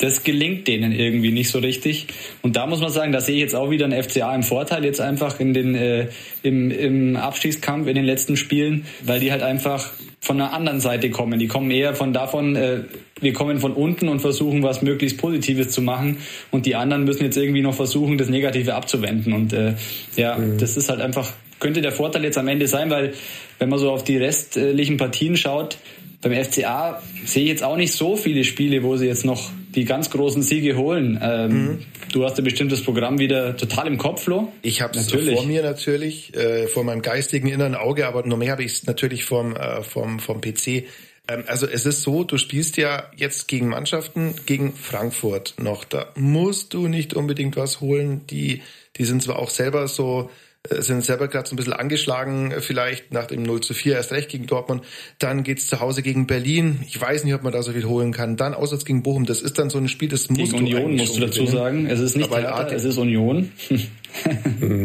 das 0.00 0.24
gelingt 0.24 0.68
denen 0.68 0.92
irgendwie 0.92 1.32
nicht 1.32 1.50
so 1.50 1.58
richtig. 1.58 2.06
Und 2.42 2.56
da 2.56 2.66
muss 2.66 2.80
man 2.80 2.90
sagen, 2.90 3.12
da 3.12 3.20
sehe 3.20 3.36
ich 3.36 3.40
jetzt 3.40 3.54
auch 3.54 3.70
wieder 3.70 3.84
einen 3.84 4.02
FCA 4.02 4.34
im 4.34 4.42
Vorteil 4.42 4.84
jetzt 4.84 5.00
einfach 5.00 5.40
in 5.40 5.54
den 5.54 5.74
äh, 5.74 6.08
im, 6.42 6.70
im 6.70 7.16
Abstiegskampf 7.16 7.86
in 7.88 7.94
den 7.94 8.04
letzten 8.04 8.36
Spielen, 8.36 8.86
weil 9.02 9.20
die 9.20 9.32
halt 9.32 9.42
einfach 9.42 9.92
von 10.20 10.40
einer 10.40 10.52
anderen 10.52 10.80
Seite 10.80 11.10
kommen. 11.10 11.38
Die 11.38 11.46
kommen 11.46 11.70
eher 11.70 11.94
von 11.94 12.12
davon, 12.12 12.56
äh, 12.56 12.80
wir 13.20 13.32
kommen 13.32 13.58
von 13.58 13.72
unten 13.72 14.08
und 14.08 14.20
versuchen 14.20 14.62
was 14.62 14.82
möglichst 14.82 15.18
Positives 15.18 15.70
zu 15.70 15.82
machen 15.82 16.18
und 16.50 16.66
die 16.66 16.74
anderen 16.74 17.04
müssen 17.04 17.24
jetzt 17.24 17.36
irgendwie 17.36 17.62
noch 17.62 17.74
versuchen, 17.74 18.18
das 18.18 18.28
Negative 18.28 18.74
abzuwenden. 18.74 19.32
Und 19.32 19.52
äh, 19.52 19.74
ja, 20.16 20.36
mhm. 20.36 20.58
das 20.58 20.76
ist 20.76 20.88
halt 20.88 21.00
einfach, 21.00 21.32
könnte 21.60 21.80
der 21.80 21.92
Vorteil 21.92 22.24
jetzt 22.24 22.38
am 22.38 22.48
Ende 22.48 22.66
sein, 22.66 22.90
weil 22.90 23.14
wenn 23.58 23.68
man 23.68 23.78
so 23.78 23.90
auf 23.90 24.04
die 24.04 24.16
restlichen 24.16 24.96
Partien 24.96 25.36
schaut, 25.36 25.78
beim 26.22 26.32
FCA 26.44 27.02
sehe 27.24 27.44
ich 27.44 27.48
jetzt 27.50 27.62
auch 27.62 27.76
nicht 27.76 27.92
so 27.92 28.16
viele 28.16 28.44
Spiele, 28.44 28.82
wo 28.82 28.96
sie 28.96 29.06
jetzt 29.06 29.24
noch 29.24 29.50
die 29.76 29.84
ganz 29.84 30.10
großen 30.10 30.42
Siege 30.42 30.76
holen. 30.76 31.20
Ähm, 31.22 31.50
mhm. 31.50 31.78
Du 32.12 32.24
hast 32.24 32.38
ja 32.38 32.44
bestimmt 32.44 32.72
das 32.72 32.82
Programm 32.82 33.18
wieder 33.18 33.56
total 33.56 33.86
im 33.86 33.98
Kopf, 33.98 34.22
Flo. 34.22 34.52
Ich 34.62 34.80
habe 34.80 34.98
es 34.98 35.12
vor 35.12 35.44
mir 35.44 35.62
natürlich, 35.62 36.34
äh, 36.34 36.66
vor 36.66 36.82
meinem 36.82 37.02
geistigen 37.02 37.48
inneren 37.48 37.74
Auge, 37.74 38.06
aber 38.06 38.26
noch 38.26 38.38
mehr 38.38 38.52
habe 38.52 38.64
ich 38.64 38.72
es 38.72 38.86
natürlich 38.86 39.24
vom, 39.24 39.54
äh, 39.54 39.82
vom, 39.82 40.18
vom 40.18 40.40
PC. 40.40 40.84
Ähm, 41.28 41.44
also 41.46 41.66
es 41.66 41.84
ist 41.86 42.02
so, 42.02 42.24
du 42.24 42.38
spielst 42.38 42.78
ja 42.78 43.10
jetzt 43.16 43.48
gegen 43.48 43.68
Mannschaften, 43.68 44.34
gegen 44.46 44.72
Frankfurt 44.72 45.54
noch. 45.58 45.84
Da 45.84 46.06
musst 46.16 46.72
du 46.72 46.88
nicht 46.88 47.14
unbedingt 47.14 47.56
was 47.56 47.80
holen. 47.80 48.26
Die, 48.28 48.62
die 48.96 49.04
sind 49.04 49.22
zwar 49.22 49.38
auch 49.38 49.50
selber 49.50 49.88
so 49.88 50.30
sind 50.70 51.04
selber 51.04 51.28
gerade 51.28 51.48
so 51.48 51.54
ein 51.54 51.56
bisschen 51.56 51.72
angeschlagen, 51.72 52.50
äh, 52.50 52.60
vielleicht 52.60 53.12
nach 53.12 53.26
dem 53.26 53.42
0 53.42 53.60
zu 53.60 53.74
4 53.74 53.94
erst 53.94 54.12
recht 54.12 54.28
gegen 54.28 54.46
Dortmund. 54.46 54.82
Dann 55.18 55.42
geht's 55.42 55.66
zu 55.66 55.80
Hause 55.80 56.02
gegen 56.02 56.26
Berlin. 56.26 56.80
Ich 56.86 57.00
weiß 57.00 57.24
nicht, 57.24 57.34
ob 57.34 57.42
man 57.42 57.52
da 57.52 57.62
so 57.62 57.72
viel 57.72 57.84
holen 57.84 58.12
kann. 58.12 58.36
Dann 58.36 58.54
auswärts 58.54 58.84
gegen 58.84 59.02
Bochum. 59.02 59.26
Das 59.26 59.42
ist 59.42 59.58
dann 59.58 59.70
so 59.70 59.78
ein 59.78 59.88
Spiel, 59.88 60.08
das 60.08 60.28
gegen 60.28 60.40
musst 60.40 60.52
du 60.52 60.56
Union 60.58 60.96
musst 60.96 61.16
du 61.16 61.20
dazu 61.20 61.40
gewinnen. 61.40 61.56
sagen. 61.56 61.86
Es 61.86 62.00
ist 62.00 62.16
nicht 62.16 62.30
Hertha, 62.30 62.68
es 62.68 62.84
ist 62.84 62.98
Union. 62.98 63.52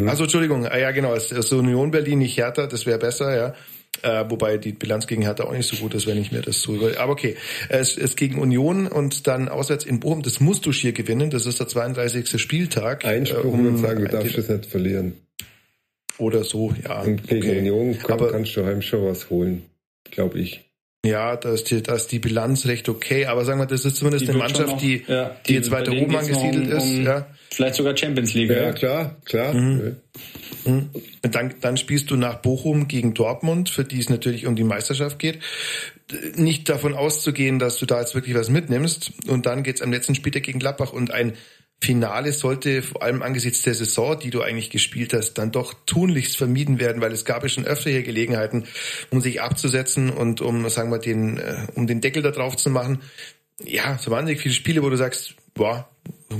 also 0.07 0.23
Entschuldigung, 0.23 0.65
ah, 0.67 0.77
ja 0.77 0.91
genau, 0.91 1.13
es 1.13 1.31
ist 1.31 1.51
Union 1.53 1.91
Berlin, 1.91 2.19
nicht 2.19 2.37
Hertha, 2.37 2.67
das 2.67 2.85
wäre 2.85 2.99
besser, 2.99 3.35
ja. 3.35 3.53
Äh, 4.03 4.25
wobei 4.29 4.57
die 4.57 4.71
Bilanz 4.71 5.05
gegen 5.05 5.21
Hertha 5.21 5.43
auch 5.43 5.51
nicht 5.51 5.67
so 5.67 5.75
gut 5.75 5.93
ist, 5.93 6.07
wenn 6.07 6.17
ich 6.17 6.31
mir 6.31 6.41
das 6.41 6.61
so 6.61 6.73
über. 6.73 6.99
Aber 6.99 7.11
okay, 7.11 7.35
es 7.69 7.97
ist 7.97 8.17
gegen 8.17 8.39
Union 8.39 8.87
und 8.87 9.27
dann 9.27 9.47
auswärts 9.47 9.85
in 9.85 9.99
Bochum. 9.99 10.23
Das 10.23 10.39
musst 10.39 10.65
du 10.65 10.71
schier 10.71 10.91
gewinnen. 10.91 11.29
Das 11.29 11.45
ist 11.45 11.59
der 11.59 11.67
32. 11.67 12.41
Spieltag. 12.41 13.05
Einspruch 13.05 13.43
äh, 13.43 13.47
um, 13.47 13.67
und 13.67 13.77
sagen, 13.77 14.05
du 14.05 14.07
darfst 14.07 14.37
es 14.37 14.49
nicht 14.49 14.65
verlieren. 14.65 15.13
Oder 16.21 16.43
so, 16.43 16.71
ja. 16.83 17.01
Und 17.01 17.27
gegen 17.27 17.41
okay. 17.41 17.59
Union 17.59 17.97
kann, 17.97 18.11
aber, 18.11 18.31
kannst 18.31 18.55
du 18.55 18.63
heim 18.63 18.83
schon 18.83 19.03
was 19.05 19.31
holen, 19.31 19.65
glaube 20.11 20.39
ich. 20.39 20.71
Ja, 21.03 21.35
da 21.35 21.51
ist, 21.51 21.71
die, 21.71 21.81
da 21.81 21.95
ist 21.95 22.11
die 22.11 22.19
Bilanz 22.19 22.67
recht 22.67 22.87
okay, 22.87 23.25
aber 23.25 23.43
sagen 23.43 23.59
wir, 23.59 23.65
das 23.65 23.85
ist 23.85 23.95
zumindest 23.95 24.25
die 24.25 24.29
eine 24.29 24.37
Mannschaft, 24.37 24.67
noch, 24.67 24.77
die, 24.79 25.03
ja, 25.07 25.29
die, 25.29 25.47
die, 25.47 25.53
jetzt 25.55 25.71
weiter 25.71 25.93
oben 25.93 26.15
angesiedelt 26.15 26.71
um, 26.71 26.77
ist. 26.77 26.97
Ja. 26.99 27.25
Vielleicht 27.49 27.73
sogar 27.73 27.97
Champions 27.97 28.35
League. 28.35 28.51
Ja, 28.51 28.65
ja. 28.65 28.71
klar, 28.71 29.17
klar. 29.25 29.53
Mhm. 29.55 29.95
Mhm. 30.63 30.89
Dann, 31.23 31.55
dann 31.59 31.77
spielst 31.77 32.11
du 32.11 32.17
nach 32.17 32.35
Bochum 32.35 32.87
gegen 32.87 33.15
Dortmund, 33.15 33.69
für 33.69 33.83
die 33.83 33.99
es 33.99 34.09
natürlich 34.09 34.45
um 34.45 34.55
die 34.55 34.63
Meisterschaft 34.63 35.17
geht. 35.17 35.39
Nicht 36.35 36.69
davon 36.69 36.93
auszugehen, 36.93 37.57
dass 37.57 37.77
du 37.77 37.87
da 37.87 37.99
jetzt 37.99 38.13
wirklich 38.13 38.35
was 38.35 38.49
mitnimmst. 38.49 39.11
Und 39.27 39.47
dann 39.47 39.63
geht's 39.63 39.81
am 39.81 39.91
letzten 39.91 40.13
Spieltag 40.13 40.43
gegen 40.43 40.59
Gladbach 40.59 40.93
und 40.93 41.09
ein 41.09 41.33
Finale 41.83 42.31
sollte 42.31 42.83
vor 42.83 43.01
allem 43.01 43.23
angesichts 43.23 43.63
der 43.63 43.73
Saison, 43.73 44.17
die 44.19 44.29
du 44.29 44.41
eigentlich 44.41 44.69
gespielt 44.69 45.13
hast, 45.13 45.33
dann 45.33 45.51
doch 45.51 45.73
tunlichst 45.87 46.37
vermieden 46.37 46.79
werden, 46.79 47.01
weil 47.01 47.11
es 47.11 47.25
gab 47.25 47.41
ja 47.41 47.49
schon 47.49 47.65
öfter 47.65 47.89
hier 47.89 48.03
Gelegenheiten, 48.03 48.65
um 49.09 49.19
sich 49.19 49.41
abzusetzen 49.41 50.11
und 50.11 50.41
um, 50.41 50.69
sagen 50.69 50.91
wir, 50.91 50.99
den, 50.99 51.39
äh, 51.39 51.67
um 51.73 51.87
den 51.87 51.99
Deckel 51.99 52.21
da 52.21 52.29
drauf 52.29 52.55
zu 52.55 52.69
machen. 52.69 53.01
Ja, 53.63 53.97
so 53.97 54.11
wahnsinnig 54.11 54.41
viele 54.41 54.53
Spiele, 54.53 54.83
wo 54.83 54.89
du 54.91 54.95
sagst, 54.95 55.35
boah, 55.55 55.89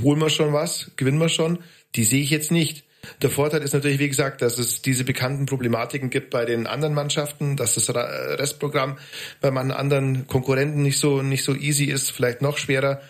holen 0.02 0.20
wir 0.20 0.30
schon 0.30 0.52
was, 0.52 0.92
gewinnen 0.96 1.18
wir 1.18 1.28
schon, 1.28 1.58
die 1.96 2.04
sehe 2.04 2.22
ich 2.22 2.30
jetzt 2.30 2.52
nicht. 2.52 2.84
Der 3.20 3.30
Vorteil 3.30 3.62
ist 3.62 3.74
natürlich, 3.74 3.98
wie 3.98 4.08
gesagt, 4.08 4.42
dass 4.42 4.58
es 4.58 4.80
diese 4.80 5.02
bekannten 5.02 5.46
Problematiken 5.46 6.08
gibt 6.08 6.30
bei 6.30 6.44
den 6.44 6.68
anderen 6.68 6.94
Mannschaften, 6.94 7.56
dass 7.56 7.74
das 7.74 7.92
Restprogramm 7.92 8.96
bei 9.40 9.50
manchen 9.50 9.72
anderen 9.72 10.28
Konkurrenten 10.28 10.82
nicht 10.82 11.00
so, 11.00 11.20
nicht 11.20 11.42
so 11.42 11.54
easy 11.54 11.86
ist, 11.86 12.12
vielleicht 12.12 12.42
noch 12.42 12.58
schwerer. 12.58 13.00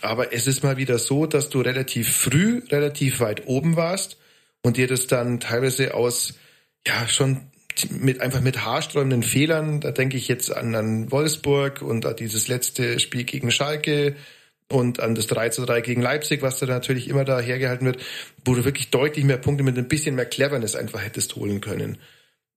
Aber 0.00 0.32
es 0.32 0.46
ist 0.46 0.64
mal 0.64 0.76
wieder 0.76 0.98
so, 0.98 1.26
dass 1.26 1.48
du 1.48 1.60
relativ 1.60 2.14
früh, 2.14 2.62
relativ 2.70 3.20
weit 3.20 3.46
oben 3.46 3.76
warst 3.76 4.16
und 4.62 4.76
dir 4.76 4.86
das 4.86 5.06
dann 5.06 5.40
teilweise 5.40 5.94
aus, 5.94 6.34
ja, 6.86 7.06
schon 7.06 7.40
mit, 7.90 8.20
einfach 8.20 8.40
mit 8.40 8.64
haarsträubenden 8.64 9.22
Fehlern, 9.22 9.80
da 9.80 9.92
denke 9.92 10.16
ich 10.16 10.28
jetzt 10.28 10.54
an, 10.54 10.74
an 10.74 11.10
Wolfsburg 11.10 11.82
und 11.82 12.04
an 12.06 12.16
dieses 12.16 12.48
letzte 12.48 12.98
Spiel 12.98 13.24
gegen 13.24 13.50
Schalke 13.50 14.16
und 14.68 15.00
an 15.00 15.14
das 15.14 15.26
3 15.26 15.50
zu 15.50 15.64
3 15.64 15.80
gegen 15.80 16.02
Leipzig, 16.02 16.42
was 16.42 16.58
da 16.58 16.66
natürlich 16.66 17.08
immer 17.08 17.24
da 17.24 17.40
hergehalten 17.40 17.86
wird, 17.86 18.02
wo 18.44 18.54
du 18.54 18.64
wirklich 18.64 18.90
deutlich 18.90 19.24
mehr 19.24 19.36
Punkte 19.36 19.64
mit 19.64 19.78
ein 19.78 19.88
bisschen 19.88 20.14
mehr 20.14 20.26
Cleverness 20.26 20.74
einfach 20.74 21.02
hättest 21.02 21.36
holen 21.36 21.60
können. 21.60 21.98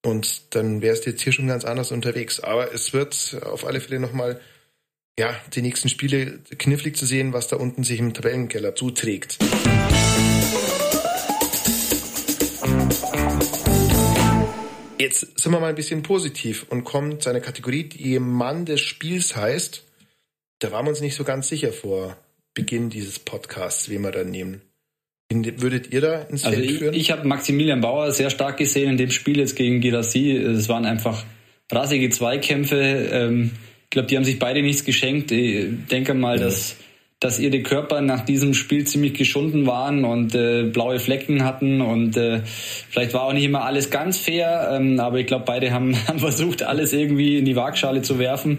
Und 0.04 0.56
dann 0.56 0.82
wärst 0.82 1.06
du 1.06 1.10
jetzt 1.10 1.22
hier 1.22 1.34
schon 1.34 1.48
ganz 1.48 1.66
anders 1.66 1.92
unterwegs. 1.92 2.40
Aber 2.40 2.74
es 2.74 2.94
wird 2.94 3.38
auf 3.44 3.66
alle 3.66 3.82
Fälle 3.82 4.00
nochmal 4.00 4.40
ja, 5.18 5.34
die 5.54 5.62
nächsten 5.62 5.88
Spiele 5.88 6.40
knifflig 6.58 6.98
zu 6.98 7.06
sehen, 7.06 7.32
was 7.32 7.48
da 7.48 7.56
unten 7.56 7.84
sich 7.84 8.00
im 8.00 8.14
Tabellenkeller 8.14 8.76
zuträgt. 8.76 9.38
Jetzt 14.98 15.40
sind 15.40 15.52
wir 15.52 15.60
mal 15.60 15.70
ein 15.70 15.76
bisschen 15.76 16.04
positiv 16.04 16.66
und 16.70 16.84
kommen 16.84 17.20
zu 17.22 17.30
einer 17.30 17.40
Kategorie, 17.40 17.84
die 17.84 18.20
Mann 18.20 18.66
des 18.66 18.82
Spiels 18.82 19.36
heißt. 19.36 19.84
Da 20.60 20.72
waren 20.72 20.86
wir 20.86 20.90
uns 20.90 21.02
nicht 21.02 21.16
so 21.16 21.24
ganz 21.24 21.48
sicher 21.48 21.72
vor 21.72 22.18
Beginn 22.54 22.90
dieses 22.90 23.20
Podcasts, 23.20 23.90
wen 23.90 24.02
wir 24.02 24.12
da 24.12 24.24
nehmen. 24.24 24.62
Würdet 25.32 25.92
ihr 25.92 26.02
da 26.02 26.22
ins 26.24 26.44
also 26.44 26.58
Feld 26.58 26.72
ich, 26.72 26.78
führen? 26.78 26.94
Ich 26.94 27.12
habe 27.12 27.28
Maximilian 27.28 27.82
Bauer 27.82 28.12
sehr 28.12 28.30
stark 28.30 28.58
gesehen 28.58 28.92
in 28.92 28.98
dem 28.98 29.12
Spiel 29.12 29.40
jetzt 29.40 29.56
gegen 29.56 29.82
Girassi. 29.82 30.32
Es 30.32 30.70
waren 30.70 30.86
einfach 30.86 31.24
rassige 31.72 32.10
Zweikämpfe. 32.10 33.10
Ähm, 33.12 33.52
ich 33.86 33.90
glaube, 33.92 34.08
die 34.08 34.18
haben 34.18 34.26
sich 34.26 34.40
beide 34.40 34.62
nichts 34.62 34.84
geschenkt. 34.84 35.32
Ich 35.32 35.88
denke 35.90 36.14
mal, 36.14 36.38
dass, 36.38 36.76
dass 37.22 37.40
ihre 37.40 37.62
Körper 37.62 38.02
nach 38.02 38.26
diesem 38.26 38.54
Spiel 38.54 38.86
ziemlich 38.86 39.14
geschunden 39.14 39.66
waren 39.66 40.04
und 40.04 40.36
äh, 40.36 40.64
blaue 40.64 41.00
Flecken 41.00 41.46
hatten 41.46 41.80
und 41.80 42.18
äh, 42.18 42.42
vielleicht 42.44 43.14
war 43.14 43.24
auch 43.24 43.32
nicht 43.32 43.46
immer 43.46 43.64
alles 43.64 43.90
ganz 43.90 44.18
fair, 44.18 44.70
ähm, 44.74 45.00
aber 45.00 45.20
ich 45.20 45.28
glaube, 45.28 45.46
beide 45.48 45.72
haben, 45.72 45.96
haben 46.08 46.20
versucht, 46.20 46.64
alles 46.64 46.92
irgendwie 46.92 47.38
in 47.38 47.46
die 47.46 47.56
Waagschale 47.56 48.02
zu 48.02 48.20
werfen. 48.20 48.58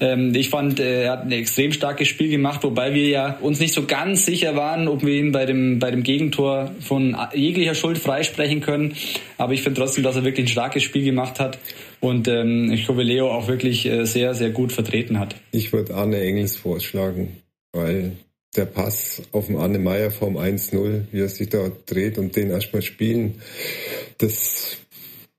Ähm, 0.00 0.34
ich 0.34 0.48
fand, 0.48 0.80
äh, 0.80 1.04
er 1.04 1.12
hat 1.12 1.24
ein 1.24 1.32
extrem 1.32 1.72
starkes 1.72 2.08
Spiel 2.08 2.30
gemacht, 2.30 2.62
wobei 2.62 2.94
wir 2.94 3.08
ja 3.08 3.38
uns 3.42 3.60
nicht 3.60 3.74
so 3.74 3.84
ganz 3.84 4.24
sicher 4.24 4.56
waren, 4.56 4.88
ob 4.88 5.04
wir 5.04 5.14
ihn 5.14 5.32
bei 5.32 5.44
dem, 5.44 5.78
bei 5.78 5.90
dem 5.90 6.02
Gegentor 6.02 6.70
von 6.80 7.14
jeglicher 7.34 7.74
Schuld 7.74 7.98
freisprechen 7.98 8.60
können. 8.60 8.94
Aber 9.36 9.52
ich 9.52 9.60
finde 9.60 9.80
trotzdem, 9.80 10.02
dass 10.02 10.16
er 10.16 10.24
wirklich 10.24 10.46
ein 10.46 10.50
starkes 10.50 10.82
Spiel 10.82 11.04
gemacht 11.04 11.40
hat 11.40 11.58
und 12.00 12.28
ähm, 12.28 12.72
ich 12.72 12.84
glaube, 12.84 13.02
Leo 13.02 13.30
auch 13.30 13.48
wirklich 13.48 13.86
äh, 13.86 14.04
sehr, 14.04 14.34
sehr 14.34 14.50
gut 14.50 14.72
vertreten 14.72 15.18
hat. 15.18 15.36
Ich 15.52 15.72
würde 15.72 15.94
Arne 15.94 16.20
Engels 16.20 16.56
vorschlagen 16.56 17.38
weil 17.72 18.16
der 18.56 18.64
Pass 18.64 19.22
auf 19.32 19.46
den 19.46 19.56
Arne 19.56 19.78
Meyer 19.78 20.10
vom 20.10 20.36
1-0, 20.36 21.04
wie 21.12 21.20
er 21.20 21.28
sich 21.28 21.48
da 21.48 21.70
dreht 21.86 22.18
und 22.18 22.34
den 22.34 22.50
erstmal 22.50 22.82
spielen, 22.82 23.42
das, 24.18 24.78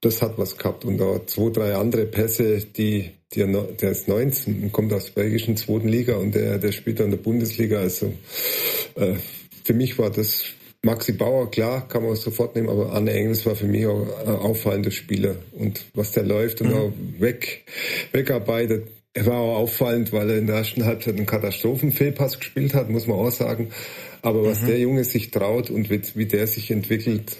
das 0.00 0.22
hat 0.22 0.38
was 0.38 0.56
gehabt. 0.56 0.84
Und 0.84 0.98
da 0.98 1.26
zwei, 1.26 1.50
drei 1.50 1.74
andere 1.74 2.06
Pässe, 2.06 2.64
die, 2.64 3.10
die 3.34 3.40
der 3.80 3.90
ist 3.90 4.08
19 4.08 4.62
und 4.62 4.72
kommt 4.72 4.92
aus 4.92 5.06
der 5.06 5.22
belgischen 5.22 5.56
zweiten 5.56 5.88
Liga 5.88 6.16
und 6.16 6.34
der, 6.34 6.58
der 6.58 6.72
spielt 6.72 7.00
in 7.00 7.10
der 7.10 7.18
Bundesliga. 7.18 7.80
Also 7.80 8.12
äh, 8.94 9.14
für 9.64 9.74
mich 9.74 9.98
war 9.98 10.10
das 10.10 10.44
Maxi 10.82 11.12
Bauer, 11.12 11.50
klar, 11.50 11.86
kann 11.88 12.02
man 12.02 12.16
sofort 12.16 12.56
nehmen, 12.56 12.70
aber 12.70 12.92
Arne 12.92 13.12
Engels 13.12 13.44
war 13.44 13.54
für 13.54 13.66
mich 13.66 13.86
auch 13.86 14.06
ein 14.20 14.28
auffallender 14.28 14.90
Spieler. 14.90 15.36
Und 15.52 15.84
was 15.94 16.12
der 16.12 16.24
läuft 16.24 16.62
und 16.62 16.68
mhm. 16.68 16.74
auch 16.74 16.92
weg, 17.18 17.64
wegarbeitet, 18.12 18.88
er 19.12 19.26
war 19.26 19.38
auch 19.38 19.56
auffallend, 19.58 20.12
weil 20.12 20.30
er 20.30 20.38
in 20.38 20.46
der 20.46 20.56
ersten 20.56 20.84
Halbzeit 20.84 21.16
einen 21.16 21.26
Katastrophenfehlpass 21.26 22.38
gespielt 22.38 22.74
hat, 22.74 22.88
muss 22.88 23.06
man 23.06 23.18
auch 23.18 23.30
sagen. 23.30 23.70
Aber 24.22 24.44
was 24.44 24.62
mhm. 24.62 24.66
der 24.68 24.78
Junge 24.78 25.04
sich 25.04 25.30
traut 25.30 25.68
und 25.68 25.90
wie, 25.90 26.00
wie 26.14 26.26
der 26.26 26.46
sich 26.46 26.70
entwickelt, 26.70 27.36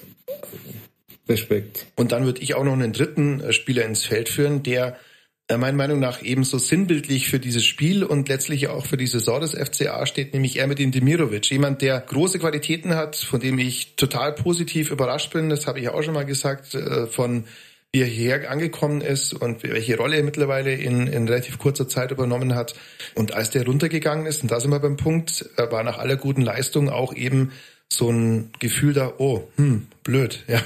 Respekt. 1.29 1.87
Und 1.97 2.13
dann 2.13 2.25
würde 2.25 2.43
ich 2.43 2.55
auch 2.55 2.65
noch 2.65 2.73
einen 2.73 2.93
dritten 2.93 3.41
äh, 3.41 3.53
Spieler 3.53 3.87
ins 3.87 4.05
Feld 4.05 4.29
führen, 4.29 4.63
der 4.63 4.89
äh, 4.89 5.10
meiner 5.59 5.77
Meinung 5.77 6.01
nach 6.01 6.23
ebenso 6.23 6.59
sinnbildlich 6.59 7.29
für 7.29 7.41
dieses 7.41 7.65
Spiel 7.65 8.05
und 8.05 8.29
letztlich 8.29 8.69
auch 8.69 8.87
für 8.87 8.97
die 8.97 9.07
Saison 9.07 9.41
des 9.41 9.55
FCA 9.55 10.07
steht, 10.07 10.33
nämlich 10.33 10.59
Ermedin 10.59 10.93
Demirovic. 10.93 11.51
Jemand, 11.51 11.83
der 11.83 12.01
große 12.01 12.39
Qualitäten 12.39 12.95
hat, 12.95 13.17
von 13.17 13.41
dem 13.41 13.59
ich 13.59 13.97
total 13.97 14.33
positiv 14.33 14.91
überrascht 14.91 15.33
bin, 15.33 15.49
das 15.49 15.67
habe 15.67 15.81
ich 15.81 15.89
auch 15.89 16.03
schon 16.03 16.15
mal 16.15 16.25
gesagt, 16.25 16.75
äh, 16.75 17.07
von 17.07 17.45
wie 17.93 18.03
er 18.03 18.07
hierher 18.07 18.51
angekommen 18.51 19.01
ist 19.01 19.33
und 19.33 19.65
welche 19.65 19.97
Rolle 19.97 20.17
er 20.17 20.23
mittlerweile 20.23 20.75
in, 20.75 21.09
in 21.09 21.27
relativ 21.27 21.59
kurzer 21.59 21.89
Zeit 21.89 22.13
übernommen 22.13 22.55
hat. 22.55 22.75
Und 23.17 23.35
als 23.35 23.51
der 23.51 23.67
runtergegangen 23.67 24.27
ist, 24.27 24.43
und 24.43 24.53
da 24.53 24.61
sind 24.61 24.71
wir 24.71 24.79
beim 24.79 24.97
Punkt, 24.97 25.51
war 25.57 25.83
nach 25.83 25.99
aller 25.99 26.17
guten 26.17 26.43
Leistung 26.43 26.89
auch 26.89 27.13
eben 27.15 27.51
so 27.93 28.09
ein 28.09 28.51
Gefühl 28.61 28.93
da, 28.93 29.15
oh, 29.19 29.49
hm, 29.57 29.89
blöd, 30.05 30.45
ja. 30.49 30.61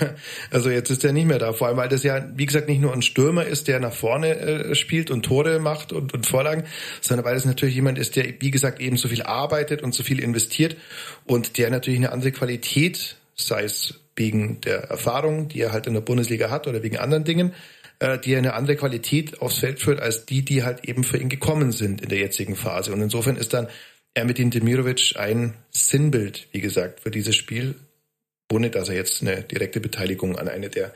Also 0.51 0.69
jetzt 0.69 0.91
ist 0.91 1.05
er 1.05 1.13
nicht 1.13 1.27
mehr 1.27 1.39
da. 1.39 1.55
Vor 1.55 1.69
allem, 1.69 1.79
weil 1.79 1.89
das 1.89 2.03
ja, 2.03 2.23
wie 2.37 2.45
gesagt, 2.45 2.69
nicht 2.69 2.81
nur 2.81 2.93
ein 2.93 3.03
Stürmer 3.03 3.47
ist, 3.47 3.67
der 3.67 3.81
nach 3.81 3.95
vorne 3.95 4.37
äh, 4.37 4.75
spielt 4.75 5.11
und 5.11 5.25
Tore 5.25 5.59
macht 5.59 5.93
und, 5.93 6.13
und 6.13 6.27
Vorlagen, 6.27 6.65
sondern 7.01 7.25
weil 7.25 7.37
es 7.37 7.47
natürlich 7.47 7.75
jemand 7.75 7.99
ist, 7.99 8.17
der, 8.17 8.27
wie 8.41 8.51
gesagt, 8.51 8.79
eben 8.81 8.99
so 8.99 9.09
viel 9.09 9.23
arbeitet 9.23 9.83
und 9.83 9.95
so 9.95 10.03
viel 10.03 10.21
investiert 10.21 10.77
und 11.25 11.57
der 11.57 11.71
natürlich 11.71 11.99
eine 11.99 12.13
andere 12.13 12.31
Qualität, 12.31 13.17
sei 13.35 13.65
es 13.65 13.95
wegen 14.17 14.61
der 14.61 14.85
Erfahrung, 14.85 15.49
die 15.49 15.61
er 15.61 15.73
halt 15.73 15.87
in 15.87 15.95
der 15.95 16.03
Bundesliga 16.03 16.51
hat 16.51 16.69
oder 16.69 16.83
wegen 16.83 16.99
anderen 16.99 17.25
Dingen, 17.25 17.53
äh, 18.01 18.19
die 18.19 18.37
eine 18.37 18.53
andere 18.53 18.77
Qualität 18.77 19.41
aufs 19.41 19.59
Feld 19.59 19.81
führt 19.81 20.01
als 20.01 20.27
die, 20.27 20.45
die 20.45 20.63
halt 20.63 20.85
eben 20.85 21.05
für 21.05 21.17
ihn 21.17 21.31
gekommen 21.31 21.73
sind 21.73 22.03
in 22.03 22.11
der 22.11 22.19
jetzigen 22.19 22.55
Phase. 22.55 22.93
Und 22.93 23.01
insofern 23.01 23.37
ist 23.37 23.55
dann 23.55 23.69
Ermetin 24.17 24.51
Demirovic 24.51 25.17
ein 25.17 25.55
Sinnbild, 25.73 26.47
wie 26.53 26.61
gesagt, 26.61 27.01
für 27.01 27.11
dieses 27.11 27.35
Spiel, 27.35 27.75
ohne 28.53 28.71
dass 28.71 28.89
er 28.89 28.95
jetzt 28.95 29.23
eine 29.23 29.43
direkte 29.43 29.81
Beteiligung 29.81 30.39
an 30.39 30.47
eine 30.47 30.71
der 30.71 30.95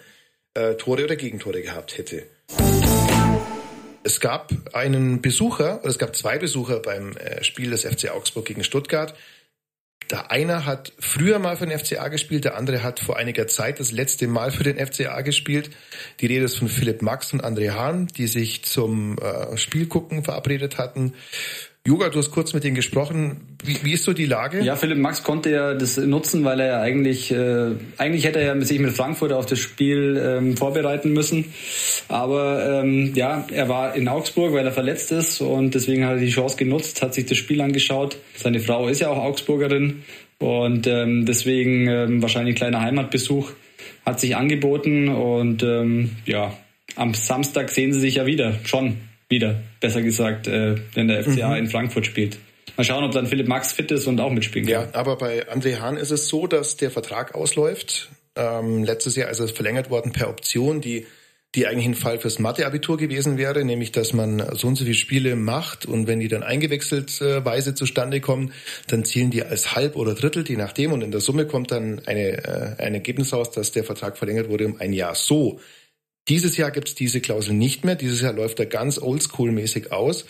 äh, 0.54 0.74
Tore 0.74 1.02
oder 1.02 1.16
Gegentore 1.16 1.60
gehabt 1.60 1.98
hätte. 1.98 2.22
Es 4.04 4.20
gab 4.20 4.52
einen 4.72 5.20
Besucher, 5.20 5.80
oder 5.80 5.88
es 5.88 5.98
gab 5.98 6.14
zwei 6.14 6.38
Besucher 6.38 6.78
beim 6.78 7.16
äh, 7.16 7.42
Spiel 7.42 7.70
des 7.70 7.84
FC 7.84 8.10
Augsburg 8.10 8.44
gegen 8.46 8.62
Stuttgart. 8.62 9.14
Der 10.12 10.30
eine 10.30 10.64
hat 10.64 10.92
früher 11.00 11.40
mal 11.40 11.56
für 11.56 11.66
den 11.66 11.76
FCA 11.76 12.06
gespielt, 12.08 12.44
der 12.44 12.56
andere 12.56 12.84
hat 12.84 13.00
vor 13.00 13.16
einiger 13.16 13.48
Zeit 13.48 13.80
das 13.80 13.90
letzte 13.90 14.28
Mal 14.28 14.52
für 14.52 14.62
den 14.62 14.78
FCA 14.78 15.20
gespielt. 15.22 15.70
Die 16.20 16.26
Rede 16.26 16.44
ist 16.44 16.56
von 16.56 16.68
Philipp 16.68 17.02
Max 17.02 17.32
und 17.32 17.44
André 17.44 17.72
Hahn, 17.72 18.06
die 18.06 18.28
sich 18.28 18.64
zum 18.64 19.18
äh, 19.18 19.56
Spielgucken 19.56 20.22
verabredet 20.22 20.78
hatten. 20.78 21.14
Yoga, 21.88 22.10
du 22.10 22.18
hast 22.18 22.32
kurz 22.32 22.52
mit 22.52 22.64
denen 22.64 22.74
gesprochen. 22.74 23.56
Wie, 23.64 23.82
wie 23.82 23.94
ist 23.94 24.04
so 24.04 24.12
die 24.12 24.26
Lage? 24.26 24.60
Ja, 24.60 24.76
Philipp 24.76 24.98
Max 24.98 25.22
konnte 25.22 25.48
ja 25.48 25.72
das 25.72 25.96
nutzen, 25.96 26.44
weil 26.44 26.60
er 26.60 26.82
eigentlich, 26.82 27.32
äh, 27.32 27.70
eigentlich 27.96 28.26
hätte 28.26 28.40
er 28.40 28.60
sich 28.60 28.78
mit 28.78 28.92
Frankfurt 28.92 29.32
auf 29.32 29.46
das 29.46 29.58
Spiel 29.58 30.22
ähm, 30.22 30.54
vorbereiten 30.58 31.14
müssen. 31.14 31.46
Aber 32.08 32.82
ähm, 32.82 33.14
ja, 33.14 33.46
er 33.50 33.70
war 33.70 33.94
in 33.94 34.06
Augsburg, 34.06 34.52
weil 34.52 34.66
er 34.66 34.72
verletzt 34.72 35.12
ist 35.12 35.40
und 35.40 35.74
deswegen 35.74 36.04
hat 36.04 36.16
er 36.16 36.20
die 36.20 36.28
Chance 36.28 36.58
genutzt, 36.58 37.00
hat 37.00 37.14
sich 37.14 37.24
das 37.24 37.38
Spiel 37.38 37.62
angeschaut. 37.62 38.18
Seine 38.36 38.60
Frau 38.60 38.88
ist 38.88 39.00
ja 39.00 39.08
auch 39.08 39.16
Augsburgerin 39.16 40.02
und 40.40 40.86
ähm, 40.86 41.24
deswegen 41.24 41.88
ähm, 41.88 42.20
wahrscheinlich 42.20 42.56
ein 42.56 42.58
kleiner 42.58 42.82
Heimatbesuch 42.82 43.52
hat 44.04 44.20
sich 44.20 44.36
angeboten 44.36 45.08
und 45.08 45.62
ähm, 45.62 46.10
ja, 46.26 46.52
am 46.96 47.14
Samstag 47.14 47.70
sehen 47.70 47.94
sie 47.94 48.00
sich 48.00 48.16
ja 48.16 48.26
wieder, 48.26 48.56
schon 48.64 49.07
wieder, 49.28 49.62
besser 49.80 50.02
gesagt, 50.02 50.46
äh, 50.46 50.76
wenn 50.94 51.08
der 51.08 51.22
FCA 51.22 51.50
mhm. 51.50 51.56
in 51.56 51.66
Frankfurt 51.68 52.06
spielt. 52.06 52.38
Mal 52.76 52.84
schauen, 52.84 53.04
ob 53.04 53.12
dann 53.12 53.26
Philipp 53.26 53.48
Max 53.48 53.72
fit 53.72 53.90
ist 53.90 54.06
und 54.06 54.20
auch 54.20 54.30
mitspielen 54.30 54.68
kann. 54.68 54.88
Ja, 54.92 54.94
aber 54.94 55.16
bei 55.16 55.48
André 55.48 55.80
Hahn 55.80 55.96
ist 55.96 56.10
es 56.10 56.28
so, 56.28 56.46
dass 56.46 56.76
der 56.76 56.90
Vertrag 56.90 57.34
ausläuft. 57.34 58.08
Ähm, 58.36 58.84
letztes 58.84 59.16
Jahr 59.16 59.30
ist 59.30 59.40
es 59.40 59.50
verlängert 59.50 59.90
worden 59.90 60.12
per 60.12 60.28
Option, 60.28 60.80
die 60.80 61.06
die 61.54 61.66
eigentlich 61.66 61.86
ein 61.86 61.94
Fall 61.94 62.18
fürs 62.18 62.38
Mathe-Abitur 62.38 62.98
gewesen 62.98 63.38
wäre, 63.38 63.64
nämlich 63.64 63.90
dass 63.90 64.12
man 64.12 64.54
so 64.54 64.68
und 64.68 64.76
so 64.76 64.84
viele 64.84 64.94
Spiele 64.94 65.34
macht 65.34 65.86
und 65.86 66.06
wenn 66.06 66.20
die 66.20 66.28
dann 66.28 66.42
eingewechselt 66.42 67.22
äh, 67.22 67.42
weise 67.44 67.74
zustande 67.74 68.20
kommen, 68.20 68.52
dann 68.86 69.04
zielen 69.04 69.30
die 69.30 69.42
als 69.42 69.74
halb 69.74 69.96
oder 69.96 70.14
Drittel, 70.14 70.46
je 70.46 70.56
nachdem, 70.56 70.92
und 70.92 71.00
in 71.02 71.10
der 71.10 71.20
Summe 71.20 71.46
kommt 71.46 71.70
dann 71.70 72.02
eine, 72.04 72.44
äh, 72.44 72.82
ein 72.82 72.94
Ergebnis 72.94 73.32
raus, 73.32 73.50
dass 73.50 73.72
der 73.72 73.84
Vertrag 73.84 74.18
verlängert 74.18 74.50
wurde 74.50 74.66
um 74.66 74.78
ein 74.78 74.92
Jahr. 74.92 75.14
So 75.14 75.58
dieses 76.28 76.56
Jahr 76.56 76.70
gibt 76.70 76.88
es 76.88 76.94
diese 76.94 77.20
Klausel 77.20 77.54
nicht 77.54 77.84
mehr. 77.84 77.94
Dieses 77.94 78.20
Jahr 78.20 78.32
läuft 78.32 78.60
er 78.60 78.66
ganz 78.66 78.98
oldschool-mäßig 78.98 79.92
aus, 79.92 80.26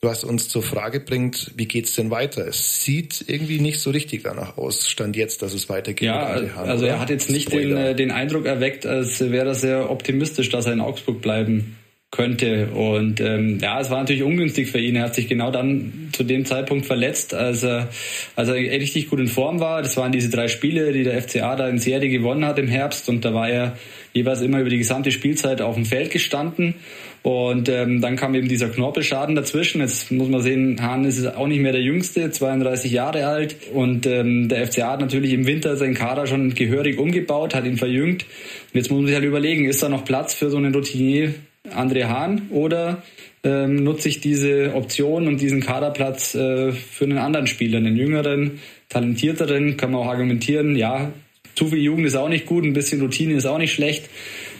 was 0.00 0.24
uns 0.24 0.48
zur 0.48 0.62
Frage 0.62 1.00
bringt, 1.00 1.52
wie 1.56 1.66
geht's 1.66 1.94
denn 1.94 2.10
weiter? 2.10 2.46
Es 2.48 2.82
sieht 2.82 3.24
irgendwie 3.28 3.60
nicht 3.60 3.80
so 3.80 3.90
richtig 3.90 4.24
danach 4.24 4.56
aus, 4.56 4.88
stand 4.88 5.16
jetzt, 5.16 5.42
dass 5.42 5.54
es 5.54 5.68
weitergeht. 5.68 6.06
Ja, 6.06 6.26
also 6.26 6.86
er 6.86 6.98
hat 6.98 7.10
jetzt 7.10 7.30
nicht 7.30 7.52
den, 7.52 7.76
äh, 7.76 7.94
den 7.94 8.10
Eindruck 8.10 8.46
erweckt, 8.46 8.84
als 8.86 9.20
wäre 9.20 9.48
er 9.48 9.54
sehr 9.54 9.90
optimistisch, 9.90 10.48
dass 10.48 10.66
er 10.66 10.72
in 10.72 10.80
Augsburg 10.80 11.20
bleiben 11.20 11.76
könnte. 12.12 12.68
Und 12.68 13.20
ähm, 13.20 13.58
ja, 13.60 13.80
es 13.80 13.90
war 13.90 14.00
natürlich 14.00 14.22
ungünstig 14.22 14.70
für 14.70 14.78
ihn. 14.78 14.96
Er 14.96 15.04
hat 15.04 15.14
sich 15.14 15.28
genau 15.28 15.50
dann 15.50 16.10
zu 16.12 16.22
dem 16.22 16.44
Zeitpunkt 16.44 16.84
verletzt, 16.84 17.34
als 17.34 17.64
er, 17.64 17.88
als 18.36 18.48
er 18.50 18.54
richtig 18.54 19.08
gut 19.08 19.18
in 19.18 19.28
Form 19.28 19.60
war. 19.60 19.82
Das 19.82 19.96
waren 19.96 20.12
diese 20.12 20.28
drei 20.30 20.46
Spiele, 20.46 20.92
die 20.92 21.04
der 21.04 21.20
FCA 21.20 21.56
da 21.56 21.68
in 21.68 21.78
Serie 21.78 22.10
gewonnen 22.10 22.44
hat 22.44 22.58
im 22.58 22.68
Herbst. 22.68 23.08
Und 23.08 23.24
da 23.24 23.32
war 23.32 23.48
er 23.48 23.78
jeweils 24.12 24.42
immer 24.42 24.60
über 24.60 24.68
die 24.68 24.76
gesamte 24.76 25.10
Spielzeit 25.10 25.62
auf 25.62 25.74
dem 25.74 25.86
Feld 25.86 26.10
gestanden. 26.10 26.74
Und 27.22 27.70
ähm, 27.70 28.02
dann 28.02 28.16
kam 28.16 28.34
eben 28.34 28.48
dieser 28.48 28.68
Knorpelschaden 28.68 29.34
dazwischen. 29.34 29.80
Jetzt 29.80 30.12
muss 30.12 30.28
man 30.28 30.42
sehen, 30.42 30.82
Hahn 30.82 31.06
ist 31.06 31.24
auch 31.24 31.46
nicht 31.46 31.60
mehr 31.60 31.72
der 31.72 31.80
Jüngste, 31.80 32.30
32 32.30 32.92
Jahre 32.92 33.26
alt. 33.26 33.56
Und 33.72 34.06
ähm, 34.06 34.50
der 34.50 34.66
FCA 34.66 34.90
hat 34.90 35.00
natürlich 35.00 35.32
im 35.32 35.46
Winter 35.46 35.76
seinen 35.76 35.94
Kader 35.94 36.26
schon 36.26 36.52
gehörig 36.52 36.98
umgebaut, 36.98 37.54
hat 37.54 37.64
ihn 37.64 37.78
verjüngt. 37.78 38.24
Und 38.24 38.74
jetzt 38.74 38.90
muss 38.90 38.98
man 38.98 39.06
sich 39.06 39.14
halt 39.14 39.24
überlegen, 39.24 39.64
ist 39.64 39.82
da 39.82 39.88
noch 39.88 40.04
Platz 40.04 40.34
für 40.34 40.50
so 40.50 40.58
einen 40.58 40.74
Routinier 40.74 41.32
André 41.70 42.08
Hahn 42.08 42.48
oder 42.50 43.02
ähm, 43.44 43.84
nutze 43.84 44.08
ich 44.08 44.20
diese 44.20 44.74
Option 44.74 45.28
und 45.28 45.40
diesen 45.40 45.60
Kaderplatz 45.60 46.34
äh, 46.34 46.72
für 46.72 47.04
einen 47.04 47.18
anderen 47.18 47.46
Spieler, 47.46 47.78
einen 47.78 47.96
jüngeren, 47.96 48.60
talentierteren, 48.88 49.76
kann 49.76 49.92
man 49.92 50.02
auch 50.02 50.08
argumentieren, 50.08 50.76
ja, 50.76 51.12
zu 51.54 51.68
viel 51.68 51.78
Jugend 51.78 52.06
ist 52.06 52.16
auch 52.16 52.28
nicht 52.28 52.46
gut, 52.46 52.64
ein 52.64 52.72
bisschen 52.72 53.00
Routine 53.00 53.34
ist 53.34 53.46
auch 53.46 53.58
nicht 53.58 53.72
schlecht. 53.72 54.08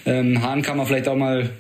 Ähm, 0.07 0.43
Hahn 0.43 0.63
kann 0.63 0.77
man 0.77 0.87
vielleicht 0.87 1.09
auch 1.09 1.17
mal 1.17 1.51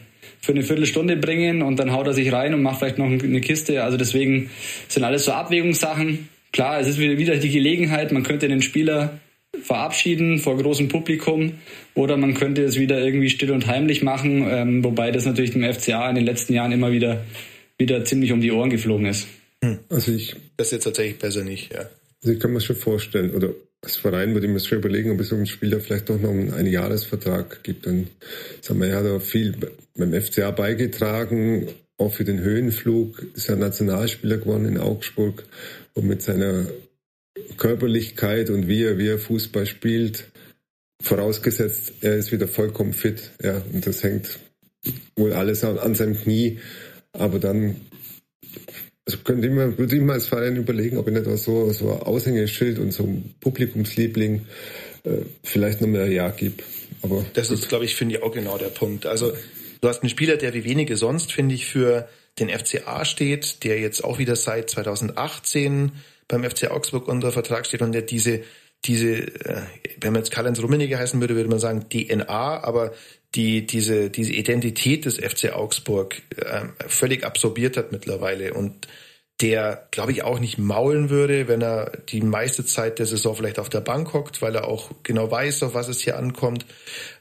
für 0.40 0.52
eine 0.52 0.62
Viertelstunde 0.62 1.16
bringen 1.16 1.62
und 1.62 1.78
dann 1.78 1.92
haut 1.92 2.06
er 2.06 2.12
sich 2.12 2.32
rein 2.32 2.54
und 2.54 2.62
macht 2.62 2.78
vielleicht 2.78 2.98
noch 2.98 3.06
eine 3.06 3.40
Kiste. 3.40 3.82
Also 3.82 3.96
deswegen 3.96 4.50
sind 4.88 5.04
alles 5.04 5.24
so 5.24 5.32
Abwägungssachen. 5.32 6.28
Klar, 6.52 6.80
es 6.80 6.88
ist 6.88 6.98
wieder 6.98 7.36
die 7.36 7.50
Gelegenheit, 7.50 8.12
man 8.12 8.24
könnte 8.24 8.48
den 8.48 8.60
Spieler 8.60 9.20
verabschieden 9.60 10.38
vor 10.38 10.56
großem 10.56 10.88
Publikum 10.88 11.54
oder 11.94 12.16
man 12.16 12.34
könnte 12.34 12.64
es 12.64 12.78
wieder 12.78 13.04
irgendwie 13.04 13.28
still 13.28 13.52
und 13.52 13.66
heimlich 13.66 14.02
machen, 14.02 14.46
ähm, 14.48 14.84
wobei 14.84 15.10
das 15.10 15.26
natürlich 15.26 15.52
dem 15.52 15.62
FCA 15.62 16.08
in 16.08 16.16
den 16.16 16.24
letzten 16.24 16.54
Jahren 16.54 16.72
immer 16.72 16.92
wieder, 16.92 17.24
wieder 17.78 18.04
ziemlich 18.04 18.32
um 18.32 18.40
die 18.40 18.50
Ohren 18.50 18.70
geflogen 18.70 19.06
ist. 19.06 19.26
Hm. 19.62 19.78
Also 19.88 20.12
ich, 20.12 20.34
das 20.56 20.68
ist 20.68 20.72
jetzt 20.72 20.84
tatsächlich 20.84 21.18
besser 21.18 21.44
nicht, 21.44 21.72
ja. 21.72 21.90
Also 22.22 22.34
ich 22.34 22.40
kann 22.40 22.52
mir 22.52 22.60
schon 22.60 22.76
vorstellen, 22.76 23.32
oder 23.32 23.50
als 23.82 23.96
Verein 23.96 24.32
würde 24.32 24.46
ich 24.46 24.52
mir 24.52 24.60
schon 24.60 24.78
überlegen, 24.78 25.10
ob 25.10 25.20
es 25.20 25.28
so 25.28 25.36
einem 25.36 25.46
Spieler 25.46 25.80
vielleicht 25.80 26.08
doch 26.08 26.20
noch 26.20 26.30
einen 26.30 26.66
Jahresvertrag 26.66 27.64
gibt. 27.64 27.86
Dann 27.86 28.06
sagen 28.60 28.80
wir, 28.80 28.88
er 28.88 28.98
hat 28.98 29.06
auch 29.06 29.20
viel 29.20 29.56
beim 29.96 30.12
FCA 30.12 30.52
beigetragen, 30.52 31.66
auch 31.98 32.12
für 32.12 32.24
den 32.24 32.40
Höhenflug, 32.40 33.24
ist 33.34 33.48
ja 33.48 33.56
Nationalspieler 33.56 34.38
geworden 34.38 34.66
in 34.66 34.78
Augsburg 34.78 35.44
und 35.94 36.06
mit 36.06 36.22
seiner 36.22 36.66
Körperlichkeit 37.56 38.50
und 38.50 38.68
wie 38.68 38.82
er, 38.82 38.98
wie 38.98 39.08
er 39.08 39.18
Fußball 39.18 39.66
spielt, 39.66 40.24
vorausgesetzt, 41.00 41.94
er 42.00 42.16
ist 42.16 42.32
wieder 42.32 42.48
vollkommen 42.48 42.92
fit, 42.92 43.30
ja, 43.42 43.62
und 43.72 43.86
das 43.86 44.02
hängt 44.02 44.38
wohl 45.16 45.32
alles 45.32 45.64
an, 45.64 45.78
an 45.78 45.94
seinem 45.94 46.16
Knie, 46.16 46.60
aber 47.12 47.38
dann 47.38 47.76
also 49.06 49.18
könnte 49.24 49.48
ich 49.48 49.52
mir, 49.52 49.76
würde 49.78 49.96
ich 49.96 50.02
mal 50.02 50.14
als 50.14 50.28
Verein 50.28 50.56
überlegen, 50.56 50.96
ob 50.96 51.08
ich 51.08 51.14
nicht 51.14 51.26
auch 51.26 51.36
so, 51.36 51.72
so 51.72 51.92
ein 51.92 52.02
Aushängeschild 52.02 52.78
und 52.78 52.92
so 52.92 53.02
ein 53.04 53.34
Publikumsliebling 53.40 54.46
äh, 55.04 55.10
vielleicht 55.42 55.80
noch 55.80 55.88
mehr 55.88 56.06
Ja 56.06 56.30
gibt. 56.30 56.62
Aber 57.02 57.24
das 57.34 57.48
gut. 57.48 57.58
ist, 57.58 57.68
glaube 57.68 57.84
ich, 57.84 57.96
finde 57.96 58.16
ich 58.16 58.22
auch 58.22 58.32
genau 58.32 58.58
der 58.58 58.68
Punkt. 58.68 59.06
Also 59.06 59.32
du 59.80 59.88
hast 59.88 60.02
einen 60.02 60.08
Spieler, 60.08 60.36
der 60.36 60.54
wie 60.54 60.64
wenige 60.64 60.96
sonst, 60.96 61.32
finde 61.32 61.54
ich, 61.54 61.66
für 61.66 62.08
den 62.38 62.48
FCA 62.48 63.04
steht, 63.04 63.64
der 63.64 63.80
jetzt 63.80 64.04
auch 64.04 64.18
wieder 64.18 64.36
seit 64.36 64.70
2018 64.70 65.92
beim 66.32 66.48
FC 66.48 66.70
Augsburg 66.70 67.08
unter 67.08 67.30
Vertrag 67.32 67.66
steht 67.66 67.82
und 67.82 67.92
der 67.92 68.02
diese 68.02 68.42
diese, 68.84 69.12
äh, 69.44 69.62
wenn 70.00 70.12
man 70.12 70.22
jetzt 70.22 70.32
Karl-Heinz 70.32 70.60
Rummenigge 70.60 70.98
heißen 70.98 71.20
würde, 71.20 71.36
würde 71.36 71.48
man 71.48 71.60
sagen 71.60 71.88
DNA, 71.88 72.64
aber 72.64 72.92
die 73.34 73.64
diese 73.64 74.10
diese 74.10 74.32
Identität 74.32 75.04
des 75.04 75.18
FC 75.18 75.52
Augsburg 75.52 76.20
äh, 76.36 76.64
völlig 76.88 77.24
absorbiert 77.24 77.76
hat 77.76 77.92
mittlerweile 77.92 78.54
und 78.54 78.88
der, 79.40 79.88
glaube 79.90 80.12
ich, 80.12 80.22
auch 80.22 80.38
nicht 80.38 80.58
maulen 80.58 81.10
würde, 81.10 81.48
wenn 81.48 81.62
er 81.62 81.90
die 82.08 82.20
meiste 82.20 82.64
Zeit 82.64 82.98
der 82.98 83.06
Saison 83.06 83.34
vielleicht 83.34 83.58
auf 83.58 83.68
der 83.68 83.80
Bank 83.80 84.12
hockt, 84.12 84.40
weil 84.40 84.54
er 84.54 84.68
auch 84.68 84.90
genau 85.02 85.30
weiß, 85.30 85.64
auf 85.64 85.74
was 85.74 85.88
es 85.88 86.00
hier 86.00 86.16
ankommt. 86.16 86.64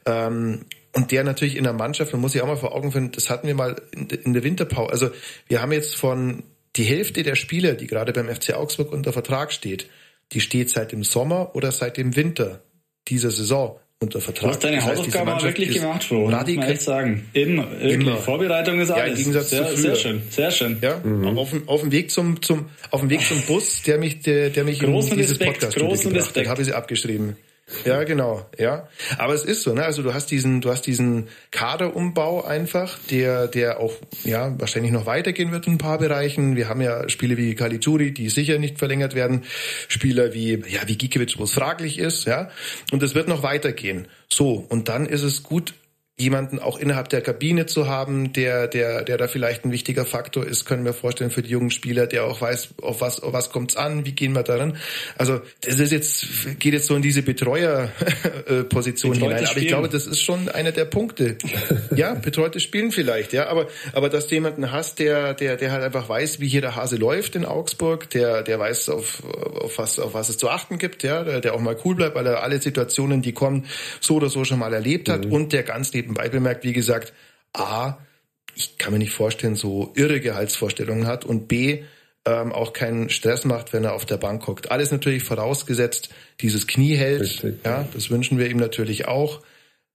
Ähm, 0.06 0.66
und 0.94 1.12
der 1.12 1.24
natürlich 1.24 1.56
in 1.56 1.64
der 1.64 1.74
Mannschaft, 1.74 2.12
man 2.12 2.22
muss 2.22 2.34
sich 2.34 2.42
auch 2.42 2.48
mal 2.48 2.58
vor 2.58 2.76
Augen 2.76 2.92
finden, 2.92 3.14
das 3.14 3.30
hatten 3.30 3.48
wir 3.48 3.56
mal 3.56 3.82
in 3.94 4.34
der 4.34 4.44
Winterpause. 4.44 4.92
Also 4.92 5.10
wir 5.48 5.62
haben 5.62 5.72
jetzt 5.72 5.96
von 5.96 6.44
die 6.76 6.84
Hälfte 6.84 7.24
der 7.24 7.36
Spieler, 7.36 7.74
die 7.74 7.88
gerade 7.88 8.14
beim 8.14 8.34
FC 8.34 8.54
Augsburg 8.54 8.92
unter 8.92 9.14
Vertrag 9.14 9.52
steht, 9.52 9.88
die 10.32 10.40
steht 10.40 10.70
seit 10.70 10.92
dem 10.92 11.04
Sommer 11.04 11.56
oder 11.56 11.72
seit 11.72 11.98
dem 11.98 12.16
Winter 12.16 12.62
dieser 13.08 13.32
Saison 13.32 13.80
unter 14.00 14.20
Vertrag. 14.20 14.44
Du 14.44 14.50
hast 14.50 14.64
deine 14.64 14.78
das 14.78 14.86
heißt, 14.86 14.98
Hausaufgaben 15.00 15.30
auch 15.30 15.44
wirklich 15.44 15.74
gemacht, 15.74 16.04
Flo. 16.04 16.28
Radikal 16.28 16.72
muss 16.72 16.84
sagen. 16.84 17.30
Immer, 17.34 17.70
wirklich. 17.72 17.94
Immer. 17.94 18.18
Vorbereitung 18.18 18.80
ist 18.80 18.90
alles. 18.90 19.04
Ja, 19.04 19.10
im 19.10 19.16
Gegensatz 19.16 19.50
sehr, 19.50 19.68
zu 19.68 19.74
früher. 19.74 19.82
sehr 19.82 19.96
schön, 19.96 20.22
sehr 20.30 20.52
schön. 20.52 20.78
Ja, 20.82 20.98
mhm. 21.04 21.38
auf, 21.38 21.54
auf 21.68 21.82
dem 21.82 21.92
Weg 21.92 22.10
zum, 22.10 22.42
zum, 22.42 22.66
auf 22.90 23.02
dem 23.02 23.10
Weg 23.10 23.22
zum 23.22 23.42
Bus, 23.42 23.84
der 23.84 24.00
mich, 24.00 24.22
der, 24.22 24.50
der 24.50 24.64
mich 24.64 24.80
großen 24.80 25.12
in 25.12 25.18
dieses 25.18 25.40
Respekt, 25.40 25.60
Podcast 25.60 25.78
großen 25.78 26.12
Respekt. 26.14 26.48
habe 26.48 26.62
ich 26.62 26.68
sie 26.68 26.74
abgeschrieben. 26.74 27.38
Ja, 27.86 28.04
genau, 28.04 28.46
ja. 28.58 28.88
Aber 29.18 29.34
es 29.34 29.44
ist 29.44 29.64
so, 29.64 29.74
ne? 29.74 29.84
Also 29.84 30.04
du 30.04 30.14
hast 30.14 30.32
diesen, 30.32 30.62
du 30.62 30.70
hast 30.70 30.84
diesen 30.84 31.28
Kaderumbau 31.52 32.44
einfach, 32.44 32.98
der, 33.10 33.48
der 33.48 33.80
auch, 33.80 33.94
ja, 34.24 34.58
wahrscheinlich 34.60 34.92
noch 34.92 35.06
weitergehen 35.06 35.52
wird 35.52 35.68
in 35.68 35.74
ein 35.74 35.78
paar 35.78 35.98
Bereichen. 35.98 36.56
Wir 36.56 36.70
haben 36.70 36.82
ja 36.82 37.08
Spiele 37.10 37.38
wie 37.38 37.56
Caligiuri, 37.56 38.14
die 38.14 38.30
sicher 38.30 38.58
nicht 38.60 38.80
verlängert 38.80 39.16
werden. 39.16 39.44
Spieler 39.88 40.34
wie, 40.34 40.64
ja, 40.68 40.82
wie 40.86 40.98
Gikiewicz, 40.98 41.38
wo 41.38 41.44
es 41.44 41.54
fraglich 41.54 42.00
ist, 42.00 42.26
ja. 42.26 42.50
Und 42.92 43.04
es 43.04 43.16
wird 43.16 43.28
noch 43.28 43.44
weitergehen. 43.44 44.08
So. 44.30 44.66
Und 44.70 44.90
dann 44.90 45.06
ist 45.06 45.24
es 45.24 45.44
gut, 45.44 45.74
jemanden 46.22 46.60
auch 46.60 46.80
innerhalb 46.80 47.10
der 47.10 47.22
Kabine 47.22 47.66
zu 47.66 47.88
haben, 47.88 48.34
der, 48.34 48.68
der, 48.68 49.04
der 49.04 49.18
da 49.18 49.28
vielleicht 49.28 49.66
ein 49.66 49.72
wichtiger 49.72 50.06
Faktor 50.06 50.46
ist, 50.46 50.66
können 50.66 50.86
wir 50.86 50.94
vorstellen 50.94 51.32
für 51.32 51.42
die 51.42 51.50
jungen 51.50 51.72
Spieler, 51.72 52.08
der 52.08 52.26
auch 52.26 52.42
weiß, 52.42 52.76
auf 52.82 53.02
was, 53.02 53.20
auf 53.22 53.34
was 53.34 53.50
kommt's 53.50 53.76
an, 53.76 54.06
wie 54.06 54.12
gehen 54.14 54.34
wir 54.34 54.44
daran. 54.44 54.78
Also 55.18 55.42
das 55.62 55.80
ist 55.80 55.92
jetzt, 55.92 56.60
geht 56.60 56.74
jetzt 56.74 56.88
so 56.88 56.96
in 56.96 57.02
diese 57.02 57.24
Betreuerposition 57.24 59.16
hinein. 59.16 59.46
Aber 59.46 59.58
ich 59.58 59.68
glaube, 59.68 59.90
das 59.90 60.08
ist 60.08 60.22
schon 60.22 60.50
einer 60.50 60.72
der 60.72 60.86
Punkte. 60.86 61.38
ja, 61.96 62.14
betreute 62.14 62.60
Spielen 62.60 62.92
vielleicht, 62.92 63.34
ja, 63.34 63.48
aber, 63.48 63.68
aber 63.94 64.10
dass 64.10 64.28
du 64.28 64.36
jemanden 64.36 64.72
hast, 64.72 65.00
der, 65.00 65.34
der, 65.34 65.58
der 65.58 65.72
halt 65.72 65.84
einfach 65.84 66.08
weiß, 66.08 66.40
wie 66.40 66.48
hier 66.48 66.62
der 66.62 66.76
Hase 66.76 66.98
läuft 66.98 67.36
in 67.36 67.46
Augsburg, 67.46 68.10
der, 68.12 68.44
der 68.44 68.60
weiß, 68.60 68.90
auf, 68.90 69.24
auf 69.26 69.78
was, 69.78 70.00
auf 70.00 70.14
was 70.14 70.30
es 70.30 70.38
zu 70.38 70.50
achten 70.50 70.78
gibt, 70.78 71.04
ja, 71.04 71.24
der, 71.24 71.42
der 71.42 71.54
auch 71.56 71.60
mal 71.60 71.76
cool 71.84 71.96
bleibt, 71.96 72.16
weil 72.16 72.28
er 72.28 72.44
alle 72.44 72.62
Situationen, 72.62 73.22
die 73.22 73.34
kommen, 73.34 73.66
so 74.00 74.16
oder 74.16 74.30
so 74.30 74.46
schon 74.46 74.60
mal 74.60 74.74
erlebt 74.74 75.10
hat 75.10 75.26
mhm. 75.26 75.32
und 75.32 75.54
der 75.54 75.64
ganz 75.64 75.94
neben 75.94 76.11
nebenbei 76.12 76.30
bemerkt, 76.30 76.64
wie 76.64 76.74
gesagt, 76.74 77.14
A, 77.54 77.98
ich 78.56 78.78
kann 78.78 78.92
mir 78.92 79.00
nicht 79.00 79.14
vorstellen, 79.14 79.56
so 79.56 79.92
irre 79.96 80.20
Gehaltsvorstellungen 80.20 81.08
hat 81.08 81.26
und 81.26 81.48
B, 81.48 81.84
ähm, 82.26 82.52
auch 82.52 82.74
keinen 82.74 83.10
Stress 83.10 83.46
macht, 83.46 83.74
wenn 83.74 83.84
er 83.84 83.94
auf 83.94 84.06
der 84.06 84.18
Bank 84.18 84.46
hockt. 84.46 84.70
Alles 84.70 84.92
natürlich 84.92 85.24
vorausgesetzt, 85.24 86.10
dieses 86.42 86.68
Knie 86.68 86.96
hält. 86.96 87.22
Richtig. 87.22 87.56
Ja, 87.66 87.88
das 87.94 88.10
wünschen 88.12 88.38
wir 88.38 88.48
ihm 88.48 88.58
natürlich 88.58 89.08
auch. 89.08 89.42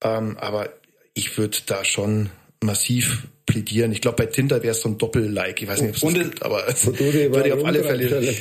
Ähm, 0.02 0.36
aber 0.38 0.70
ich 1.14 1.38
würde 1.38 1.58
da 1.66 1.84
schon 1.84 2.30
massiv 2.64 3.28
plädieren. 3.44 3.92
Ich 3.92 4.00
glaube, 4.00 4.16
bei 4.16 4.26
Tinder 4.26 4.62
wäre 4.62 4.72
es 4.72 4.80
so 4.80 4.88
ein 4.88 4.98
Doppel-Like. 4.98 5.62
Ich 5.62 5.68
weiß 5.68 5.82
nicht, 5.82 5.90
ob 5.90 5.96
es 5.96 6.00
das 6.00 6.14
gibt, 6.14 6.42
aber 6.42 6.66
würde 6.84 7.46
ich 7.46 7.52
auf 7.52 7.64
alle 7.64 7.84
Fälle. 7.84 8.34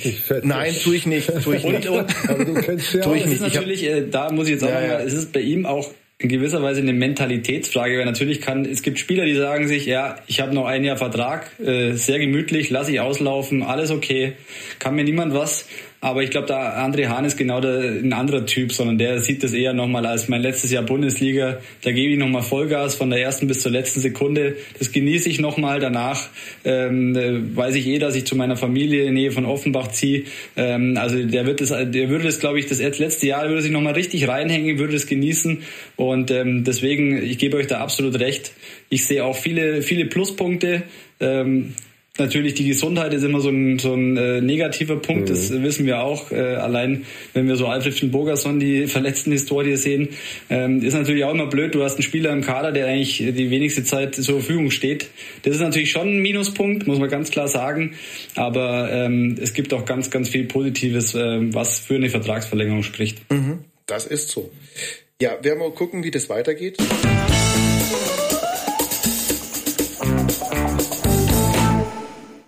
Nein, 0.43 0.75
tue 0.81 0.95
ich 0.95 1.05
nicht. 1.05 1.31
Tue 1.43 1.57
ich 1.57 1.63
nicht. 1.63 1.87
Und, 1.87 1.99
und, 1.99 2.29
aber 2.29 2.45
du 2.45 2.53
kennst 2.55 2.93
ja 2.93 3.01
tue 3.01 3.17
ich 3.17 3.25
nicht. 3.27 3.41
Natürlich, 3.41 3.83
ich 3.83 3.91
hab, 3.91 3.97
äh, 3.97 4.09
da 4.09 4.31
muss 4.31 4.47
ich 4.47 4.53
jetzt 4.53 4.63
auch 4.63 4.69
ja, 4.69 4.81
mal, 4.81 5.01
es 5.05 5.13
ist 5.13 5.31
bei 5.31 5.41
ihm 5.41 5.67
auch 5.67 5.91
in 6.17 6.29
gewisser 6.29 6.63
Weise 6.63 6.79
eine 6.79 6.93
Mentalitätsfrage, 6.93 7.97
weil 7.97 8.05
natürlich 8.05 8.39
kann, 8.39 8.63
es 8.63 8.81
gibt 8.81 8.99
Spieler, 8.99 9.25
die 9.25 9.35
sagen 9.35 9.67
sich, 9.67 9.85
ja, 9.85 10.17
ich 10.27 10.39
habe 10.39 10.55
noch 10.55 10.65
ein 10.65 10.85
Jahr 10.85 10.95
Vertrag, 10.95 11.59
äh, 11.59 11.91
sehr 11.93 12.19
gemütlich, 12.19 12.69
lasse 12.69 12.91
ich 12.91 13.01
auslaufen, 13.01 13.63
alles 13.63 13.91
okay, 13.91 14.33
kann 14.79 14.95
mir 14.95 15.03
niemand 15.03 15.33
was. 15.33 15.67
Aber 16.05 16.21
ich 16.21 16.29
glaube, 16.29 16.45
da 16.45 16.85
André 16.85 17.07
Hahn 17.07 17.25
ist 17.25 17.35
genau 17.35 17.59
der, 17.59 17.79
ein 17.79 18.13
anderer 18.13 18.45
Typ, 18.45 18.71
sondern 18.71 18.99
der 18.99 19.21
sieht 19.21 19.43
das 19.43 19.53
eher 19.53 19.73
nochmal 19.73 20.05
als 20.05 20.27
mein 20.27 20.43
letztes 20.43 20.69
Jahr 20.69 20.83
Bundesliga. 20.83 21.57
Da 21.81 21.91
gebe 21.91 22.13
ich 22.13 22.19
nochmal 22.19 22.43
Vollgas 22.43 22.93
von 22.93 23.09
der 23.09 23.23
ersten 23.23 23.47
bis 23.47 23.61
zur 23.61 23.71
letzten 23.71 24.01
Sekunde. 24.01 24.55
Das 24.77 24.91
genieße 24.91 25.27
ich 25.29 25.39
nochmal. 25.39 25.79
Danach 25.79 26.27
ähm, 26.63 27.15
äh, 27.15 27.57
weiß 27.57 27.73
ich 27.73 27.87
eh, 27.87 27.97
dass 27.97 28.13
ich 28.13 28.27
zu 28.27 28.35
meiner 28.35 28.55
Familie 28.55 29.05
in 29.05 29.15
Nähe 29.15 29.31
von 29.31 29.45
Offenbach 29.45 29.87
ziehe. 29.87 30.25
Ähm, 30.55 30.95
also 30.95 31.23
der 31.23 31.47
wird 31.47 31.59
das, 31.59 31.69
der 31.69 32.09
würde 32.09 32.25
das, 32.25 32.39
glaube 32.39 32.59
ich, 32.59 32.67
das 32.67 32.77
letzte 32.77 33.25
Jahr 33.25 33.49
würde 33.49 33.63
sich 33.63 33.71
nochmal 33.71 33.93
richtig 33.93 34.27
reinhängen, 34.27 34.77
würde 34.77 34.95
es 34.95 35.07
genießen. 35.07 35.63
Und 35.95 36.29
ähm, 36.29 36.63
deswegen, 36.63 37.17
ich 37.17 37.39
gebe 37.39 37.57
euch 37.57 37.65
da 37.65 37.79
absolut 37.79 38.19
recht. 38.19 38.51
Ich 38.89 39.07
sehe 39.07 39.25
auch 39.25 39.35
viele, 39.35 39.81
viele 39.81 40.05
Pluspunkte. 40.05 40.83
Ähm, 41.19 41.73
Natürlich, 42.17 42.53
die 42.53 42.65
Gesundheit 42.65 43.13
ist 43.13 43.23
immer 43.23 43.41
so 43.41 43.49
ein, 43.49 43.77
so 43.77 43.93
ein 43.93 44.15
äh, 44.15 44.39
negativer 44.39 44.95
Punkt, 44.95 45.23
mhm. 45.23 45.33
das 45.33 45.51
wissen 45.51 45.85
wir 45.85 45.99
auch. 46.01 46.31
Äh, 46.31 46.37
allein, 46.37 47.05
wenn 47.33 47.45
wir 47.47 47.57
so 47.57 47.67
Alfred 47.67 47.93
von 47.93 48.11
Bogerson 48.11 48.57
die 48.57 48.87
verletzten 48.87 49.33
Historie 49.33 49.75
sehen, 49.75 50.09
ähm, 50.49 50.81
ist 50.81 50.93
natürlich 50.93 51.25
auch 51.25 51.33
immer 51.33 51.47
blöd. 51.47 51.75
Du 51.75 51.83
hast 51.83 51.95
einen 51.95 52.03
Spieler 52.03 52.31
im 52.31 52.41
Kader, 52.41 52.71
der 52.71 52.87
eigentlich 52.87 53.17
die 53.17 53.49
wenigste 53.49 53.83
Zeit 53.83 54.15
zur 54.15 54.39
Verfügung 54.39 54.71
steht. 54.71 55.07
Das 55.43 55.55
ist 55.55 55.61
natürlich 55.61 55.91
schon 55.91 56.07
ein 56.07 56.21
Minuspunkt, 56.21 56.87
muss 56.87 56.99
man 56.99 57.09
ganz 57.09 57.31
klar 57.31 57.49
sagen. 57.49 57.95
Aber 58.35 58.89
ähm, 58.93 59.35
es 59.41 59.53
gibt 59.53 59.73
auch 59.73 59.83
ganz, 59.83 60.09
ganz 60.09 60.29
viel 60.29 60.45
Positives, 60.45 61.15
äh, 61.15 61.53
was 61.53 61.79
für 61.79 61.95
eine 61.95 62.09
Vertragsverlängerung 62.09 62.83
spricht. 62.83 63.29
Mhm. 63.29 63.59
Das 63.87 64.05
ist 64.05 64.29
so. 64.29 64.51
Ja, 65.21 65.31
werden 65.43 65.59
wir 65.59 65.67
mal 65.67 65.71
gucken, 65.71 66.03
wie 66.05 66.11
das 66.11 66.29
weitergeht. 66.29 66.77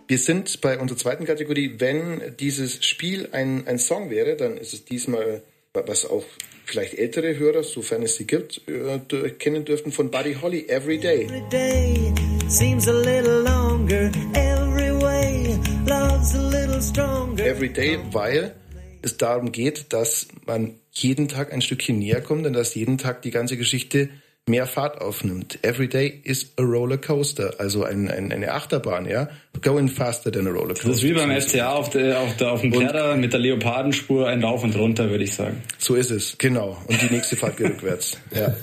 Wir 0.09 0.17
sind 0.17 0.61
bei 0.61 0.79
unserer 0.79 0.97
zweiten 0.97 1.25
Kategorie. 1.25 1.75
Wenn 1.79 2.37
dieses 2.39 2.85
Spiel 2.85 3.27
ein, 3.33 3.67
ein 3.67 3.77
Song 3.77 4.09
wäre, 4.09 4.37
dann 4.37 4.55
ist 4.55 4.73
es 4.73 4.85
diesmal, 4.85 5.41
was 5.73 6.05
auch 6.05 6.23
vielleicht 6.63 6.93
ältere 6.93 7.37
Hörer, 7.37 7.61
sofern 7.63 8.03
es 8.03 8.15
sie 8.15 8.25
gibt, 8.25 8.61
äh, 8.69 9.29
kennen 9.31 9.65
dürften 9.65 9.91
von 9.91 10.09
Buddy 10.09 10.35
Holly, 10.41 10.65
Every 10.69 10.97
Day. 10.97 11.25
Every 11.25 11.43
day 11.51 12.13
seems 12.47 12.87
a 12.87 12.93
little 12.93 13.41
longer, 13.41 14.09
every 14.33 14.93
way 15.01 15.59
love's 15.85 16.35
a 16.35 16.49
little 16.51 16.81
stronger. 16.81 17.45
Every 17.45 17.69
Day, 17.69 17.99
weil 18.13 18.55
es 19.01 19.17
darum 19.17 19.51
geht, 19.51 19.91
dass 19.91 20.29
man 20.45 20.75
jeden 20.91 21.27
Tag 21.27 21.51
ein 21.51 21.61
Stückchen 21.61 21.99
näher 21.99 22.21
kommt 22.21 22.47
und 22.47 22.53
dass 22.53 22.75
jeden 22.75 22.97
Tag 22.97 23.23
die 23.23 23.31
ganze 23.31 23.57
Geschichte 23.57 24.07
mehr 24.47 24.65
Fahrt 24.65 25.01
aufnimmt. 25.01 25.59
Every 25.63 25.87
day 25.87 26.21
is 26.23 26.53
a 26.57 26.63
roller 26.63 26.97
coaster, 26.97 27.55
also 27.59 27.83
ein, 27.83 28.09
ein, 28.09 28.31
eine 28.31 28.51
Achterbahn, 28.51 29.05
ja. 29.05 29.29
Going 29.61 29.89
faster 29.89 30.31
than 30.31 30.47
a 30.47 30.51
roller 30.51 30.73
coaster. 30.73 30.87
Das 30.87 30.97
ist 30.97 31.03
wie 31.03 31.13
beim 31.13 31.31
FCA 31.31 31.73
auf, 31.73 31.89
der, 31.89 32.19
auf, 32.19 32.35
der, 32.37 32.51
auf 32.51 32.61
dem 32.61 32.73
Pferder 32.73 33.15
mit 33.17 33.33
der 33.33 33.39
Leopardenspur 33.39 34.27
ein 34.27 34.43
Rauf 34.43 34.63
und 34.63 34.75
runter, 34.75 35.09
würde 35.09 35.23
ich 35.23 35.33
sagen. 35.33 35.61
So 35.77 35.95
ist 35.95 36.11
es, 36.11 36.37
genau. 36.37 36.77
Und 36.87 37.01
die 37.01 37.13
nächste 37.13 37.35
Fahrt 37.35 37.57
geht 37.57 37.67
rückwärts. 37.67 38.17
Ja. 38.33 38.55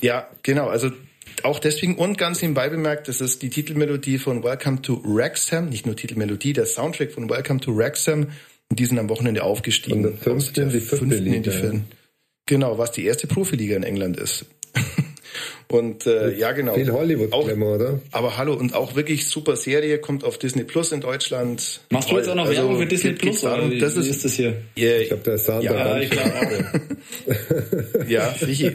ja, 0.00 0.28
genau. 0.42 0.68
Also 0.68 0.90
auch 1.42 1.58
deswegen 1.58 1.96
und 1.96 2.18
ganz 2.18 2.40
nebenbei 2.40 2.68
bemerkt, 2.68 3.08
das 3.08 3.20
ist 3.20 3.42
die 3.42 3.50
Titelmelodie 3.50 4.18
von 4.18 4.44
Welcome 4.44 4.82
to 4.82 5.02
Wrexham, 5.04 5.68
nicht 5.68 5.86
nur 5.86 5.96
Titelmelodie, 5.96 6.52
der 6.52 6.66
Soundtrack 6.66 7.12
von 7.12 7.28
Welcome 7.28 7.60
to 7.60 7.76
Wrexham. 7.76 8.28
Und 8.68 8.78
die 8.78 8.86
sind 8.86 8.98
am 8.98 9.08
Wochenende 9.08 9.42
aufgestiegen. 9.42 10.02
Von 10.02 10.12
der 10.12 10.18
fünften 10.18 10.60
in 10.62 10.70
die 10.70 10.80
vierte 10.80 11.04
Liga. 11.04 11.80
Genau, 12.46 12.78
was 12.78 12.92
die 12.92 13.04
erste 13.04 13.26
Profiliga 13.26 13.76
in 13.76 13.82
England 13.82 14.16
ist. 14.16 14.46
Und 15.68 16.06
äh, 16.06 16.36
ja, 16.36 16.52
genau. 16.52 16.74
Viel 16.74 16.92
Hollywood-Glamour, 16.92 17.74
oder? 17.76 18.00
Aber 18.10 18.36
hallo, 18.36 18.54
und 18.54 18.74
auch 18.74 18.94
wirklich 18.94 19.26
super 19.26 19.56
Serie, 19.56 19.98
kommt 19.98 20.24
auf 20.24 20.38
Disney 20.38 20.64
Plus 20.64 20.92
in 20.92 21.00
Deutschland. 21.00 21.80
Machst 21.90 22.10
du 22.10 22.16
jetzt 22.16 22.28
auch 22.28 22.34
noch 22.34 22.46
also, 22.46 22.62
Werbung 22.62 22.78
für 22.78 22.86
Disney 22.86 23.12
Plus? 23.12 23.40
Darum, 23.40 23.70
oder 23.70 23.78
das 23.78 23.96
ist, 23.96 24.08
ist 24.08 24.24
das 24.24 24.34
hier. 24.34 24.62
Yeah, 24.76 24.98
ich 25.00 25.08
glaube, 25.08 25.22
der 25.22 25.38
Sound 25.38 25.64
ja, 25.64 25.98
ich 25.98 26.10
glaube 26.10 26.32
auch. 26.34 28.06
ja, 28.08 28.34
sicher. 28.34 28.72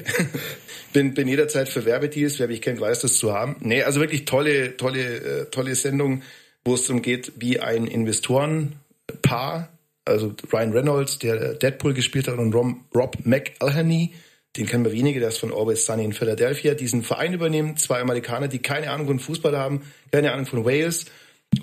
bin, 0.93 1.13
bin 1.13 1.27
jederzeit 1.27 1.69
für 1.69 1.85
Werbedeals, 1.85 2.39
wer 2.39 2.47
mich 2.47 2.61
kennt, 2.61 2.79
weiß 2.79 3.01
das 3.01 3.17
zu 3.17 3.33
haben. 3.33 3.57
Nee, 3.59 3.83
also 3.83 3.99
wirklich 3.99 4.25
tolle, 4.25 4.77
tolle, 4.77 5.01
äh, 5.01 5.45
tolle 5.51 5.75
Sendung, 5.75 6.23
wo 6.65 6.73
es 6.73 6.85
darum 6.85 7.01
geht, 7.01 7.33
wie 7.37 7.59
ein 7.59 7.85
Investorenpaar, 7.85 9.69
also 10.05 10.33
Ryan 10.51 10.71
Reynolds, 10.73 11.19
der 11.19 11.53
Deadpool 11.53 11.93
gespielt 11.93 12.27
hat, 12.27 12.39
und 12.39 12.53
Rob 12.53 13.17
McElhenney, 13.23 14.13
den 14.55 14.65
kennen 14.65 14.85
wir 14.85 14.91
wenige, 14.91 15.19
der 15.19 15.29
ist 15.29 15.39
von 15.39 15.53
Always 15.53 15.85
Sunny 15.85 16.05
in 16.05 16.13
Philadelphia, 16.13 16.73
diesen 16.73 17.03
Verein 17.03 17.33
übernehmen, 17.33 17.77
zwei 17.77 17.99
Amerikaner, 17.99 18.47
die 18.47 18.59
keine 18.59 18.89
Ahnung 18.89 19.07
von 19.07 19.19
Fußball 19.19 19.57
haben, 19.57 19.83
keine 20.11 20.31
Ahnung 20.31 20.45
von 20.45 20.65
Wales 20.65 21.05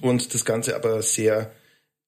und 0.01 0.33
das 0.35 0.44
Ganze 0.44 0.77
aber 0.77 1.03
sehr 1.03 1.51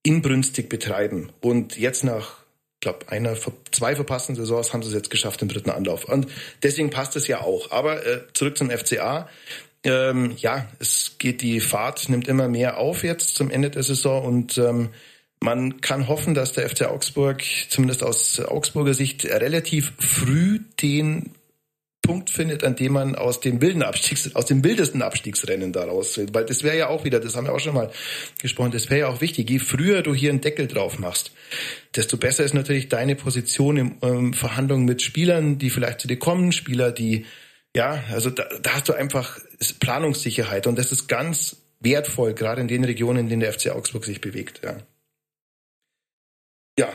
inbrünstig 0.02 0.68
betreiben. 0.68 1.32
Und 1.40 1.76
jetzt 1.76 2.04
nach, 2.04 2.36
glaube 2.80 3.08
einer, 3.08 3.36
zwei 3.72 3.96
verpassten 3.96 4.36
Saisons 4.36 4.72
haben 4.72 4.82
sie 4.82 4.90
es 4.90 4.94
jetzt 4.94 5.10
geschafft 5.10 5.42
im 5.42 5.48
dritten 5.48 5.70
Anlauf. 5.70 6.04
Und 6.04 6.28
deswegen 6.62 6.90
passt 6.90 7.16
es 7.16 7.26
ja 7.26 7.40
auch. 7.40 7.72
Aber 7.72 8.06
äh, 8.06 8.20
zurück 8.32 8.56
zum 8.56 8.70
FCA. 8.70 9.28
Ähm, 9.82 10.34
ja, 10.36 10.68
es 10.78 11.16
geht 11.18 11.42
die 11.42 11.60
Fahrt 11.60 12.08
nimmt 12.08 12.28
immer 12.28 12.48
mehr 12.48 12.78
auf 12.78 13.04
jetzt 13.04 13.36
zum 13.36 13.50
Ende 13.50 13.70
der 13.70 13.82
Saison 13.82 14.24
und 14.24 14.58
ähm, 14.58 14.90
man 15.40 15.80
kann 15.80 16.08
hoffen, 16.08 16.34
dass 16.34 16.52
der 16.52 16.68
FC 16.68 16.82
Augsburg 16.82 17.42
zumindest 17.68 18.02
aus 18.02 18.40
Augsburger 18.40 18.94
Sicht 18.94 19.24
relativ 19.24 19.92
früh 19.98 20.60
den 20.80 21.34
Punkt 22.06 22.30
findet, 22.30 22.62
an 22.62 22.76
dem 22.76 22.92
man 22.92 23.16
aus 23.16 23.40
dem 23.40 23.60
wilden 23.60 23.82
Abstiegs, 23.82 24.34
aus 24.34 24.46
dem 24.46 24.62
wildesten 24.62 25.02
Abstiegsrennen 25.02 25.72
daraus 25.72 26.16
will. 26.16 26.28
Weil 26.32 26.44
das 26.44 26.62
wäre 26.62 26.78
ja 26.78 26.88
auch 26.88 27.04
wieder, 27.04 27.18
das 27.18 27.34
haben 27.34 27.46
wir 27.46 27.52
auch 27.52 27.60
schon 27.60 27.74
mal 27.74 27.90
gesprochen, 28.40 28.70
das 28.70 28.88
wäre 28.90 29.00
ja 29.00 29.08
auch 29.08 29.20
wichtig. 29.20 29.50
Je 29.50 29.58
früher 29.58 30.02
du 30.02 30.14
hier 30.14 30.30
einen 30.30 30.40
Deckel 30.40 30.68
drauf 30.68 30.98
machst, 30.98 31.32
desto 31.96 32.16
besser 32.16 32.44
ist 32.44 32.54
natürlich 32.54 32.88
deine 32.88 33.16
Position 33.16 33.76
in 33.76 33.94
ähm, 34.02 34.32
Verhandlungen 34.32 34.84
mit 34.84 35.02
Spielern, 35.02 35.58
die 35.58 35.68
vielleicht 35.68 36.00
zu 36.00 36.08
dir 36.08 36.18
kommen, 36.18 36.52
Spieler, 36.52 36.92
die, 36.92 37.26
ja, 37.74 38.04
also 38.12 38.30
da, 38.30 38.44
da 38.62 38.74
hast 38.74 38.88
du 38.88 38.92
einfach 38.92 39.38
Planungssicherheit 39.80 40.66
und 40.68 40.78
das 40.78 40.92
ist 40.92 41.08
ganz 41.08 41.56
wertvoll, 41.80 42.34
gerade 42.34 42.60
in 42.60 42.68
den 42.68 42.84
Regionen, 42.84 43.20
in 43.20 43.28
denen 43.28 43.40
der 43.40 43.52
FC 43.52 43.70
Augsburg 43.70 44.04
sich 44.04 44.20
bewegt, 44.20 44.60
ja. 44.64 44.78
Ja, 46.78 46.92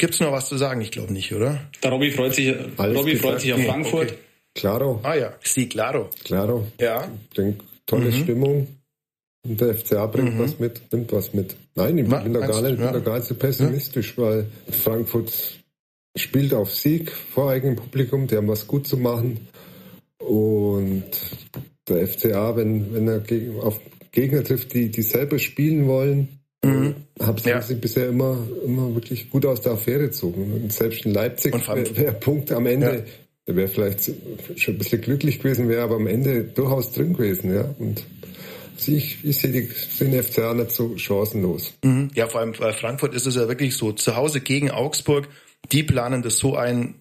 Gibt's 0.00 0.18
noch 0.18 0.32
was 0.32 0.48
zu 0.48 0.56
sagen? 0.56 0.80
Ich 0.80 0.92
glaube 0.92 1.12
nicht, 1.12 1.30
oder? 1.34 1.60
Der 1.84 1.90
Robby 1.90 2.10
freut 2.10 2.34
sich, 2.34 2.56
Alles 2.78 2.96
Robby 2.96 3.16
freut 3.16 3.42
sich 3.42 3.52
auf 3.52 3.60
Frankfurt. 3.60 4.12
Okay. 4.12 4.18
Claro. 4.54 4.98
Ah 5.02 5.14
ja, 5.14 5.34
sí, 5.42 5.68
claro. 5.68 6.08
Claro. 6.24 6.66
Ja. 6.80 7.06
Ich 7.28 7.36
denke, 7.36 7.62
tolle 7.84 8.06
mhm. 8.06 8.14
Stimmung. 8.14 8.66
Und 9.46 9.60
der 9.60 9.74
FCA 9.74 10.06
bringt 10.06 10.36
mhm. 10.36 10.38
was 10.38 10.58
mit, 10.58 10.80
nimmt 10.90 11.12
was 11.12 11.34
mit. 11.34 11.54
Nein, 11.74 11.98
ich 11.98 12.08
bin, 12.08 12.32
da 12.32 12.40
gar, 12.46 12.62
nicht, 12.62 12.78
bin 12.78 12.92
da 12.94 12.98
gar 12.98 13.16
nicht 13.16 13.28
so 13.28 13.34
pessimistisch, 13.34 14.14
ja. 14.16 14.24
weil 14.24 14.46
Frankfurt 14.70 15.34
spielt 16.16 16.54
auf 16.54 16.72
Sieg 16.72 17.12
vor 17.12 17.50
eigenem 17.50 17.76
Publikum, 17.76 18.26
die 18.26 18.38
haben 18.38 18.48
was 18.48 18.66
gut 18.66 18.86
zu 18.86 18.96
machen. 18.96 19.48
Und 20.16 21.04
der 21.86 22.08
FCA, 22.08 22.56
wenn, 22.56 22.94
wenn 22.94 23.06
er 23.06 23.22
auf 23.62 23.78
Gegner 24.12 24.42
trifft, 24.44 24.72
die, 24.72 24.90
die 24.90 25.02
selber 25.02 25.38
spielen 25.38 25.86
wollen, 25.86 26.39
Mhm. 26.62 26.94
Haben 27.20 27.38
sie 27.38 27.50
ja. 27.50 27.60
bisher 27.80 28.08
immer, 28.08 28.38
immer 28.64 28.94
wirklich 28.94 29.30
gut 29.30 29.46
aus 29.46 29.60
der 29.62 29.72
Affäre 29.72 30.04
gezogen. 30.04 30.52
Und 30.52 30.72
selbst 30.72 31.06
in 31.06 31.14
Leipzig 31.14 31.54
wäre 31.54 31.96
wär 31.96 32.12
Punkt 32.12 32.52
am 32.52 32.66
Ende, 32.66 32.86
ja. 32.86 33.02
der 33.46 33.56
wäre 33.56 33.68
vielleicht 33.68 34.10
schon 34.56 34.74
ein 34.74 34.78
bisschen 34.78 35.00
glücklich 35.00 35.38
gewesen, 35.38 35.68
wäre 35.68 35.82
aber 35.82 35.96
am 35.96 36.06
Ende 36.06 36.44
durchaus 36.44 36.92
drin 36.92 37.14
gewesen. 37.14 37.54
Ja. 37.54 37.74
Und 37.78 38.04
ich, 38.86 39.24
ich 39.24 39.38
sehe 39.38 39.52
den 39.52 40.22
FCA 40.22 40.54
nicht 40.54 40.70
so 40.70 40.96
chancenlos. 40.96 41.74
Mhm. 41.82 42.10
Ja, 42.14 42.28
vor 42.28 42.40
allem 42.40 42.52
bei 42.52 42.72
Frankfurt 42.72 43.14
ist 43.14 43.26
es 43.26 43.36
ja 43.36 43.48
wirklich 43.48 43.76
so, 43.76 43.92
zu 43.92 44.16
Hause 44.16 44.40
gegen 44.40 44.70
Augsburg, 44.70 45.28
die 45.72 45.82
planen 45.82 46.22
das 46.22 46.38
so 46.38 46.56
ein, 46.56 46.94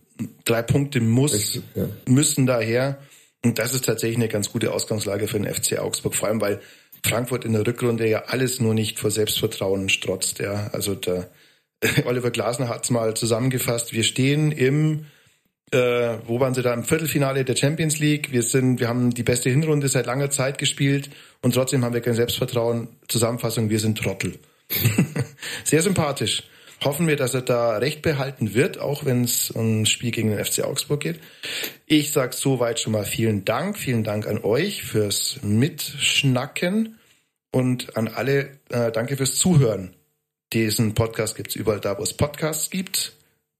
drei 0.45 0.61
Punkte 0.61 0.99
muss, 0.99 1.33
ich, 1.33 1.61
ja. 1.75 1.87
müssen 2.07 2.45
daher. 2.45 2.99
Und 3.43 3.57
das 3.57 3.73
ist 3.73 3.85
tatsächlich 3.85 4.17
eine 4.17 4.27
ganz 4.27 4.51
gute 4.51 4.73
Ausgangslage 4.73 5.27
für 5.27 5.39
den 5.39 5.53
FC 5.53 5.79
Augsburg, 5.79 6.13
vor 6.13 6.27
allem 6.27 6.41
weil 6.41 6.59
Frankfurt 7.05 7.45
in 7.45 7.53
der 7.53 7.65
Rückrunde 7.65 8.07
ja 8.07 8.25
alles 8.25 8.59
nur 8.59 8.73
nicht 8.73 8.99
vor 8.99 9.12
Selbstvertrauen 9.12 9.89
strotzt. 9.89 10.39
Ja. 10.39 10.69
Also 10.73 10.95
der 10.95 11.29
Oliver 12.05 12.31
Glasner 12.31 12.69
hat 12.69 12.83
es 12.83 12.89
mal 12.89 13.13
zusammengefasst. 13.15 13.93
Wir 13.93 14.03
stehen 14.03 14.51
im, 14.51 15.05
äh, 15.71 16.17
wo 16.25 16.39
waren 16.39 16.53
sie 16.53 16.62
da, 16.62 16.73
im 16.73 16.83
Viertelfinale 16.83 17.45
der 17.45 17.55
Champions 17.55 17.99
League. 17.99 18.31
Wir 18.31 18.43
sind, 18.43 18.79
wir 18.79 18.88
haben 18.88 19.13
die 19.13 19.23
beste 19.23 19.49
Hinrunde 19.49 19.88
seit 19.88 20.05
langer 20.05 20.29
Zeit 20.29 20.57
gespielt 20.57 21.09
und 21.41 21.53
trotzdem 21.53 21.85
haben 21.85 21.93
wir 21.93 22.01
kein 22.01 22.15
Selbstvertrauen. 22.15 22.89
Zusammenfassung, 23.07 23.69
wir 23.69 23.79
sind 23.79 23.97
Trottel. 23.97 24.39
Sehr 25.63 25.81
sympathisch 25.81 26.43
hoffen 26.83 27.07
wir, 27.07 27.15
dass 27.15 27.33
er 27.33 27.41
da 27.41 27.77
recht 27.77 28.01
behalten 28.01 28.53
wird, 28.53 28.79
auch 28.79 29.05
wenn 29.05 29.23
es 29.23 29.51
um 29.51 29.83
das 29.83 29.89
Spiel 29.89 30.11
gegen 30.11 30.29
den 30.29 30.43
FC 30.43 30.63
Augsburg 30.63 31.01
geht. 31.01 31.19
Ich 31.85 32.11
sage 32.11 32.35
soweit 32.35 32.79
schon 32.79 32.93
mal 32.93 33.05
vielen 33.05 33.45
Dank. 33.45 33.77
Vielen 33.77 34.03
Dank 34.03 34.27
an 34.27 34.43
euch 34.43 34.83
fürs 34.83 35.39
Mitschnacken 35.41 36.99
und 37.51 37.97
an 37.97 38.07
alle 38.07 38.59
äh, 38.69 38.91
danke 38.91 39.17
fürs 39.17 39.35
Zuhören. 39.35 39.95
Diesen 40.53 40.93
Podcast 40.95 41.35
gibt's 41.35 41.55
überall 41.55 41.79
da, 41.79 41.97
wo 41.97 42.03
es 42.03 42.13
Podcasts 42.13 42.69
gibt 42.69 43.13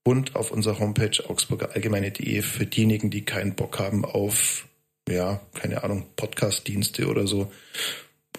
und 0.04 0.36
auf 0.36 0.52
unserer 0.52 0.80
Homepage 0.80 1.24
augsburgerallgemeine.de 1.28 2.42
für 2.42 2.66
diejenigen, 2.66 3.10
die 3.10 3.26
keinen 3.26 3.56
Bock 3.56 3.80
haben 3.80 4.06
auf, 4.06 4.68
ja, 5.08 5.42
keine 5.54 5.84
Ahnung, 5.84 6.08
Podcastdienste 6.16 7.08
oder 7.08 7.28
so 7.28 7.52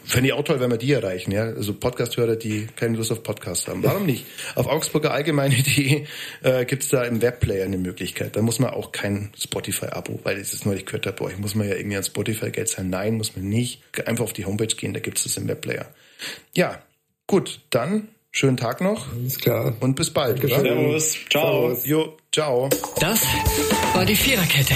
Fände 0.04 0.28
ich 0.28 0.32
auch 0.32 0.44
toll, 0.44 0.60
wenn 0.60 0.70
wir 0.70 0.78
die 0.78 0.92
erreichen, 0.92 1.30
ja. 1.32 1.44
Also 1.44 1.74
Podcast-Hörer, 1.74 2.36
die 2.36 2.66
keine 2.76 2.96
Lust 2.96 3.12
auf 3.12 3.22
Podcasts 3.22 3.68
haben. 3.68 3.82
Warum 3.82 4.06
nicht? 4.06 4.26
Auf 4.54 4.66
Augsburger 4.66 5.12
Allgemeine.de 5.12 6.04
äh, 6.42 6.64
gibt 6.64 6.92
da 6.92 7.04
im 7.04 7.22
Webplayer 7.22 7.64
eine 7.64 7.78
Möglichkeit. 7.78 8.36
Da 8.36 8.42
muss 8.42 8.58
man 8.58 8.70
auch 8.70 8.92
kein 8.92 9.30
Spotify-Abo, 9.38 10.20
weil 10.24 10.38
ich 10.38 10.50
das 10.50 10.64
neulich 10.64 10.86
gehört 10.86 11.06
habe, 11.06 11.16
boah, 11.16 11.30
ich 11.30 11.38
muss 11.38 11.54
man 11.54 11.68
ja 11.68 11.76
irgendwie 11.76 11.96
an 11.96 12.04
Spotify 12.04 12.50
Geld 12.50 12.68
sein. 12.68 12.90
Nein, 12.90 13.14
muss 13.14 13.36
man 13.36 13.48
nicht. 13.48 13.82
Einfach 14.06 14.24
auf 14.24 14.32
die 14.32 14.46
Homepage 14.46 14.66
gehen, 14.66 14.94
da 14.94 15.00
gibt 15.00 15.18
es 15.18 15.24
das 15.24 15.36
im 15.36 15.48
Webplayer. 15.48 15.86
Ja, 16.54 16.82
gut, 17.26 17.60
dann 17.70 18.08
schönen 18.32 18.56
Tag 18.56 18.80
noch. 18.80 19.12
Alles 19.12 19.38
klar. 19.38 19.74
Und 19.80 19.96
bis 19.96 20.10
bald. 20.10 20.40
Servus. 20.40 21.16
Ciao. 21.28 21.68
Servus. 21.74 21.86
Jo, 21.86 22.16
ciao. 22.32 22.68
Das 23.00 23.22
war 23.94 24.04
die 24.04 24.16
Viererkette, 24.16 24.74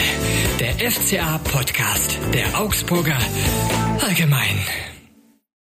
der 0.60 0.90
FCA-Podcast 0.90 2.18
der 2.32 2.60
Augsburger 2.60 3.18
Allgemein. 4.00 4.93